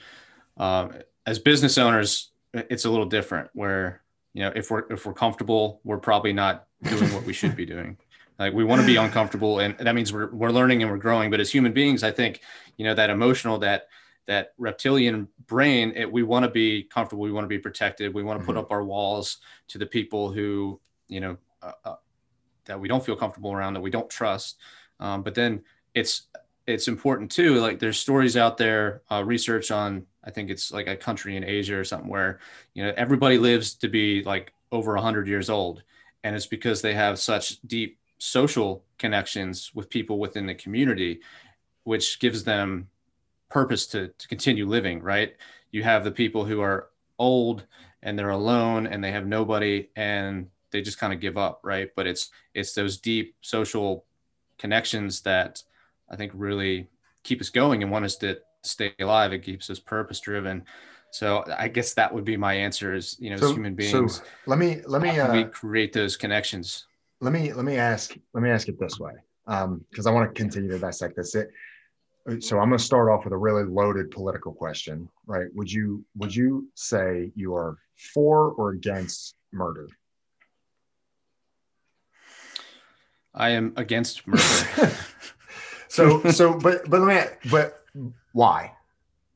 um, 0.57 0.92
as 1.27 1.38
business 1.38 1.77
owners 1.77 2.31
it's 2.53 2.85
a 2.85 2.90
little 2.90 3.07
different 3.07 3.50
where 3.53 4.03
you 4.33 4.42
know 4.42 4.53
if 4.55 4.70
we're 4.70 4.85
if 4.90 5.05
we're 5.05 5.12
comfortable 5.12 5.81
we're 5.85 5.98
probably 5.98 6.33
not 6.33 6.66
doing 6.83 7.12
what 7.12 7.24
we 7.24 7.33
should 7.33 7.57
be 7.57 7.66
doing. 7.66 7.98
Like 8.37 8.53
we 8.53 8.64
want 8.64 8.81
to 8.81 8.87
be 8.87 8.96
uncomfortable 8.96 9.61
and 9.61 9.79
that 9.79 9.94
means 9.94 10.12
we're, 10.12 10.29
we're 10.35 10.50
learning 10.50 10.83
and 10.83 10.90
we're 10.90 10.98
growing. 10.98 11.31
But 11.31 11.38
as 11.38 11.53
human 11.53 11.72
beings 11.72 12.03
i 12.03 12.11
think 12.11 12.40
you 12.77 12.85
know 12.85 12.92
that 12.92 13.09
emotional 13.09 13.59
that 13.59 13.87
that 14.27 14.55
reptilian 14.59 15.29
brain 15.46 15.92
it, 15.94 16.11
we 16.11 16.24
want 16.24 16.44
to 16.44 16.50
be 16.50 16.83
comfortable. 16.83 17.22
We 17.22 17.31
want 17.31 17.44
to 17.44 17.48
be 17.48 17.61
protected. 17.61 18.12
We 18.12 18.24
want 18.24 18.40
to 18.40 18.44
put 18.44 18.57
mm-hmm. 18.57 18.64
up 18.64 18.72
our 18.72 18.83
walls 18.83 19.38
to 19.68 19.79
the 19.79 19.87
people 19.87 20.33
who 20.33 20.81
you 21.07 21.20
know 21.20 21.37
uh, 21.62 21.72
uh, 21.85 21.94
that 22.66 22.79
we 22.79 22.88
don't 22.88 23.05
feel 23.05 23.16
comfortable 23.16 23.53
around 23.53 23.74
that 23.74 23.81
we 23.81 23.90
don't 23.90 24.11
trust 24.11 24.59
um, 25.00 25.22
but 25.22 25.35
then 25.35 25.62
it's 25.94 26.29
it's 26.66 26.88
important 26.88 27.31
too 27.31 27.57
like 27.61 27.79
there's 27.79 27.98
stories 27.98 28.37
out 28.37 28.57
there 28.57 29.03
uh, 29.11 29.22
research 29.24 29.70
on 29.70 30.07
I 30.24 30.31
think 30.31 30.50
it's 30.50 30.72
like 30.72 30.87
a 30.87 30.96
country 30.96 31.37
in 31.37 31.44
Asia 31.44 31.77
or 31.77 31.85
something 31.85 32.09
where, 32.09 32.40
you 32.72 32.83
know, 32.83 32.92
everybody 32.96 33.38
lives 33.38 33.74
to 33.74 33.88
be 33.88 34.22
like 34.22 34.53
over 34.72 34.94
100 34.94 35.29
years 35.29 35.50
old. 35.50 35.83
And 36.22 36.35
it's 36.35 36.46
because 36.46 36.81
they 36.81 36.94
have 36.94 37.18
such 37.18 37.61
deep 37.62 37.98
social 38.18 38.85
connections 38.98 39.72
with 39.74 39.90
people 39.90 40.18
within 40.18 40.46
the 40.46 40.55
community, 40.55 41.20
which 41.85 42.18
gives 42.18 42.44
them 42.44 42.88
purpose 43.50 43.87
to, 43.88 44.09
to 44.09 44.29
continue 44.29 44.66
living, 44.66 45.03
right? 45.03 45.37
You 45.70 45.83
have 45.83 46.05
the 46.05 46.11
people 46.11 46.44
who 46.44 46.61
are 46.62 46.88
old 47.18 47.66
and 48.03 48.18
they're 48.18 48.31
alone 48.31 48.87
and 48.87 49.05
they 49.05 49.12
have 49.12 49.27
nobody 49.27 49.88
and 49.94 50.48
they 50.74 50.82
just 50.82 50.98
kind 50.98 51.12
of 51.12 51.20
give 51.20 51.38
up, 51.38 51.60
right? 51.62 51.90
But 51.94 52.08
it's 52.08 52.30
it's 52.52 52.74
those 52.74 52.98
deep 52.98 53.37
social 53.40 54.04
connections 54.58 55.20
that 55.20 55.62
I 56.10 56.16
think 56.16 56.32
really 56.34 56.88
keep 57.22 57.40
us 57.40 57.48
going 57.48 57.82
and 57.84 57.92
want 57.92 58.04
us 58.04 58.16
to 58.16 58.40
stay 58.62 58.92
alive. 59.00 59.32
It 59.32 59.44
keeps 59.44 59.70
us 59.70 59.78
purpose 59.78 60.18
driven. 60.18 60.64
So 61.12 61.44
I 61.56 61.68
guess 61.68 61.94
that 61.94 62.12
would 62.12 62.24
be 62.24 62.37
my 62.37 62.54
answer 62.54 62.92
is, 62.92 63.16
you 63.20 63.30
know, 63.30 63.37
so, 63.37 63.50
as 63.50 63.54
human 63.54 63.76
beings, 63.76 64.16
so 64.16 64.24
let 64.46 64.58
me, 64.58 64.80
let 64.84 65.00
me, 65.00 65.10
uh, 65.10 65.32
we 65.32 65.44
create 65.44 65.92
those 65.92 66.16
connections. 66.16 66.87
Let 67.20 67.32
me, 67.32 67.52
let 67.52 67.64
me 67.64 67.76
ask, 67.76 68.16
let 68.32 68.42
me 68.42 68.50
ask 68.50 68.66
it 68.66 68.80
this 68.80 68.98
way. 68.98 69.12
Um, 69.46 69.84
cause 69.94 70.08
I 70.08 70.10
want 70.10 70.28
to 70.28 70.37
continue 70.37 70.70
to 70.70 70.78
dissect 70.80 71.14
this. 71.14 71.37
It, 71.37 71.50
so 72.40 72.58
I'm 72.58 72.68
going 72.68 72.78
to 72.78 72.84
start 72.84 73.10
off 73.10 73.22
with 73.22 73.32
a 73.32 73.37
really 73.37 73.62
loaded 73.62 74.10
political 74.10 74.52
question, 74.52 75.08
right? 75.26 75.46
Would 75.54 75.70
you, 75.70 76.04
would 76.16 76.34
you 76.34 76.68
say 76.74 77.30
you 77.37 77.54
are 77.54 77.78
for 78.12 78.50
or 78.54 78.70
against 78.70 79.37
murder? 79.52 79.87
I 83.35 83.51
am 83.51 83.73
against 83.77 84.27
murder. 84.27 84.42
so, 85.88 86.23
so, 86.31 86.59
but, 86.59 86.88
but 86.88 87.01
let 87.01 87.33
me, 87.42 87.51
but 87.51 87.83
why? 88.33 88.73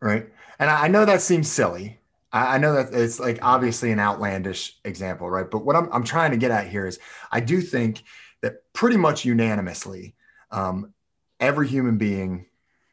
Right. 0.00 0.28
And 0.58 0.70
I 0.70 0.88
know 0.88 1.04
that 1.04 1.20
seems 1.20 1.50
silly. 1.50 1.98
I 2.30 2.58
know 2.58 2.74
that 2.74 2.92
it's 2.92 3.18
like 3.18 3.38
obviously 3.40 3.90
an 3.90 3.98
outlandish 3.98 4.76
example, 4.84 5.30
right? 5.30 5.50
But 5.50 5.64
what 5.64 5.76
I'm, 5.76 5.88
I'm 5.92 6.04
trying 6.04 6.32
to 6.32 6.36
get 6.36 6.50
at 6.50 6.68
here 6.68 6.86
is 6.86 6.98
I 7.32 7.40
do 7.40 7.62
think 7.62 8.02
that 8.42 8.70
pretty 8.74 8.98
much 8.98 9.24
unanimously, 9.24 10.14
um, 10.50 10.92
every 11.40 11.68
human 11.68 11.96
being 11.96 12.44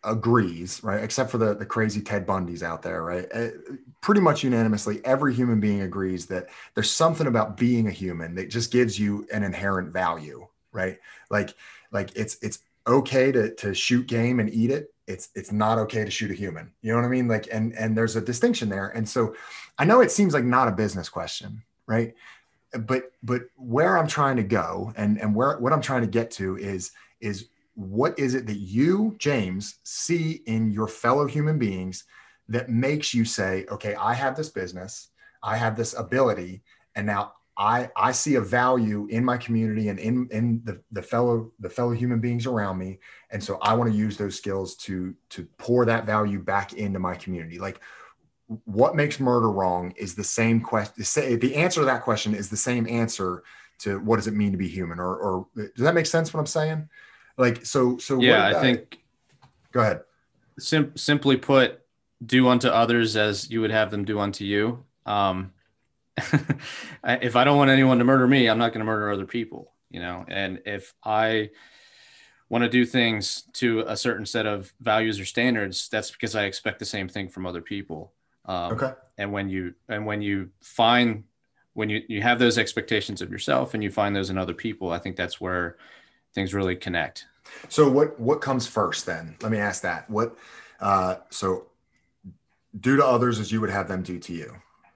agrees, 0.06 0.82
right? 0.84 1.04
Except 1.04 1.32
for 1.32 1.38
the, 1.38 1.54
the 1.54 1.65
crazy 1.65 2.00
Ted 2.00 2.26
Bundys 2.26 2.63
out 2.63 2.82
there, 2.82 3.04
right? 3.04 3.28
Uh, 3.34 3.50
pretty 4.02 4.22
much 4.22 4.44
unanimously, 4.44 5.02
every 5.04 5.34
human 5.34 5.60
being 5.60 5.82
agrees 5.82 6.28
that 6.28 6.48
there's 6.74 6.91
something 6.91 7.28
about 7.28 7.58
being 7.58 7.88
a 7.88 7.91
human 7.91 8.36
that 8.36 8.50
just 8.50 8.72
gives 8.72 8.98
you 8.98 9.28
an 9.34 9.44
inherent 9.44 9.91
value, 9.91 10.48
right? 10.76 11.00
Like, 11.32 11.56
like 11.92 12.12
it's, 12.16 12.38
it's 12.44 12.60
okay 12.86 13.32
to, 13.32 13.56
to 13.56 13.74
shoot 13.74 14.06
game 14.06 14.40
and 14.40 14.54
eat 14.54 14.70
it. 14.70 14.94
It's 15.08 15.30
it's 15.36 15.52
not 15.52 15.78
okay 15.78 16.04
to 16.04 16.10
shoot 16.10 16.32
a 16.32 16.34
human. 16.34 16.72
You 16.82 16.92
know 16.92 16.98
what 16.98 17.06
i 17.06 17.10
mean? 17.10 17.28
Like 17.28 17.48
and 17.52 17.74
and 17.74 17.96
there's 17.96 18.16
a 18.16 18.22
distinction 18.22 18.70
there. 18.70 18.88
And 18.90 19.08
so 19.08 19.36
i 19.78 19.86
know 19.86 20.02
it 20.02 20.10
seems 20.10 20.34
like 20.34 20.44
not 20.44 20.68
a 20.68 20.72
business 20.72 21.10
question 21.10 21.62
right? 21.88 22.14
But 22.74 23.12
but 23.24 23.44
where 23.56 23.98
i'm 23.98 24.08
trying 24.08 24.36
to 24.36 24.44
go 24.44 24.92
and 24.98 25.20
and 25.22 25.34
where 25.34 25.58
what 25.60 25.72
i'm 25.72 25.82
trying 25.82 26.02
to 26.02 26.08
get 26.08 26.30
to 26.32 26.58
is 26.58 26.92
is 27.22 27.48
what 27.76 28.18
is 28.20 28.36
it 28.36 28.46
that 28.48 28.58
you 28.58 29.16
james 29.18 29.76
see 29.84 30.42
in 30.46 30.72
your 30.72 30.88
fellow 30.88 31.26
human 31.26 31.58
beings 31.58 32.04
that 32.50 32.70
makes 32.70 33.14
you 33.14 33.24
say 33.24 33.66
okay 33.72 33.96
i 33.96 34.14
have 34.14 34.36
this 34.36 34.50
business. 34.50 35.10
I 35.42 35.58
have 35.58 35.78
this 35.78 35.94
ability 35.94 36.64
and 36.96 37.06
now 37.06 37.34
I 37.58 37.89
I 37.96 38.12
see 38.12 38.36
a 38.36 38.41
value 38.41 39.08
in 39.10 39.24
my 39.24 39.38
community 39.38 39.89
and 39.89 40.00
in 40.00 40.28
in 40.32 40.62
the 40.63 40.82
the 40.91 41.02
fellow 41.02 41.52
the 41.60 41.70
fellow 41.70 41.91
human 41.91 42.20
beings 42.20 42.46
around 42.46 42.78
me, 42.78 43.00
and 43.32 43.44
so 43.44 43.58
I 43.62 43.74
want 43.74 43.91
to 43.91 43.98
use 43.98 44.18
those 44.18 44.36
skills 44.36 44.76
to 44.78 45.15
to 45.30 45.48
pour 45.58 45.86
that 45.86 46.06
value 46.06 46.39
back 46.39 46.74
into 46.74 47.00
my 47.00 47.15
community. 47.15 47.60
Like, 47.60 47.80
what 48.65 48.96
makes 48.96 49.20
murder 49.20 49.50
wrong 49.50 49.94
is 49.98 50.15
the 50.15 50.24
same 50.24 50.60
question. 50.62 50.96
The 51.39 51.56
answer 51.56 51.80
to 51.82 51.86
that 51.86 52.04
question 52.04 52.36
is 52.36 52.50
the 52.50 52.58
same 52.58 52.88
answer 52.88 53.44
to 53.80 54.00
what 54.00 54.18
does 54.18 54.28
it 54.28 54.34
mean 54.34 54.52
to 54.52 54.58
be 54.58 54.68
human, 54.68 55.00
or 55.00 55.15
or 55.18 55.48
does 55.56 55.84
that 55.84 55.96
make 55.96 56.06
sense? 56.08 56.34
What 56.34 56.39
I'm 56.41 56.46
saying? 56.46 56.89
Like, 57.38 57.65
so 57.65 57.98
so 57.98 58.20
yeah, 58.20 58.48
I 58.48 58.62
think. 58.62 59.00
Go 59.72 59.82
ahead. 59.82 60.02
Sim- 60.58 60.96
simply 60.96 61.36
put, 61.36 61.82
do 62.26 62.48
unto 62.48 62.70
others 62.70 63.18
as 63.18 63.50
you 63.50 63.60
would 63.60 63.72
have 63.72 63.91
them 63.91 64.06
do 64.06 64.20
unto 64.20 64.46
you. 64.46 64.86
Um, 65.06 65.52
if 67.04 67.36
I 67.36 67.43
don't 67.43 67.58
want 67.58 67.71
anyone 67.71 67.99
to 67.99 68.06
murder 68.06 68.28
me, 68.28 68.47
I'm 68.47 68.58
not 68.58 68.69
going 68.69 68.80
to 68.80 68.86
murder 68.86 69.12
other 69.12 69.25
people, 69.25 69.71
you 69.89 69.99
know. 69.99 70.25
And 70.28 70.62
if 70.65 70.93
I 71.04 71.49
want 72.49 72.63
to 72.63 72.69
do 72.69 72.86
things 72.86 73.43
to 73.54 73.82
a 73.82 73.97
certain 73.97 74.25
set 74.25 74.45
of 74.45 74.73
values 74.80 75.19
or 75.19 75.25
standards, 75.25 75.89
that's 75.89 76.12
because 76.12 76.36
I 76.36 76.45
expect 76.45 76.80
the 76.80 76.86
same 76.86 77.10
thing 77.10 77.28
from 77.28 77.45
other 77.45 77.62
people. 77.62 78.13
Um, 78.45 78.73
okay. 78.73 78.93
And 79.17 79.32
when 79.32 79.49
you 79.49 79.73
and 79.89 80.06
when 80.06 80.21
you 80.21 80.49
find 80.62 81.23
when 81.73 81.89
you 81.89 82.04
you 82.08 82.21
have 82.21 82.39
those 82.39 82.58
expectations 82.58 83.21
of 83.21 83.32
yourself 83.32 83.73
and 83.73 83.84
you 83.84 83.91
find 83.91 84.15
those 84.15 84.30
in 84.30 84.38
other 84.38 84.54
people, 84.54 84.91
I 84.91 84.99
think 84.99 85.15
that's 85.15 85.41
where 85.41 85.78
things 86.34 86.54
really 86.54 86.75
connect. 86.75 87.25
So 87.69 87.89
what 87.89 88.19
what 88.19 88.41
comes 88.41 88.67
first 88.67 89.06
then? 89.06 89.36
Let 89.41 89.51
me 89.51 89.58
ask 89.58 89.82
that. 89.82 90.10
What 90.10 90.38
uh, 90.80 91.15
so 91.30 91.67
do 92.80 92.95
to 92.97 93.06
others 93.06 93.39
as 93.39 93.51
you 93.51 93.62
would 93.62 93.69
have 93.69 93.88
them 93.88 94.04
do 94.04 94.19
to 94.19 94.34
you 94.34 94.56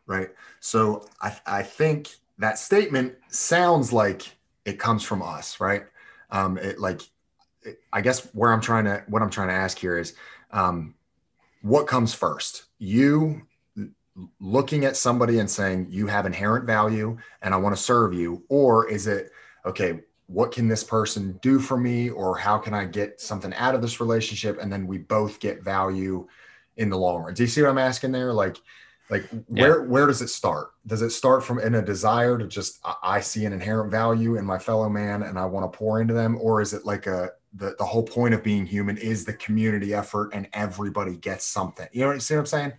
right? 0.09 0.29
So 0.59 1.07
I, 1.21 1.37
I 1.45 1.63
think 1.63 2.09
that 2.39 2.57
statement 2.57 3.13
sounds 3.29 3.93
like 3.93 4.35
it 4.65 4.79
comes 4.79 5.03
from 5.03 5.21
us, 5.21 5.59
right? 5.59 5.83
Um, 6.31 6.57
it 6.57 6.79
like, 6.79 7.01
it, 7.61 7.79
I 7.93 8.01
guess 8.01 8.25
where 8.33 8.51
I'm 8.51 8.59
trying 8.59 8.85
to, 8.85 9.03
what 9.07 9.21
I'm 9.21 9.29
trying 9.29 9.49
to 9.49 9.53
ask 9.53 9.77
here 9.77 9.97
is, 9.97 10.15
um, 10.51 10.95
what 11.61 11.87
comes 11.87 12.13
first? 12.13 12.65
You 12.79 13.43
looking 14.39 14.83
at 14.83 14.97
somebody 14.97 15.39
and 15.39 15.49
saying 15.49 15.87
you 15.89 16.07
have 16.07 16.25
inherent 16.25 16.65
value 16.65 17.17
and 17.41 17.53
I 17.53 17.57
want 17.57 17.75
to 17.75 17.81
serve 17.81 18.13
you, 18.13 18.43
or 18.49 18.89
is 18.89 19.07
it 19.07 19.31
okay? 19.65 19.99
What 20.27 20.51
can 20.51 20.67
this 20.67 20.83
person 20.83 21.39
do 21.41 21.59
for 21.59 21.77
me, 21.77 22.09
or 22.09 22.37
how 22.37 22.57
can 22.57 22.73
I 22.73 22.85
get 22.85 23.19
something 23.19 23.53
out 23.55 23.75
of 23.75 23.81
this 23.81 23.99
relationship, 23.99 24.59
and 24.61 24.71
then 24.71 24.87
we 24.87 24.99
both 24.99 25.39
get 25.39 25.63
value 25.63 26.27
in 26.77 26.89
the 26.89 26.97
long 26.97 27.23
run? 27.23 27.33
Do 27.33 27.43
you 27.43 27.47
see 27.47 27.61
what 27.61 27.71
I'm 27.71 27.77
asking 27.77 28.11
there? 28.11 28.31
Like, 28.31 28.57
like 29.09 29.27
where 29.47 29.81
yeah. 29.81 29.87
where 29.87 30.05
does 30.05 30.21
it 30.21 30.27
start? 30.27 30.71
Does 30.85 31.01
it 31.01 31.09
start 31.09 31.43
from 31.43 31.59
in 31.59 31.75
a 31.75 31.81
desire 31.81 32.37
to 32.37 32.47
just 32.47 32.79
i 33.01 33.19
see 33.19 33.45
an 33.45 33.53
inherent 33.53 33.91
value 33.91 34.35
in 34.35 34.45
my 34.45 34.59
fellow 34.59 34.87
man 34.87 35.23
and 35.23 35.37
i 35.37 35.45
want 35.45 35.71
to 35.71 35.77
pour 35.77 35.99
into 35.99 36.13
them? 36.13 36.37
Or 36.39 36.61
is 36.61 36.73
it 36.73 36.85
like 36.85 37.07
a 37.07 37.31
the, 37.55 37.75
the 37.79 37.85
whole 37.85 38.03
point 38.03 38.35
of 38.35 38.43
being 38.43 38.65
human 38.65 38.97
is 38.97 39.25
the 39.25 39.33
community 39.33 39.93
effort 39.93 40.29
and 40.33 40.47
everybody 40.53 41.17
gets 41.17 41.45
something? 41.45 41.87
You 41.91 42.01
know 42.01 42.17
see 42.19 42.35
what 42.35 42.41
i'm 42.41 42.45
saying? 42.45 42.73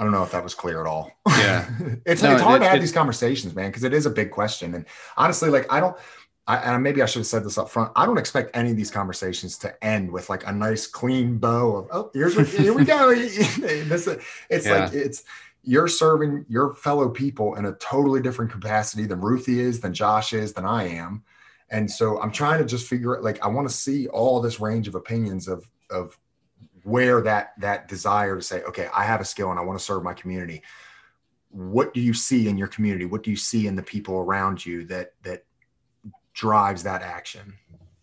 I 0.00 0.04
don't 0.04 0.12
know 0.12 0.22
if 0.22 0.30
that 0.30 0.44
was 0.44 0.54
clear 0.54 0.80
at 0.80 0.86
all. 0.86 1.10
Yeah. 1.28 1.68
It's, 2.06 2.22
no, 2.22 2.32
it's 2.32 2.42
hard 2.42 2.62
it, 2.62 2.64
to 2.64 2.70
have 2.70 2.78
it, 2.78 2.80
these 2.80 2.92
conversations 2.92 3.54
man 3.54 3.70
because 3.70 3.84
it 3.84 3.92
is 3.92 4.06
a 4.06 4.10
big 4.10 4.30
question. 4.32 4.74
And 4.74 4.84
honestly 5.16 5.48
like 5.48 5.72
i 5.72 5.78
don't 5.78 5.96
I, 6.48 6.56
and 6.56 6.82
maybe 6.82 7.02
I 7.02 7.06
should 7.06 7.20
have 7.20 7.26
said 7.26 7.44
this 7.44 7.58
up 7.58 7.68
front. 7.68 7.92
I 7.94 8.06
don't 8.06 8.16
expect 8.16 8.56
any 8.56 8.70
of 8.70 8.76
these 8.76 8.90
conversations 8.90 9.58
to 9.58 9.84
end 9.84 10.10
with 10.10 10.30
like 10.30 10.46
a 10.46 10.52
nice 10.52 10.86
clean 10.86 11.36
bow 11.36 11.76
of 11.76 11.88
oh 11.92 12.10
here's 12.14 12.36
what 12.36 12.48
here 12.48 12.72
we 12.72 12.86
go. 12.86 13.14
this 13.14 14.08
it's 14.48 14.66
yeah. 14.66 14.84
like 14.84 14.94
it's 14.94 15.24
you're 15.62 15.88
serving 15.88 16.46
your 16.48 16.74
fellow 16.74 17.10
people 17.10 17.56
in 17.56 17.66
a 17.66 17.74
totally 17.74 18.22
different 18.22 18.50
capacity 18.50 19.04
than 19.04 19.20
Ruthie 19.20 19.60
is, 19.60 19.80
than 19.80 19.92
Josh 19.92 20.32
is, 20.32 20.54
than 20.54 20.64
I 20.64 20.88
am. 20.88 21.22
And 21.68 21.90
so 21.90 22.18
I'm 22.22 22.32
trying 22.32 22.60
to 22.60 22.64
just 22.64 22.88
figure 22.88 23.14
it 23.14 23.22
like 23.22 23.44
I 23.44 23.48
want 23.48 23.68
to 23.68 23.74
see 23.74 24.08
all 24.08 24.40
this 24.40 24.58
range 24.58 24.88
of 24.88 24.94
opinions 24.94 25.48
of 25.48 25.68
of 25.90 26.18
where 26.82 27.20
that 27.20 27.52
that 27.58 27.88
desire 27.88 28.36
to 28.36 28.42
say, 28.42 28.62
okay, 28.62 28.88
I 28.94 29.04
have 29.04 29.20
a 29.20 29.24
skill 29.26 29.50
and 29.50 29.60
I 29.60 29.62
want 29.62 29.78
to 29.78 29.84
serve 29.84 30.02
my 30.02 30.14
community. 30.14 30.62
What 31.50 31.92
do 31.92 32.00
you 32.00 32.14
see 32.14 32.48
in 32.48 32.56
your 32.56 32.68
community? 32.68 33.04
What 33.04 33.22
do 33.22 33.30
you 33.30 33.36
see 33.36 33.66
in 33.66 33.76
the 33.76 33.82
people 33.82 34.16
around 34.16 34.64
you 34.64 34.86
that 34.86 35.12
that 35.24 35.44
drives 36.38 36.84
that 36.84 37.02
action, 37.02 37.52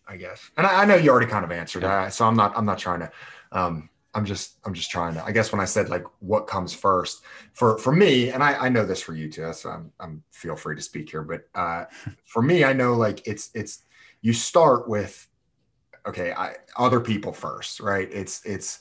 I 0.06 0.16
guess. 0.18 0.50
And 0.58 0.66
I, 0.66 0.82
I 0.82 0.84
know 0.84 0.94
you 0.94 1.10
already 1.10 1.26
kind 1.26 1.44
of 1.44 1.50
answered 1.50 1.82
yeah. 1.82 2.04
that, 2.04 2.12
so 2.12 2.26
I'm 2.26 2.36
not 2.36 2.56
I'm 2.56 2.66
not 2.66 2.78
trying 2.78 3.00
to. 3.00 3.10
Um, 3.50 3.88
I'm 4.14 4.26
just 4.26 4.58
I'm 4.64 4.74
just 4.74 4.90
trying 4.90 5.14
to. 5.14 5.24
I 5.24 5.32
guess 5.32 5.52
when 5.52 5.60
I 5.60 5.64
said 5.64 5.88
like 5.88 6.04
what 6.20 6.46
comes 6.46 6.74
first 6.74 7.24
for 7.54 7.78
for 7.78 7.92
me, 7.92 8.30
and 8.30 8.42
I, 8.42 8.66
I 8.66 8.68
know 8.68 8.84
this 8.84 9.00
for 9.00 9.14
you 9.14 9.30
too. 9.30 9.52
So 9.54 9.70
I'm 9.70 9.90
I'm 9.98 10.22
feel 10.32 10.54
free 10.54 10.76
to 10.76 10.82
speak 10.82 11.10
here, 11.10 11.22
but 11.22 11.48
uh, 11.54 11.86
for 12.26 12.42
me, 12.42 12.62
I 12.62 12.74
know 12.74 12.94
like 12.94 13.26
it's 13.26 13.50
it's 13.54 13.84
you 14.20 14.34
start 14.34 14.86
with 14.86 15.26
okay, 16.06 16.32
I, 16.32 16.56
other 16.76 17.00
people 17.00 17.32
first, 17.32 17.80
right? 17.80 18.08
It's 18.12 18.44
it's 18.44 18.80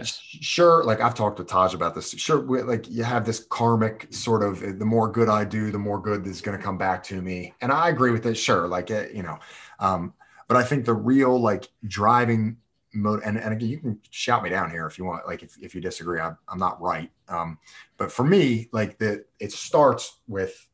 Yes. 0.00 0.20
Sure, 0.22 0.82
like 0.84 1.00
I've 1.00 1.14
talked 1.14 1.38
with 1.38 1.48
Taj 1.48 1.74
about 1.74 1.94
this. 1.94 2.10
Sure, 2.12 2.40
like 2.64 2.88
you 2.90 3.04
have 3.04 3.26
this 3.26 3.44
karmic 3.50 4.06
sort 4.10 4.42
of 4.42 4.78
the 4.78 4.84
more 4.84 5.10
good 5.10 5.28
I 5.28 5.44
do, 5.44 5.70
the 5.70 5.78
more 5.78 6.00
good 6.00 6.26
is 6.26 6.40
going 6.40 6.56
to 6.56 6.62
come 6.62 6.78
back 6.78 7.02
to 7.04 7.20
me, 7.20 7.54
and 7.60 7.70
I 7.70 7.90
agree 7.90 8.10
with 8.10 8.24
it. 8.24 8.34
Sure, 8.34 8.66
like 8.66 8.90
it, 8.90 9.14
you 9.14 9.22
know, 9.22 9.38
um, 9.78 10.14
but 10.48 10.56
I 10.56 10.62
think 10.62 10.86
the 10.86 10.94
real 10.94 11.38
like 11.38 11.68
driving 11.86 12.56
mode, 12.94 13.22
and, 13.24 13.38
and 13.38 13.52
again, 13.52 13.68
you 13.68 13.78
can 13.78 14.00
shout 14.10 14.42
me 14.42 14.48
down 14.48 14.70
here 14.70 14.86
if 14.86 14.98
you 14.98 15.04
want. 15.04 15.26
Like 15.26 15.42
if, 15.42 15.56
if 15.60 15.74
you 15.74 15.80
disagree, 15.82 16.18
I'm, 16.18 16.36
I'm 16.48 16.58
not 16.58 16.80
right. 16.80 17.10
Um, 17.28 17.58
but 17.98 18.10
for 18.10 18.24
me, 18.24 18.68
like 18.72 18.98
the 18.98 19.24
it 19.38 19.52
starts 19.52 20.20
with 20.26 20.66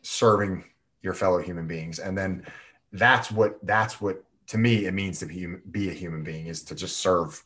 serving 0.00 0.64
your 1.02 1.12
fellow 1.12 1.42
human 1.42 1.66
beings, 1.66 1.98
and 1.98 2.16
then 2.16 2.46
that's 2.92 3.30
what 3.30 3.58
that's 3.66 4.00
what 4.00 4.24
to 4.46 4.56
me 4.56 4.86
it 4.86 4.94
means 4.94 5.18
to 5.18 5.26
be 5.26 5.46
be 5.70 5.90
a 5.90 5.92
human 5.92 6.22
being 6.22 6.46
is 6.46 6.62
to 6.62 6.74
just 6.74 6.96
serve 6.98 7.42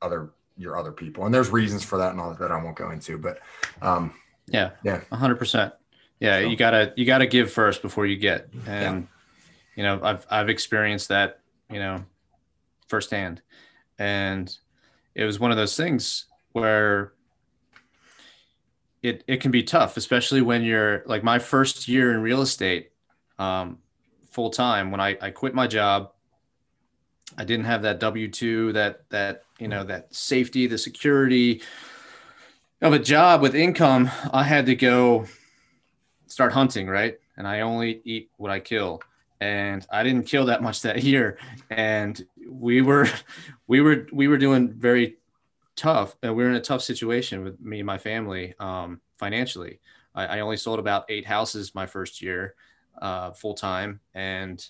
other 0.00 0.30
your 0.56 0.78
other 0.78 0.92
people. 0.92 1.26
And 1.26 1.34
there's 1.34 1.50
reasons 1.50 1.84
for 1.84 1.98
that 1.98 2.12
and 2.12 2.20
all 2.20 2.34
that 2.34 2.50
I 2.50 2.62
won't 2.62 2.76
go 2.76 2.90
into, 2.90 3.18
but 3.18 3.40
um, 3.82 4.14
yeah, 4.46 4.70
yeah, 4.84 5.00
hundred 5.12 5.36
percent. 5.36 5.72
Yeah. 6.20 6.40
So. 6.40 6.48
You 6.48 6.56
gotta, 6.56 6.92
you 6.96 7.04
gotta 7.04 7.26
give 7.26 7.50
first 7.52 7.82
before 7.82 8.06
you 8.06 8.16
get. 8.16 8.48
And, 8.66 9.08
yeah. 9.76 9.76
you 9.76 9.82
know, 9.82 10.00
I've, 10.02 10.26
I've 10.30 10.48
experienced 10.48 11.08
that, 11.08 11.40
you 11.70 11.78
know, 11.78 12.04
firsthand. 12.88 13.42
And 13.98 14.56
it 15.14 15.24
was 15.24 15.38
one 15.38 15.50
of 15.50 15.56
those 15.56 15.76
things 15.76 16.26
where 16.52 17.12
it, 19.02 19.24
it 19.26 19.40
can 19.40 19.50
be 19.50 19.62
tough, 19.62 19.96
especially 19.96 20.40
when 20.40 20.62
you're 20.62 21.02
like 21.06 21.22
my 21.22 21.38
first 21.38 21.88
year 21.88 22.12
in 22.12 22.22
real 22.22 22.40
estate, 22.40 22.90
um, 23.38 23.78
full 24.30 24.50
time, 24.50 24.90
when 24.90 25.00
I, 25.00 25.16
I 25.20 25.30
quit 25.30 25.54
my 25.54 25.66
job, 25.66 26.12
I 27.36 27.44
didn't 27.44 27.66
have 27.66 27.82
that 27.82 28.00
W 28.00 28.28
two, 28.28 28.72
that 28.72 29.08
that 29.10 29.44
you 29.58 29.68
know 29.68 29.84
that 29.84 30.14
safety, 30.14 30.66
the 30.66 30.78
security 30.78 31.62
of 32.80 32.92
a 32.92 32.98
job 32.98 33.40
with 33.40 33.54
income. 33.54 34.10
I 34.32 34.42
had 34.42 34.66
to 34.66 34.74
go 34.74 35.26
start 36.26 36.52
hunting, 36.52 36.88
right? 36.88 37.18
And 37.36 37.46
I 37.46 37.60
only 37.60 38.00
eat 38.04 38.30
what 38.36 38.50
I 38.50 38.60
kill, 38.60 39.00
and 39.40 39.86
I 39.90 40.02
didn't 40.02 40.26
kill 40.26 40.46
that 40.46 40.62
much 40.62 40.82
that 40.82 41.02
year. 41.02 41.38
And 41.70 42.24
we 42.48 42.82
were, 42.82 43.08
we 43.66 43.80
were, 43.80 44.06
we 44.12 44.28
were 44.28 44.38
doing 44.38 44.72
very 44.72 45.16
tough. 45.76 46.16
and 46.22 46.34
we 46.34 46.44
were 46.44 46.50
in 46.50 46.56
a 46.56 46.60
tough 46.60 46.82
situation 46.82 47.44
with 47.44 47.60
me 47.60 47.80
and 47.80 47.86
my 47.86 47.98
family 47.98 48.54
um, 48.60 49.00
financially. 49.18 49.80
I, 50.14 50.26
I 50.26 50.40
only 50.40 50.56
sold 50.56 50.78
about 50.78 51.04
eight 51.08 51.26
houses 51.26 51.74
my 51.74 51.86
first 51.86 52.22
year, 52.22 52.54
uh, 53.00 53.32
full 53.32 53.54
time, 53.54 54.00
and 54.14 54.64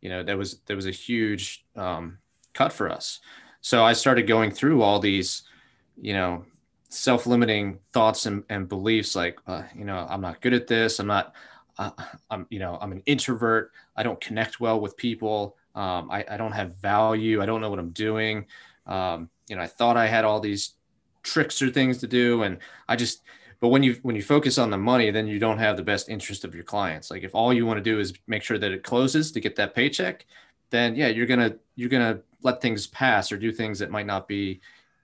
you 0.00 0.08
know 0.08 0.22
there 0.22 0.36
was 0.36 0.60
there 0.66 0.76
was 0.76 0.86
a 0.86 0.90
huge 0.90 1.64
um, 1.76 2.18
cut 2.54 2.72
for 2.72 2.88
us. 2.88 3.20
So 3.60 3.84
i 3.84 3.92
started 3.92 4.26
going 4.26 4.50
through 4.50 4.82
all 4.82 4.98
these 4.98 5.42
you 6.00 6.14
know 6.14 6.44
self-limiting 6.88 7.78
thoughts 7.92 8.26
and, 8.26 8.42
and 8.48 8.68
beliefs 8.68 9.14
like 9.14 9.38
uh, 9.46 9.62
you 9.76 9.84
know 9.84 10.06
i'm 10.08 10.20
not 10.20 10.40
good 10.40 10.54
at 10.54 10.66
this. 10.66 10.98
I'm 10.98 11.06
not 11.06 11.34
uh, 11.78 11.90
i'm 12.30 12.46
you 12.50 12.58
know 12.58 12.78
i'm 12.80 12.92
an 12.92 13.02
introvert. 13.06 13.72
I 13.96 14.02
don't 14.02 14.20
connect 14.20 14.60
well 14.60 14.80
with 14.80 14.96
people. 14.96 15.56
Um, 15.74 16.10
I, 16.10 16.24
I 16.28 16.36
don't 16.36 16.52
have 16.52 16.76
value. 16.76 17.40
I 17.42 17.46
don't 17.46 17.60
know 17.60 17.70
what 17.70 17.78
i'm 17.78 17.90
doing. 17.90 18.46
Um, 18.86 19.30
you 19.50 19.56
know 19.56 19.62
i 19.62 19.66
thought 19.66 19.96
i 19.96 20.06
had 20.06 20.24
all 20.24 20.40
these 20.40 20.74
tricks 21.22 21.60
or 21.60 21.68
things 21.68 21.98
to 21.98 22.06
do 22.06 22.44
and 22.44 22.58
i 22.88 22.96
just 22.96 23.22
but 23.60 23.68
when 23.68 23.82
you 23.82 23.98
when 24.02 24.16
you 24.16 24.22
focus 24.22 24.58
on 24.58 24.70
the 24.70 24.78
money 24.78 25.10
then 25.10 25.26
you 25.26 25.38
don't 25.38 25.58
have 25.58 25.76
the 25.76 25.82
best 25.82 26.08
interest 26.08 26.44
of 26.44 26.54
your 26.54 26.64
clients 26.64 27.10
like 27.10 27.22
if 27.22 27.34
all 27.34 27.52
you 27.52 27.66
want 27.66 27.76
to 27.76 27.82
do 27.82 27.98
is 27.98 28.12
make 28.26 28.42
sure 28.42 28.58
that 28.58 28.72
it 28.72 28.82
closes 28.82 29.30
to 29.32 29.40
get 29.40 29.56
that 29.56 29.74
paycheck 29.74 30.26
then 30.70 30.94
yeah 30.94 31.08
you're 31.08 31.26
gonna 31.26 31.54
you're 31.76 31.88
gonna 31.88 32.20
let 32.42 32.60
things 32.60 32.86
pass 32.86 33.30
or 33.30 33.36
do 33.36 33.52
things 33.52 33.78
that 33.78 33.90
might 33.90 34.06
not 34.06 34.26
be 34.26 34.60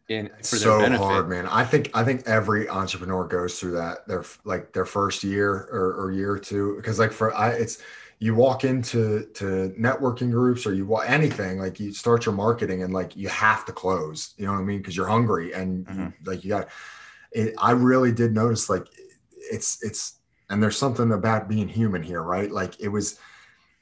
in 0.08 0.30
for 0.38 0.56
so 0.56 0.70
their 0.70 0.86
benefit. 0.86 1.04
hard 1.04 1.28
man 1.28 1.46
i 1.48 1.64
think 1.64 1.90
i 1.94 2.04
think 2.04 2.22
every 2.26 2.68
entrepreneur 2.68 3.24
goes 3.24 3.58
through 3.58 3.72
that 3.72 4.06
their 4.06 4.24
like 4.44 4.72
their 4.72 4.86
first 4.86 5.24
year 5.24 5.68
or, 5.72 5.94
or 5.94 6.12
year 6.12 6.30
or 6.30 6.38
two 6.38 6.76
because 6.76 6.98
like 6.98 7.12
for 7.12 7.34
i 7.34 7.50
it's 7.50 7.82
you 8.18 8.34
walk 8.34 8.64
into 8.64 9.26
to 9.34 9.74
networking 9.78 10.30
groups 10.30 10.64
or 10.64 10.72
you 10.72 10.86
want 10.86 11.10
anything 11.10 11.58
like 11.58 11.78
you 11.78 11.92
start 11.92 12.24
your 12.24 12.34
marketing 12.34 12.82
and 12.82 12.94
like 12.94 13.16
you 13.16 13.28
have 13.28 13.64
to 13.64 13.72
close 13.72 14.32
you 14.38 14.46
know 14.46 14.52
what 14.52 14.60
i 14.60 14.62
mean 14.62 14.78
because 14.78 14.96
you're 14.96 15.08
hungry 15.08 15.52
and 15.52 15.86
mm-hmm. 15.86 16.02
you, 16.04 16.12
like 16.24 16.44
you 16.44 16.48
got 16.48 16.68
it, 17.36 17.54
I 17.58 17.72
really 17.72 18.12
did 18.12 18.32
notice 18.32 18.70
like 18.70 18.88
it's 19.36 19.82
it's 19.84 20.20
and 20.48 20.62
there's 20.62 20.78
something 20.78 21.12
about 21.12 21.48
being 21.48 21.68
human 21.68 22.02
here, 22.02 22.22
right? 22.22 22.50
Like 22.50 22.80
it 22.80 22.88
was 22.88 23.18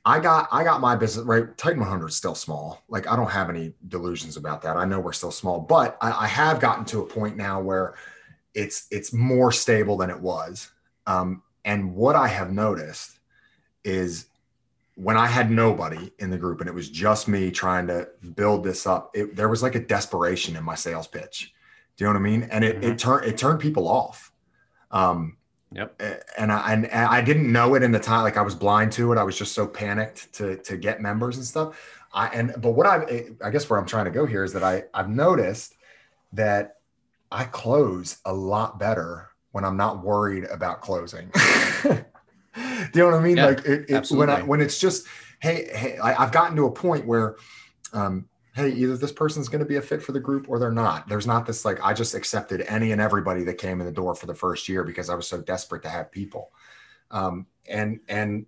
I 0.04 0.18
got 0.18 0.48
I 0.50 0.64
got 0.64 0.80
my 0.80 0.96
business 0.96 1.24
right. 1.24 1.56
Titan 1.56 1.78
100 1.78 2.08
is 2.08 2.16
still 2.16 2.34
small. 2.34 2.82
Like 2.88 3.06
I 3.06 3.14
don't 3.14 3.30
have 3.30 3.48
any 3.48 3.72
delusions 3.88 4.36
about 4.36 4.60
that. 4.62 4.76
I 4.76 4.84
know 4.84 4.98
we're 4.98 5.12
still 5.12 5.30
small, 5.30 5.60
but 5.60 5.96
I, 6.00 6.24
I 6.24 6.26
have 6.26 6.58
gotten 6.58 6.84
to 6.86 7.02
a 7.02 7.06
point 7.06 7.36
now 7.36 7.60
where 7.60 7.94
it's 8.54 8.88
it's 8.90 9.12
more 9.12 9.52
stable 9.52 9.96
than 9.96 10.10
it 10.10 10.20
was. 10.20 10.70
Um, 11.06 11.42
and 11.64 11.94
what 11.94 12.16
I 12.16 12.26
have 12.26 12.50
noticed 12.50 13.20
is 13.84 14.26
when 14.96 15.16
I 15.16 15.26
had 15.26 15.48
nobody 15.48 16.10
in 16.18 16.30
the 16.30 16.38
group 16.38 16.60
and 16.60 16.68
it 16.68 16.74
was 16.74 16.88
just 16.88 17.28
me 17.28 17.52
trying 17.52 17.86
to 17.86 18.08
build 18.34 18.64
this 18.64 18.84
up, 18.84 19.12
it, 19.14 19.36
there 19.36 19.48
was 19.48 19.62
like 19.62 19.76
a 19.76 19.80
desperation 19.80 20.56
in 20.56 20.64
my 20.64 20.74
sales 20.74 21.06
pitch. 21.06 21.53
Do 21.96 22.04
you 22.04 22.06
know 22.06 22.18
what 22.18 22.26
I 22.26 22.30
mean? 22.30 22.42
And 22.44 22.64
it, 22.64 22.80
mm-hmm. 22.80 22.92
it 22.92 22.98
turned 22.98 23.26
it 23.26 23.38
turned 23.38 23.60
people 23.60 23.88
off. 23.88 24.32
Um, 24.90 25.36
Yep. 25.74 26.00
And 26.38 26.52
I 26.52 26.72
and 26.72 26.86
I 26.86 27.20
didn't 27.20 27.50
know 27.50 27.74
it 27.74 27.82
in 27.82 27.90
the 27.90 27.98
time. 27.98 28.22
Like 28.22 28.36
I 28.36 28.42
was 28.42 28.54
blind 28.54 28.92
to 28.92 29.12
it. 29.12 29.18
I 29.18 29.24
was 29.24 29.36
just 29.36 29.52
so 29.54 29.66
panicked 29.66 30.32
to 30.34 30.56
to 30.58 30.76
get 30.76 31.00
members 31.00 31.36
and 31.36 31.44
stuff. 31.44 31.76
I 32.12 32.28
and 32.28 32.54
but 32.58 32.72
what 32.72 32.86
I 32.86 33.26
I 33.44 33.50
guess 33.50 33.68
where 33.68 33.78
I'm 33.78 33.86
trying 33.86 34.04
to 34.04 34.12
go 34.12 34.24
here 34.24 34.44
is 34.44 34.52
that 34.52 34.62
I 34.62 34.84
I've 34.94 35.08
noticed 35.08 35.74
that 36.32 36.76
I 37.32 37.44
close 37.44 38.18
a 38.24 38.32
lot 38.32 38.78
better 38.78 39.30
when 39.50 39.64
I'm 39.64 39.76
not 39.76 40.04
worried 40.04 40.44
about 40.44 40.80
closing. 40.80 41.30
Do 41.84 42.04
you 42.94 43.00
know 43.00 43.06
what 43.06 43.14
I 43.14 43.20
mean? 43.20 43.36
Yeah, 43.36 43.46
like 43.46 43.64
it, 43.64 43.90
it 43.90 44.10
when 44.12 44.30
I 44.30 44.42
when 44.42 44.60
it's 44.60 44.78
just 44.78 45.08
hey 45.40 45.68
hey 45.74 45.98
I, 45.98 46.22
I've 46.22 46.30
gotten 46.30 46.56
to 46.56 46.66
a 46.66 46.72
point 46.72 47.04
where 47.04 47.34
um, 47.92 48.28
hey, 48.54 48.70
either 48.70 48.96
this 48.96 49.12
person's 49.12 49.48
going 49.48 49.60
to 49.60 49.66
be 49.66 49.76
a 49.76 49.82
fit 49.82 50.02
for 50.02 50.12
the 50.12 50.20
group 50.20 50.48
or 50.48 50.58
they're 50.58 50.70
not. 50.70 51.08
There's 51.08 51.26
not 51.26 51.44
this 51.44 51.64
like 51.64 51.80
I 51.82 51.92
just 51.92 52.14
accepted 52.14 52.64
any 52.68 52.92
and 52.92 53.00
everybody 53.00 53.42
that 53.44 53.58
came 53.58 53.80
in 53.80 53.86
the 53.86 53.92
door 53.92 54.14
for 54.14 54.26
the 54.26 54.34
first 54.34 54.68
year 54.68 54.84
because 54.84 55.10
I 55.10 55.14
was 55.14 55.26
so 55.26 55.40
desperate 55.40 55.82
to 55.82 55.88
have 55.88 56.12
people. 56.12 56.52
Um, 57.10 57.46
and 57.68 58.00
and 58.08 58.46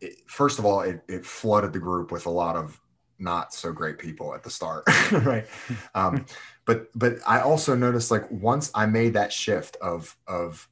it, 0.00 0.14
first 0.26 0.58
of 0.58 0.64
all, 0.64 0.80
it, 0.80 1.02
it 1.06 1.26
flooded 1.26 1.74
the 1.74 1.78
group 1.78 2.10
with 2.10 2.24
a 2.26 2.30
lot 2.30 2.56
of 2.56 2.80
not 3.18 3.52
so 3.52 3.70
great 3.70 3.98
people 3.98 4.34
at 4.34 4.42
the 4.42 4.48
start, 4.48 4.84
right? 5.12 5.46
Um, 5.94 6.24
but 6.64 6.88
but 6.94 7.16
I 7.26 7.40
also 7.40 7.74
noticed 7.74 8.10
like 8.10 8.30
once 8.30 8.70
I 8.74 8.86
made 8.86 9.12
that 9.14 9.32
shift 9.32 9.76
of 9.82 10.16
of 10.26 10.66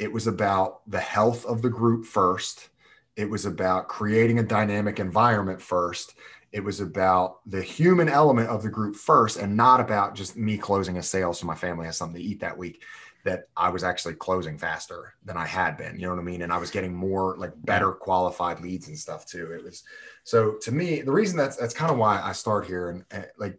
it 0.00 0.12
was 0.12 0.26
about 0.26 0.80
the 0.90 1.00
health 1.00 1.46
of 1.46 1.62
the 1.62 1.70
group 1.70 2.04
first. 2.04 2.70
It 3.16 3.28
was 3.28 3.44
about 3.44 3.86
creating 3.88 4.38
a 4.38 4.42
dynamic 4.42 4.98
environment 4.98 5.60
first 5.60 6.14
it 6.52 6.64
was 6.64 6.80
about 6.80 7.38
the 7.46 7.62
human 7.62 8.08
element 8.08 8.48
of 8.48 8.62
the 8.62 8.68
group 8.68 8.96
first 8.96 9.38
and 9.38 9.56
not 9.56 9.80
about 9.80 10.14
just 10.14 10.36
me 10.36 10.56
closing 10.56 10.98
a 10.98 11.02
sale 11.02 11.32
so 11.32 11.46
my 11.46 11.54
family 11.54 11.86
has 11.86 11.96
something 11.96 12.20
to 12.20 12.26
eat 12.26 12.40
that 12.40 12.56
week 12.56 12.82
that 13.24 13.48
I 13.56 13.68
was 13.68 13.84
actually 13.84 14.14
closing 14.14 14.56
faster 14.56 15.14
than 15.24 15.36
I 15.36 15.46
had 15.46 15.76
been. 15.76 15.96
You 15.96 16.06
know 16.06 16.14
what 16.14 16.20
I 16.20 16.24
mean? 16.24 16.42
And 16.42 16.52
I 16.52 16.58
was 16.58 16.70
getting 16.70 16.94
more 16.94 17.36
like 17.36 17.52
better 17.64 17.92
qualified 17.92 18.60
leads 18.60 18.88
and 18.88 18.98
stuff 18.98 19.26
too. 19.26 19.52
It 19.52 19.62
was 19.62 19.82
so 20.24 20.52
to 20.62 20.72
me, 20.72 21.02
the 21.02 21.12
reason 21.12 21.36
that's 21.36 21.56
that's 21.56 21.74
kind 21.74 21.90
of 21.90 21.98
why 21.98 22.20
I 22.22 22.32
start 22.32 22.66
here. 22.66 22.90
And, 22.90 23.04
and 23.10 23.26
like 23.38 23.58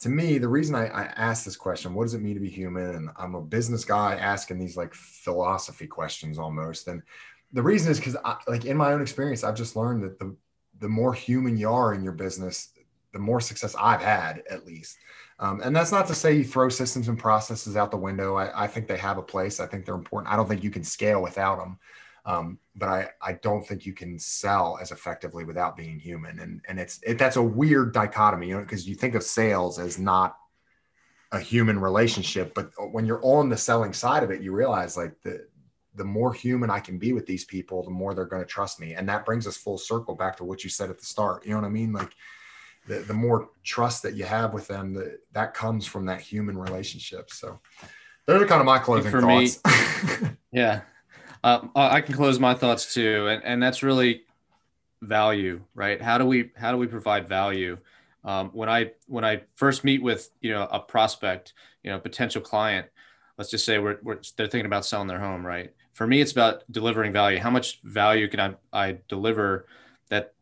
to 0.00 0.08
me, 0.08 0.38
the 0.38 0.48
reason 0.48 0.74
I, 0.74 0.86
I 0.86 1.02
ask 1.16 1.44
this 1.44 1.56
question, 1.56 1.94
what 1.94 2.04
does 2.04 2.14
it 2.14 2.22
mean 2.22 2.34
to 2.34 2.40
be 2.40 2.48
human? 2.48 2.96
And 2.96 3.10
I'm 3.16 3.34
a 3.34 3.42
business 3.42 3.84
guy 3.84 4.14
asking 4.16 4.58
these 4.58 4.76
like 4.76 4.94
philosophy 4.94 5.86
questions 5.86 6.38
almost. 6.38 6.88
And 6.88 7.02
the 7.52 7.62
reason 7.62 7.92
is 7.92 7.98
because 7.98 8.16
like 8.48 8.64
in 8.64 8.76
my 8.76 8.92
own 8.92 9.02
experience, 9.02 9.44
I've 9.44 9.54
just 9.54 9.76
learned 9.76 10.02
that 10.04 10.18
the 10.18 10.34
the 10.82 10.88
more 10.88 11.14
human 11.14 11.56
you 11.56 11.70
are 11.70 11.94
in 11.94 12.02
your 12.02 12.12
business, 12.12 12.70
the 13.12 13.18
more 13.18 13.40
success 13.40 13.74
I've 13.78 14.02
had, 14.02 14.42
at 14.50 14.66
least. 14.66 14.98
Um, 15.38 15.60
and 15.62 15.74
that's 15.74 15.92
not 15.92 16.08
to 16.08 16.14
say 16.14 16.34
you 16.34 16.44
throw 16.44 16.68
systems 16.68 17.08
and 17.08 17.18
processes 17.18 17.76
out 17.76 17.92
the 17.92 17.96
window. 17.96 18.36
I, 18.36 18.64
I, 18.64 18.66
think 18.66 18.88
they 18.88 18.96
have 18.96 19.16
a 19.16 19.22
place. 19.22 19.60
I 19.60 19.66
think 19.66 19.86
they're 19.86 19.94
important. 19.94 20.32
I 20.32 20.36
don't 20.36 20.48
think 20.48 20.64
you 20.64 20.70
can 20.70 20.84
scale 20.84 21.22
without 21.22 21.58
them. 21.58 21.78
Um, 22.26 22.58
but 22.74 22.88
I, 22.88 23.08
I 23.20 23.32
don't 23.34 23.66
think 23.66 23.86
you 23.86 23.92
can 23.92 24.18
sell 24.18 24.78
as 24.80 24.90
effectively 24.90 25.44
without 25.44 25.76
being 25.76 25.98
human. 25.98 26.40
And, 26.40 26.60
and 26.68 26.80
it's, 26.80 27.00
it, 27.04 27.16
that's 27.16 27.36
a 27.36 27.42
weird 27.42 27.92
dichotomy, 27.92 28.48
you 28.48 28.54
know, 28.54 28.60
because 28.60 28.88
you 28.88 28.94
think 28.96 29.14
of 29.14 29.22
sales 29.22 29.78
as 29.78 29.98
not 29.98 30.36
a 31.30 31.38
human 31.38 31.78
relationship, 31.78 32.54
but 32.54 32.70
when 32.92 33.06
you're 33.06 33.24
on 33.24 33.48
the 33.48 33.56
selling 33.56 33.92
side 33.92 34.22
of 34.22 34.30
it, 34.30 34.42
you 34.42 34.52
realize 34.52 34.96
like 34.96 35.14
the, 35.22 35.46
the 35.94 36.04
more 36.04 36.32
human 36.32 36.70
I 36.70 36.80
can 36.80 36.98
be 36.98 37.12
with 37.12 37.26
these 37.26 37.44
people, 37.44 37.82
the 37.82 37.90
more 37.90 38.14
they're 38.14 38.24
going 38.24 38.42
to 38.42 38.48
trust 38.48 38.80
me. 38.80 38.94
And 38.94 39.08
that 39.08 39.24
brings 39.24 39.46
us 39.46 39.56
full 39.56 39.78
circle 39.78 40.14
back 40.14 40.36
to 40.36 40.44
what 40.44 40.64
you 40.64 40.70
said 40.70 40.90
at 40.90 40.98
the 40.98 41.04
start. 41.04 41.44
You 41.44 41.52
know 41.52 41.60
what 41.60 41.66
I 41.66 41.70
mean? 41.70 41.92
Like 41.92 42.14
the, 42.86 43.00
the 43.00 43.14
more 43.14 43.50
trust 43.62 44.02
that 44.02 44.14
you 44.14 44.24
have 44.24 44.54
with 44.54 44.66
them, 44.66 44.94
that 44.94 45.20
that 45.32 45.54
comes 45.54 45.86
from 45.86 46.06
that 46.06 46.20
human 46.20 46.56
relationship. 46.56 47.30
So 47.30 47.60
those 48.26 48.42
are 48.42 48.46
kind 48.46 48.60
of 48.60 48.66
my 48.66 48.78
closing 48.78 49.10
For 49.10 49.20
thoughts. 49.20 49.60
Me, 50.22 50.28
yeah. 50.52 50.82
Uh, 51.44 51.66
I 51.74 52.00
can 52.00 52.14
close 52.14 52.38
my 52.38 52.54
thoughts 52.54 52.94
too. 52.94 53.28
And, 53.28 53.42
and 53.44 53.62
that's 53.62 53.82
really 53.82 54.22
value, 55.02 55.60
right? 55.74 56.00
How 56.00 56.18
do 56.18 56.24
we, 56.24 56.50
how 56.56 56.72
do 56.72 56.78
we 56.78 56.86
provide 56.86 57.28
value? 57.28 57.78
Um, 58.24 58.50
when 58.50 58.68
I, 58.68 58.92
when 59.08 59.24
I 59.24 59.42
first 59.56 59.82
meet 59.82 60.02
with, 60.02 60.30
you 60.40 60.52
know, 60.52 60.68
a 60.70 60.78
prospect, 60.78 61.54
you 61.82 61.90
know, 61.90 61.98
potential 61.98 62.40
client, 62.40 62.86
let's 63.36 63.50
just 63.50 63.64
say 63.64 63.78
we're, 63.78 63.98
we're, 64.02 64.20
they're 64.36 64.46
thinking 64.46 64.66
about 64.66 64.86
selling 64.86 65.08
their 65.08 65.18
home, 65.18 65.44
right? 65.44 65.72
For 65.92 66.06
me, 66.06 66.20
it's 66.20 66.32
about 66.32 66.64
delivering 66.70 67.12
value. 67.12 67.38
How 67.38 67.50
much 67.50 67.80
value 67.82 68.28
can 68.28 68.40
I, 68.40 68.54
I 68.72 68.98
deliver 69.08 69.66
that 70.08 70.34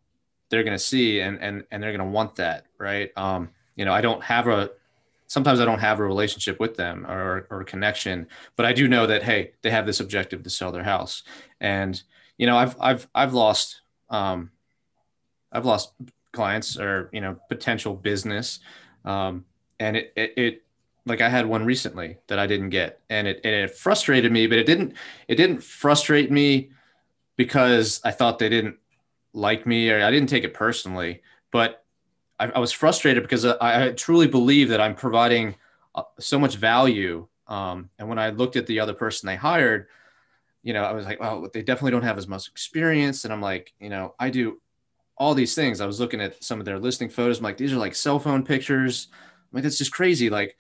they're 0.49 0.65
going 0.65 0.77
to 0.77 0.83
see 0.83 1.21
and, 1.21 1.39
and, 1.41 1.65
and 1.71 1.83
they're 1.83 1.97
going 1.97 2.07
to 2.07 2.13
want 2.13 2.37
that. 2.37 2.67
Right. 2.79 3.11
Um, 3.17 3.51
you 3.77 3.85
know, 3.85 3.93
I 3.93 4.01
don't 4.01 4.23
have 4.23 4.47
a, 4.49 4.71
sometimes 5.27 5.61
I 5.61 5.65
don't 5.65 5.79
have 5.79 6.01
a 6.01 6.05
relationship 6.05 6.59
with 6.61 6.77
them 6.77 7.07
or, 7.07 7.47
or 7.51 7.61
a 7.61 7.65
connection, 7.65 8.27
but 8.57 8.67
I 8.67 8.73
do 8.73 8.89
know 8.89 9.07
that, 9.07 9.23
Hey, 9.23 9.53
they 9.63 9.71
have 9.71 9.87
this 9.87 10.01
objective 10.01 10.43
to 10.43 10.51
sell 10.51 10.73
their 10.73 10.83
house. 10.83 11.23
And, 11.61 12.03
you 12.37 12.47
know, 12.47 12.57
I've, 12.57 12.77
I've, 12.81 13.09
I've 13.15 13.33
lost, 13.33 13.81
um, 14.09 14.51
I've 15.53 15.67
lost 15.67 15.93
clients 16.33 16.79
or, 16.79 17.11
you 17.13 17.21
know, 17.21 17.37
potential 17.49 17.95
business. 17.95 18.61
Um, 19.05 19.45
and 19.79 19.97
it, 19.97 20.13
it, 20.17 20.33
it 20.37 20.63
like 21.07 21.21
I 21.21 21.29
had 21.29 21.47
one 21.47 21.65
recently 21.65 22.19
that 22.27 22.39
I 22.39 22.47
didn't 22.47 22.71
get, 22.71 23.01
and 23.09 23.27
it 23.27 23.41
and 23.45 23.55
it 23.55 23.77
frustrated 23.77 24.33
me. 24.33 24.47
But 24.47 24.59
it 24.59 24.67
didn't 24.67 24.95
it 25.29 25.37
didn't 25.37 25.63
frustrate 25.63 26.31
me 26.31 26.71
because 27.37 28.01
I 28.05 28.11
thought 28.11 28.39
they 28.39 28.49
didn't 28.49 28.77
like 29.33 29.67
me 29.67 29.91
or 29.91 30.03
I 30.05 30.11
didn't 30.11 30.29
take 30.29 30.45
it 30.45 30.55
personally. 30.55 31.23
But 31.51 31.85
I, 32.39 32.51
I 32.51 32.59
was 32.59 32.73
frustrated 32.73 33.23
because 33.23 33.45
I, 33.45 33.57
I, 33.61 33.93
truly 33.93 34.27
believe 34.27 34.69
that 34.71 34.81
I'm 34.81 34.95
providing 34.95 35.55
uh, 35.95 36.03
so 36.19 36.39
much 36.39 36.57
value. 36.57 37.27
Um, 37.47 37.91
and 37.99 38.09
when 38.09 38.19
I 38.19 38.31
looked 38.31 38.57
at 38.57 38.67
the 38.67 38.81
other 38.81 38.95
person 38.95 39.27
they 39.27 39.37
hired, 39.37 39.87
you 40.63 40.73
know, 40.73 40.83
I 40.83 40.93
was 40.93 41.07
like, 41.07 41.21
well, 41.21 41.49
they 41.53 41.63
definitely 41.63 41.93
don't 41.93 42.03
have 42.03 42.19
as 42.19 42.29
much 42.29 42.49
experience. 42.49 43.25
And 43.25 43.33
I'm 43.33 43.41
like, 43.41 43.73
you 43.81 43.89
know, 43.89 44.15
I 44.19 44.31
do 44.31 44.61
all 45.17 45.35
these 45.35 45.55
things. 45.55 45.81
I 45.81 45.87
was 45.87 46.01
looking 46.01 46.21
at 46.21 46.43
some 46.43 46.59
of 46.59 46.65
their 46.65 46.79
listing 46.79 47.09
photos. 47.09 47.39
I'm 47.39 47.45
like, 47.45 47.57
these 47.57 47.73
are 47.73 47.77
like 47.77 47.95
cell 47.95 48.19
phone 48.19 48.45
pictures. 48.45 49.09
I'm 49.13 49.57
like, 49.57 49.63
that's 49.63 49.79
just 49.79 49.93
crazy. 49.93 50.31
Like 50.31 50.57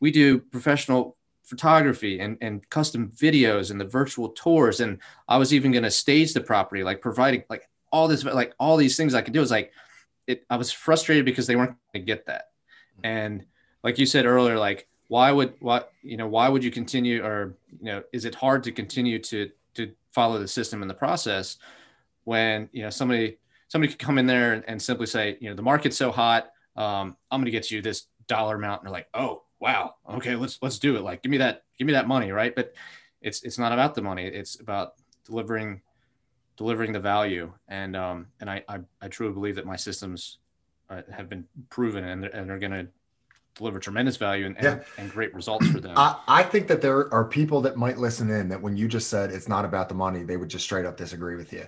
we 0.00 0.10
do 0.10 0.38
professional 0.38 1.16
photography 1.44 2.20
and, 2.20 2.38
and 2.40 2.68
custom 2.70 3.10
videos 3.16 3.70
and 3.70 3.80
the 3.80 3.84
virtual 3.84 4.30
tours. 4.30 4.80
And 4.80 4.98
I 5.28 5.36
was 5.36 5.52
even 5.52 5.72
going 5.72 5.82
to 5.82 5.90
stage 5.90 6.32
the 6.32 6.40
property, 6.40 6.82
like 6.82 7.00
providing 7.00 7.44
like 7.50 7.68
all 7.92 8.08
this, 8.08 8.24
like 8.24 8.54
all 8.58 8.76
these 8.76 8.96
things 8.96 9.14
I 9.14 9.22
could 9.22 9.34
do. 9.34 9.42
Is 9.42 9.50
like, 9.50 9.72
it, 10.26 10.44
I 10.48 10.56
was 10.56 10.70
frustrated 10.70 11.24
because 11.24 11.46
they 11.46 11.56
weren't 11.56 11.76
going 11.92 12.02
to 12.02 12.06
get 12.06 12.26
that. 12.26 12.50
And 13.02 13.44
like 13.82 13.98
you 13.98 14.06
said 14.06 14.26
earlier, 14.26 14.58
like, 14.58 14.86
why 15.08 15.32
would, 15.32 15.54
what, 15.58 15.92
you 16.02 16.16
know, 16.16 16.28
why 16.28 16.48
would 16.48 16.62
you 16.62 16.70
continue 16.70 17.24
or, 17.24 17.56
you 17.80 17.86
know, 17.86 18.02
is 18.12 18.24
it 18.24 18.34
hard 18.36 18.62
to 18.62 18.70
continue 18.70 19.18
to, 19.18 19.50
to 19.74 19.90
follow 20.12 20.38
the 20.38 20.46
system 20.46 20.82
and 20.82 20.90
the 20.90 20.94
process 20.94 21.56
when, 22.24 22.68
you 22.72 22.82
know, 22.82 22.90
somebody, 22.90 23.38
somebody 23.66 23.90
could 23.90 23.98
come 23.98 24.18
in 24.18 24.26
there 24.26 24.52
and, 24.52 24.62
and 24.68 24.80
simply 24.80 25.06
say, 25.06 25.36
you 25.40 25.50
know, 25.50 25.56
the 25.56 25.62
market's 25.62 25.96
so 25.96 26.12
hot. 26.12 26.52
Um, 26.76 27.16
I'm 27.30 27.40
going 27.40 27.46
to 27.46 27.50
get 27.50 27.72
you 27.72 27.82
this 27.82 28.06
dollar 28.28 28.54
amount. 28.54 28.82
And 28.82 28.86
they're 28.86 28.92
like, 28.92 29.08
oh, 29.14 29.42
wow, 29.60 29.94
okay, 30.08 30.34
let's 30.34 30.58
let's 30.62 30.78
do 30.78 30.96
it. 30.96 31.02
Like, 31.02 31.22
give 31.22 31.30
me 31.30 31.38
that, 31.38 31.64
give 31.78 31.86
me 31.86 31.92
that 31.92 32.08
money, 32.08 32.32
right? 32.32 32.54
But 32.54 32.74
it's 33.20 33.42
it's 33.42 33.58
not 33.58 33.72
about 33.72 33.94
the 33.94 34.02
money. 34.02 34.26
It's 34.26 34.58
about 34.58 34.94
delivering 35.26 35.82
delivering 36.56 36.92
the 36.92 37.00
value. 37.00 37.52
And 37.68 37.96
um, 37.96 38.26
and 38.40 38.50
I, 38.50 38.64
I 38.68 38.80
I 39.00 39.08
truly 39.08 39.32
believe 39.32 39.56
that 39.56 39.66
my 39.66 39.76
systems 39.76 40.38
uh, 40.88 41.02
have 41.12 41.28
been 41.28 41.46
proven 41.68 42.04
and 42.04 42.22
they're, 42.22 42.30
and 42.30 42.48
they're 42.48 42.58
going 42.58 42.72
to 42.72 42.88
deliver 43.54 43.78
tremendous 43.78 44.16
value 44.16 44.46
and, 44.46 44.56
yeah. 44.60 44.72
and, 44.72 44.84
and, 44.98 45.10
great 45.10 45.34
results 45.34 45.66
for 45.68 45.80
them. 45.80 45.94
I, 45.96 46.16
I 46.28 46.42
think 46.42 46.68
that 46.68 46.80
there 46.80 47.12
are 47.12 47.24
people 47.24 47.60
that 47.62 47.76
might 47.76 47.98
listen 47.98 48.30
in 48.30 48.48
that 48.48 48.60
when 48.60 48.76
you 48.76 48.88
just 48.88 49.08
said 49.08 49.30
it's 49.30 49.48
not 49.48 49.64
about 49.64 49.88
the 49.88 49.94
money, 49.94 50.22
they 50.22 50.36
would 50.36 50.48
just 50.48 50.64
straight 50.64 50.86
up 50.86 50.96
disagree 50.96 51.36
with 51.36 51.52
you. 51.52 51.66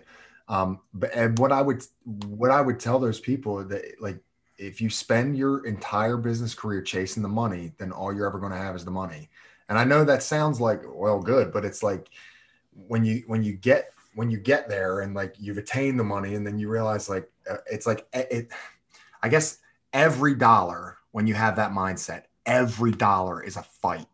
Um, 0.49 0.81
but 0.93 1.15
and 1.15 1.39
what 1.39 1.53
I 1.53 1.63
would 1.63 1.85
what 2.27 2.51
I 2.51 2.61
would 2.61 2.81
tell 2.81 2.99
those 2.99 3.21
people 3.21 3.65
that 3.65 4.01
like 4.01 4.19
if 4.59 4.81
you 4.81 4.91
spend 4.91 5.37
your 5.37 5.67
entire 5.67 6.17
business 6.17 6.55
career 6.55 6.83
chasing 6.83 7.23
the 7.23 7.29
money, 7.29 7.73
then 7.79 7.93
all 7.93 8.13
you're 8.13 8.27
ever 8.27 8.39
going 8.39 8.53
to 8.53 8.59
have 8.59 8.77
is 8.77 8.85
the 8.85 8.91
money. 8.91 9.29
And 9.69 9.79
I 9.79 9.85
know 9.85 10.05
that 10.05 10.23
sounds 10.23 10.61
like 10.61 10.83
well 10.87 11.21
good, 11.21 11.53
but 11.53 11.65
it's 11.65 11.83
like 11.83 12.09
when 12.89 13.05
you 13.05 13.25
when 13.27 13.43
you 13.43 13.55
get 13.55 13.93
when 14.15 14.31
you 14.31 14.39
get 14.39 14.69
there 14.69 15.01
and 15.01 15.15
like 15.15 15.35
you've 15.39 15.59
attained 15.59 15.99
the 15.99 16.05
money 16.05 16.35
and 16.35 16.47
then 16.47 16.59
you 16.59 16.69
realize 16.69 17.09
like 17.09 17.31
uh, 17.51 17.57
it's 17.71 17.87
like 17.87 18.07
it 18.13 18.49
I 19.23 19.29
guess 19.29 19.59
every 19.93 20.35
dollar 20.35 20.99
when 21.13 21.27
you 21.27 21.35
have 21.35 21.57
that 21.57 21.73
mindset, 21.73 22.25
every 22.47 22.93
dollar 22.93 23.43
is 23.43 23.57
a 23.57 23.63
fight. 23.63 24.07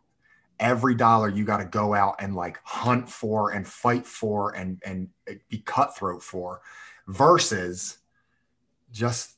every 0.61 0.95
dollar 0.95 1.29
you 1.29 1.45
got 1.45 1.59
to 1.59 1.65
go 1.65 1.95
out 1.95 2.17
and 2.19 2.35
like 2.35 2.59
hunt 2.65 3.09
for 3.09 3.53
and 3.53 3.67
fight 3.67 4.07
for 4.07 4.55
and 4.55 4.81
and 4.85 5.09
be 5.49 5.59
cutthroat 5.59 6.23
for 6.23 6.61
versus 7.07 7.99
just 8.93 9.38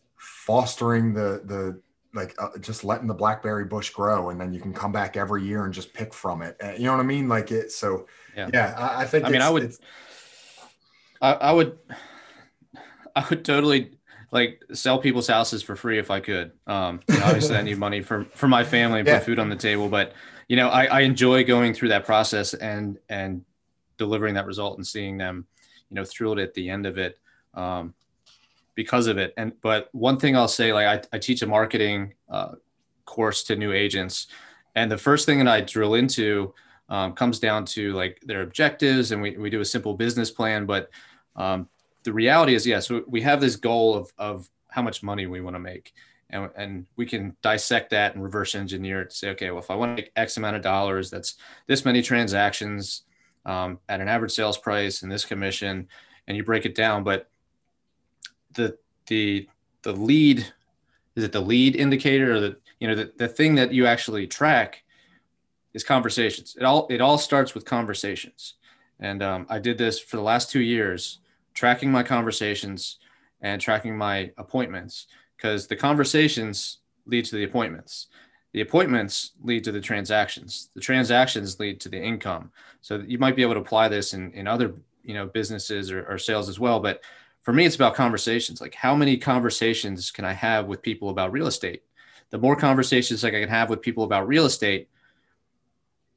fostering 0.51 1.14
the 1.14 1.42
the 1.44 1.80
like 2.12 2.34
uh, 2.42 2.48
just 2.59 2.82
letting 2.82 3.07
the 3.07 3.14
blackberry 3.14 3.64
bush 3.64 3.90
grow 3.90 4.30
and 4.30 4.40
then 4.40 4.53
you 4.53 4.59
can 4.59 4.74
come 4.74 4.90
back 4.90 5.16
every 5.16 5.44
year 5.44 5.64
and 5.64 5.72
just 5.72 5.94
pick 5.94 6.12
from 6.12 6.42
it. 6.42 6.57
Uh, 6.61 6.72
you 6.72 6.86
know 6.86 6.90
what 6.90 6.98
i 6.98 7.05
mean? 7.05 7.28
Like 7.28 7.53
it 7.53 7.70
so 7.70 8.09
yeah, 8.36 8.51
yeah 8.53 8.74
I, 8.76 9.03
I, 9.03 9.07
think 9.07 9.24
i 9.26 9.28
mean 9.28 9.42
i 9.42 9.48
would 9.51 9.72
I, 11.22 11.32
I 11.34 11.53
would 11.53 11.78
i 13.16 13.24
would 13.30 13.44
totally 13.44 13.92
like 14.32 14.61
sell 14.72 14.98
people's 14.98 15.28
houses 15.28 15.62
for 15.62 15.76
free 15.76 16.01
if 16.01 16.11
i 16.11 16.18
could. 16.18 16.51
Um 16.66 16.98
you 17.09 17.16
know, 17.20 17.26
obviously 17.26 17.57
i 17.57 17.62
need 17.62 17.78
money 17.78 18.03
for 18.03 18.24
for 18.34 18.48
my 18.48 18.64
family 18.64 18.98
and 18.98 19.07
yeah. 19.07 19.18
put 19.18 19.26
food 19.26 19.38
on 19.38 19.51
the 19.51 19.57
table 19.57 19.88
but 19.88 20.14
you 20.48 20.57
know 20.57 20.68
I, 20.68 20.86
I 20.86 21.01
enjoy 21.03 21.44
going 21.44 21.74
through 21.74 21.90
that 21.90 22.05
process 22.05 22.55
and 22.55 22.98
and 23.09 23.44
delivering 23.98 24.34
that 24.34 24.46
result 24.46 24.78
and 24.78 24.84
seeing 24.84 25.16
them 25.16 25.46
you 25.90 25.94
know 25.94 26.05
through 26.05 26.32
it 26.32 26.38
at 26.40 26.55
the 26.55 26.70
end 26.70 26.86
of 26.86 26.98
it. 26.98 27.20
Um 27.55 27.94
because 28.75 29.07
of 29.07 29.18
it. 29.18 29.33
And 29.37 29.53
but 29.62 29.89
one 29.93 30.18
thing 30.18 30.37
I'll 30.37 30.49
say, 30.49 30.73
like 30.73 30.87
I, 31.12 31.16
I 31.16 31.18
teach 31.18 31.43
a 31.43 31.47
marketing 31.47 32.14
uh, 32.29 32.53
course 33.05 33.43
to 33.45 33.57
new 33.57 33.73
agents, 33.73 34.29
and 34.75 34.91
the 34.91 34.99
first 34.99 35.27
thing 35.27 35.39
that 35.39 35.49
I 35.49 35.61
drill 35.61 35.95
into 35.95 36.55
um, 36.89 37.12
comes 37.12 37.39
down 37.39 37.64
to 37.66 37.93
like 37.93 38.21
their 38.23 38.43
objectives, 38.43 39.12
and 39.12 39.21
we 39.23 39.37
we 39.37 39.51
do 39.51 39.61
a 39.61 39.64
simple 39.64 39.95
business 39.95 40.31
plan. 40.31 40.66
But 40.66 40.91
um, 41.37 41.68
the 42.05 42.12
reality 42.12 42.55
is, 42.55 42.66
yes, 42.66 42.91
yeah, 42.91 42.99
so 42.99 43.05
we 43.07 43.23
have 43.23 43.41
this 43.41 43.57
goal 43.57 43.95
of 43.95 44.12
of 44.18 44.49
how 44.68 44.83
much 44.83 45.03
money 45.03 45.27
we 45.27 45.41
want 45.41 45.57
to 45.57 45.61
make. 45.61 45.93
And, 46.33 46.49
and 46.57 46.87
we 46.95 47.07
can 47.07 47.37
dissect 47.43 47.91
that 47.91 48.14
and 48.14 48.23
reverse 48.23 48.55
engineer 48.55 49.03
it 49.03 49.11
to 49.11 49.16
say, 49.16 49.31
okay, 49.31 49.51
well, 49.51 49.59
if 49.59 49.68
I 49.68 49.75
want 49.75 49.97
to 49.97 50.03
make 50.03 50.12
X 50.14 50.37
amount 50.37 50.55
of 50.55 50.62
dollars, 50.62 51.11
that's 51.11 51.35
this 51.66 51.85
many 51.85 52.03
transactions 52.03 53.03
um, 53.45 53.81
at 53.89 54.01
an 54.01 54.09
average 54.09 54.31
sales 54.31 54.57
price 54.57 55.03
and 55.03 55.11
this 55.11 55.25
commission, 55.25 55.89
and 56.29 56.37
you 56.37 56.45
break 56.45 56.66
it 56.66 56.77
down. 56.77 57.03
But 57.03 57.29
the 58.55 58.76
the 59.07 59.48
the 59.82 59.92
lead 59.92 60.46
is 61.16 61.24
it 61.24 61.32
the 61.32 61.40
lead 61.40 61.76
indicator 61.76 62.34
or 62.34 62.40
the 62.40 62.57
you 62.78 62.88
know 62.88 62.94
the, 62.94 63.12
the 63.16 63.28
thing 63.28 63.55
that 63.57 63.72
you 63.72 63.86
actually 63.86 64.26
track 64.26 64.82
is 65.74 65.84
conversations. 65.84 66.57
It 66.59 66.64
all 66.64 66.86
it 66.90 67.01
all 67.01 67.18
starts 67.18 67.55
with 67.55 67.64
conversations. 67.64 68.55
And 69.03 69.22
um, 69.22 69.46
i 69.48 69.59
did 69.59 69.78
this 69.78 69.98
for 69.98 70.16
the 70.16 70.22
last 70.22 70.51
two 70.51 70.61
years 70.61 71.20
tracking 71.55 71.90
my 71.90 72.03
conversations 72.03 72.98
and 73.40 73.61
tracking 73.61 73.96
my 73.96 74.30
appointments 74.36 75.07
because 75.36 75.66
the 75.66 75.76
conversations 75.76 76.78
lead 77.07 77.24
to 77.24 77.36
the 77.36 77.44
appointments. 77.44 78.09
The 78.53 78.61
appointments 78.61 79.32
lead 79.42 79.64
to 79.64 79.72
the 79.72 79.80
transactions. 79.80 80.70
The 80.74 80.80
transactions 80.80 81.59
lead 81.59 81.80
to 81.80 81.88
the 81.88 82.01
income. 82.01 82.51
So 82.82 83.03
you 83.07 83.18
might 83.18 83.36
be 83.36 83.42
able 83.42 83.55
to 83.55 83.61
apply 83.61 83.88
this 83.88 84.12
in, 84.12 84.32
in 84.32 84.46
other 84.46 84.74
you 85.03 85.14
know 85.14 85.26
businesses 85.26 85.90
or, 85.90 86.05
or 86.05 86.18
sales 86.18 86.48
as 86.48 86.61
well 86.61 86.78
but 86.78 87.03
for 87.43 87.53
me, 87.53 87.64
it's 87.64 87.76
about 87.76 87.95
conversations. 87.95 88.61
Like, 88.61 88.74
how 88.74 88.95
many 88.95 89.16
conversations 89.16 90.11
can 90.11 90.24
I 90.24 90.32
have 90.32 90.66
with 90.66 90.82
people 90.82 91.09
about 91.09 91.32
real 91.32 91.47
estate? 91.47 91.82
The 92.30 92.38
more 92.38 92.55
conversations 92.55 93.24
like 93.24 93.34
I 93.34 93.41
can 93.41 93.49
have 93.49 93.70
with 93.70 93.80
people 93.80 94.05
about 94.05 94.28
real 94.28 94.47
estate, 94.47 94.88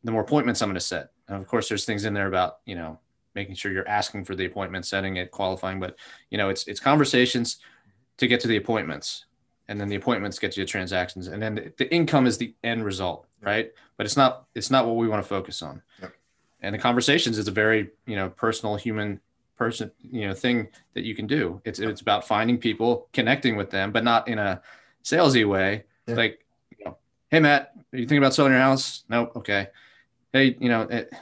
the 0.03 0.11
more 0.11 0.21
appointments 0.21 0.61
I'm 0.61 0.69
going 0.69 0.76
to 0.76 0.82
set. 0.82 1.11
And 1.28 1.38
of 1.38 1.47
course, 1.47 1.69
there's 1.69 1.86
things 1.86 2.05
in 2.05 2.13
there 2.13 2.28
about 2.28 2.59
you 2.65 2.76
know 2.76 2.99
making 3.36 3.55
sure 3.55 3.71
you're 3.71 3.88
asking 3.88 4.26
for 4.26 4.36
the 4.36 4.45
appointment, 4.45 4.86
setting 4.86 5.15
it, 5.15 5.32
qualifying. 5.32 5.80
But 5.80 5.95
you 6.30 6.38
know, 6.38 6.49
it's 6.49 6.67
it's 6.67 6.80
conversations 6.80 7.57
to 8.17 8.28
get 8.28 8.41
to 8.41 8.47
the 8.47 8.57
appointments, 8.57 9.26
and 9.69 9.80
then 9.80 9.88
the 9.88 9.95
appointments 9.95 10.38
get 10.38 10.57
you 10.57 10.65
to 10.65 10.69
transactions, 10.69 11.28
and 11.28 11.41
then 11.41 11.55
the, 11.55 11.74
the 11.78 11.93
income 11.93 12.28
is 12.28 12.38
the 12.38 12.53
end 12.63 12.84
result, 12.84 13.26
right? 13.41 13.71
But 13.97 14.05
it's 14.05 14.17
not 14.17 14.45
it's 14.53 14.69
not 14.69 14.86
what 14.86 14.97
we 14.97 15.07
want 15.07 15.24
to 15.24 15.28
focus 15.28 15.61
on. 15.61 15.82
Yep. 16.01 16.13
And 16.61 16.76
the 16.76 16.80
conversations 16.80 17.38
is 17.38 17.47
a 17.47 17.51
very 17.51 17.89
you 18.05 18.17
know 18.17 18.30
personal 18.30 18.76
human 18.76 19.21
person 19.64 19.91
you 20.11 20.28
know 20.28 20.34
thing 20.34 20.68
that 20.93 21.03
you 21.03 21.16
can 21.16 21.28
do. 21.28 21.61
It's 21.64 21.80
it's 21.80 22.01
about 22.01 22.28
finding 22.28 22.57
people 22.57 23.07
connecting 23.14 23.55
with 23.55 23.70
them 23.70 23.91
but 23.91 24.03
not 24.03 24.28
in 24.28 24.38
a 24.38 24.61
salesy 25.03 25.47
way. 25.47 25.86
Yeah. 26.07 26.16
like 26.16 26.45
you 26.78 26.86
know 26.86 26.97
hey 27.32 27.39
matt 27.39 27.72
are 27.93 27.97
you 27.97 28.03
thinking 28.03 28.18
about 28.18 28.34
selling 28.34 28.51
your 28.51 28.61
house? 28.61 29.05
No 29.07 29.32
okay. 29.38 29.68
Hey 30.34 30.57
you 30.59 30.70
know 30.70 30.82
it, 30.82 31.14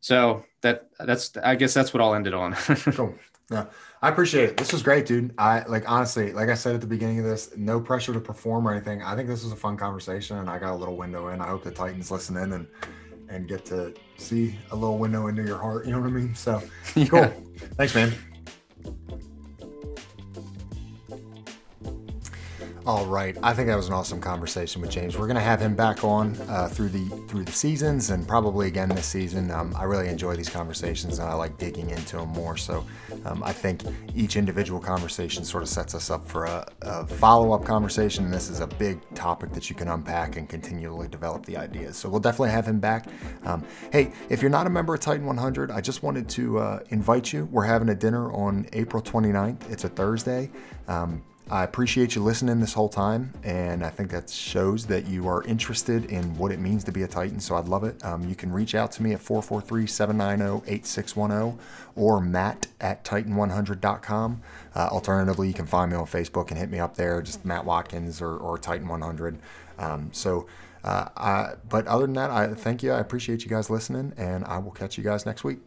so 0.00 0.44
that 0.60 0.88
that's 0.98 1.36
i 1.42 1.54
guess 1.54 1.72
that's 1.72 1.94
what 1.94 2.02
i'll 2.02 2.14
end 2.14 2.26
it 2.26 2.34
on. 2.34 2.54
Cool. 2.98 3.14
Yeah. 3.50 3.66
I 4.00 4.08
appreciate 4.08 4.48
it. 4.50 4.56
This 4.56 4.72
was 4.72 4.82
great 4.82 5.04
dude. 5.06 5.34
I 5.38 5.64
like 5.66 5.84
honestly 5.90 6.32
like 6.32 6.50
i 6.50 6.54
said 6.54 6.74
at 6.74 6.82
the 6.82 6.86
beginning 6.86 7.18
of 7.18 7.24
this 7.24 7.56
no 7.56 7.80
pressure 7.80 8.12
to 8.12 8.20
perform 8.20 8.68
or 8.68 8.72
anything. 8.72 9.02
I 9.02 9.16
think 9.16 9.28
this 9.28 9.42
was 9.42 9.52
a 9.52 9.56
fun 9.66 9.76
conversation 9.78 10.36
and 10.38 10.50
i 10.50 10.58
got 10.58 10.72
a 10.74 10.80
little 10.82 10.96
window 10.96 11.28
in. 11.28 11.40
I 11.40 11.48
hope 11.48 11.62
the 11.64 11.70
titans 11.70 12.10
listen 12.10 12.36
in 12.36 12.52
and 12.52 12.66
and 13.34 13.48
get 13.48 13.64
to 13.66 13.92
see 14.16 14.56
a 14.70 14.76
little 14.76 14.98
window 14.98 15.26
into 15.26 15.42
your 15.42 15.58
heart. 15.58 15.86
You 15.86 15.92
know 15.92 16.00
what 16.00 16.08
I 16.08 16.12
mean? 16.12 16.34
So 16.34 16.62
yeah. 16.94 17.06
cool. 17.06 17.44
Thanks, 17.76 17.94
man. 17.94 18.12
All 22.86 23.06
right, 23.06 23.34
I 23.42 23.54
think 23.54 23.68
that 23.68 23.76
was 23.76 23.88
an 23.88 23.94
awesome 23.94 24.20
conversation 24.20 24.82
with 24.82 24.90
James. 24.90 25.16
We're 25.16 25.26
going 25.26 25.36
to 25.36 25.42
have 25.42 25.58
him 25.58 25.74
back 25.74 26.04
on 26.04 26.36
uh, 26.50 26.68
through 26.68 26.90
the 26.90 27.08
through 27.28 27.44
the 27.44 27.52
seasons 27.52 28.10
and 28.10 28.28
probably 28.28 28.66
again 28.66 28.90
this 28.90 29.06
season. 29.06 29.50
Um, 29.50 29.74
I 29.74 29.84
really 29.84 30.08
enjoy 30.08 30.36
these 30.36 30.50
conversations 30.50 31.18
and 31.18 31.26
I 31.26 31.32
like 31.32 31.56
digging 31.56 31.88
into 31.88 32.18
them 32.18 32.28
more. 32.28 32.58
So 32.58 32.84
um, 33.24 33.42
I 33.42 33.54
think 33.54 33.84
each 34.14 34.36
individual 34.36 34.80
conversation 34.80 35.46
sort 35.46 35.62
of 35.62 35.70
sets 35.70 35.94
us 35.94 36.10
up 36.10 36.28
for 36.28 36.44
a, 36.44 36.70
a 36.82 37.06
follow 37.06 37.52
up 37.52 37.64
conversation. 37.64 38.26
And 38.26 38.34
this 38.34 38.50
is 38.50 38.60
a 38.60 38.66
big 38.66 39.00
topic 39.14 39.52
that 39.54 39.70
you 39.70 39.76
can 39.76 39.88
unpack 39.88 40.36
and 40.36 40.46
continually 40.46 41.08
develop 41.08 41.46
the 41.46 41.56
ideas. 41.56 41.96
So 41.96 42.10
we'll 42.10 42.20
definitely 42.20 42.50
have 42.50 42.68
him 42.68 42.80
back. 42.80 43.06
Um, 43.46 43.64
hey, 43.92 44.12
if 44.28 44.42
you're 44.42 44.50
not 44.50 44.66
a 44.66 44.70
member 44.70 44.92
of 44.92 45.00
Titan 45.00 45.24
100, 45.24 45.70
I 45.70 45.80
just 45.80 46.02
wanted 46.02 46.28
to 46.28 46.58
uh, 46.58 46.80
invite 46.90 47.32
you. 47.32 47.46
We're 47.50 47.64
having 47.64 47.88
a 47.88 47.94
dinner 47.94 48.30
on 48.34 48.68
April 48.74 49.02
29th. 49.02 49.70
It's 49.70 49.84
a 49.84 49.88
Thursday. 49.88 50.50
Um, 50.86 51.22
I 51.50 51.62
appreciate 51.62 52.14
you 52.14 52.22
listening 52.22 52.60
this 52.60 52.72
whole 52.72 52.88
time, 52.88 53.34
and 53.42 53.84
I 53.84 53.90
think 53.90 54.10
that 54.12 54.30
shows 54.30 54.86
that 54.86 55.06
you 55.06 55.28
are 55.28 55.44
interested 55.44 56.06
in 56.06 56.38
what 56.38 56.50
it 56.50 56.58
means 56.58 56.84
to 56.84 56.92
be 56.92 57.02
a 57.02 57.06
Titan. 57.08 57.38
So 57.38 57.54
I'd 57.56 57.68
love 57.68 57.84
it. 57.84 58.02
Um, 58.02 58.26
you 58.26 58.34
can 58.34 58.50
reach 58.50 58.74
out 58.74 58.92
to 58.92 59.02
me 59.02 59.12
at 59.12 59.20
443 59.20 59.86
790 59.86 60.72
8610 60.72 61.58
or 61.96 62.20
matt 62.20 62.68
at 62.80 63.04
titan100.com. 63.04 64.40
Uh, 64.74 64.88
alternatively, 64.90 65.46
you 65.46 65.54
can 65.54 65.66
find 65.66 65.90
me 65.90 65.98
on 65.98 66.06
Facebook 66.06 66.48
and 66.48 66.56
hit 66.56 66.70
me 66.70 66.78
up 66.78 66.96
there, 66.96 67.20
just 67.20 67.44
Matt 67.44 67.66
Watkins 67.66 68.22
or, 68.22 68.36
or 68.36 68.56
Titan100. 68.56 69.36
Um, 69.78 70.08
so, 70.12 70.46
uh, 70.82 71.08
I, 71.14 71.54
but 71.68 71.86
other 71.86 72.06
than 72.06 72.14
that, 72.14 72.30
I 72.30 72.54
thank 72.54 72.82
you. 72.82 72.92
I 72.92 73.00
appreciate 73.00 73.44
you 73.44 73.50
guys 73.50 73.68
listening, 73.68 74.14
and 74.16 74.46
I 74.46 74.58
will 74.58 74.72
catch 74.72 74.96
you 74.96 75.04
guys 75.04 75.26
next 75.26 75.44
week. 75.44 75.58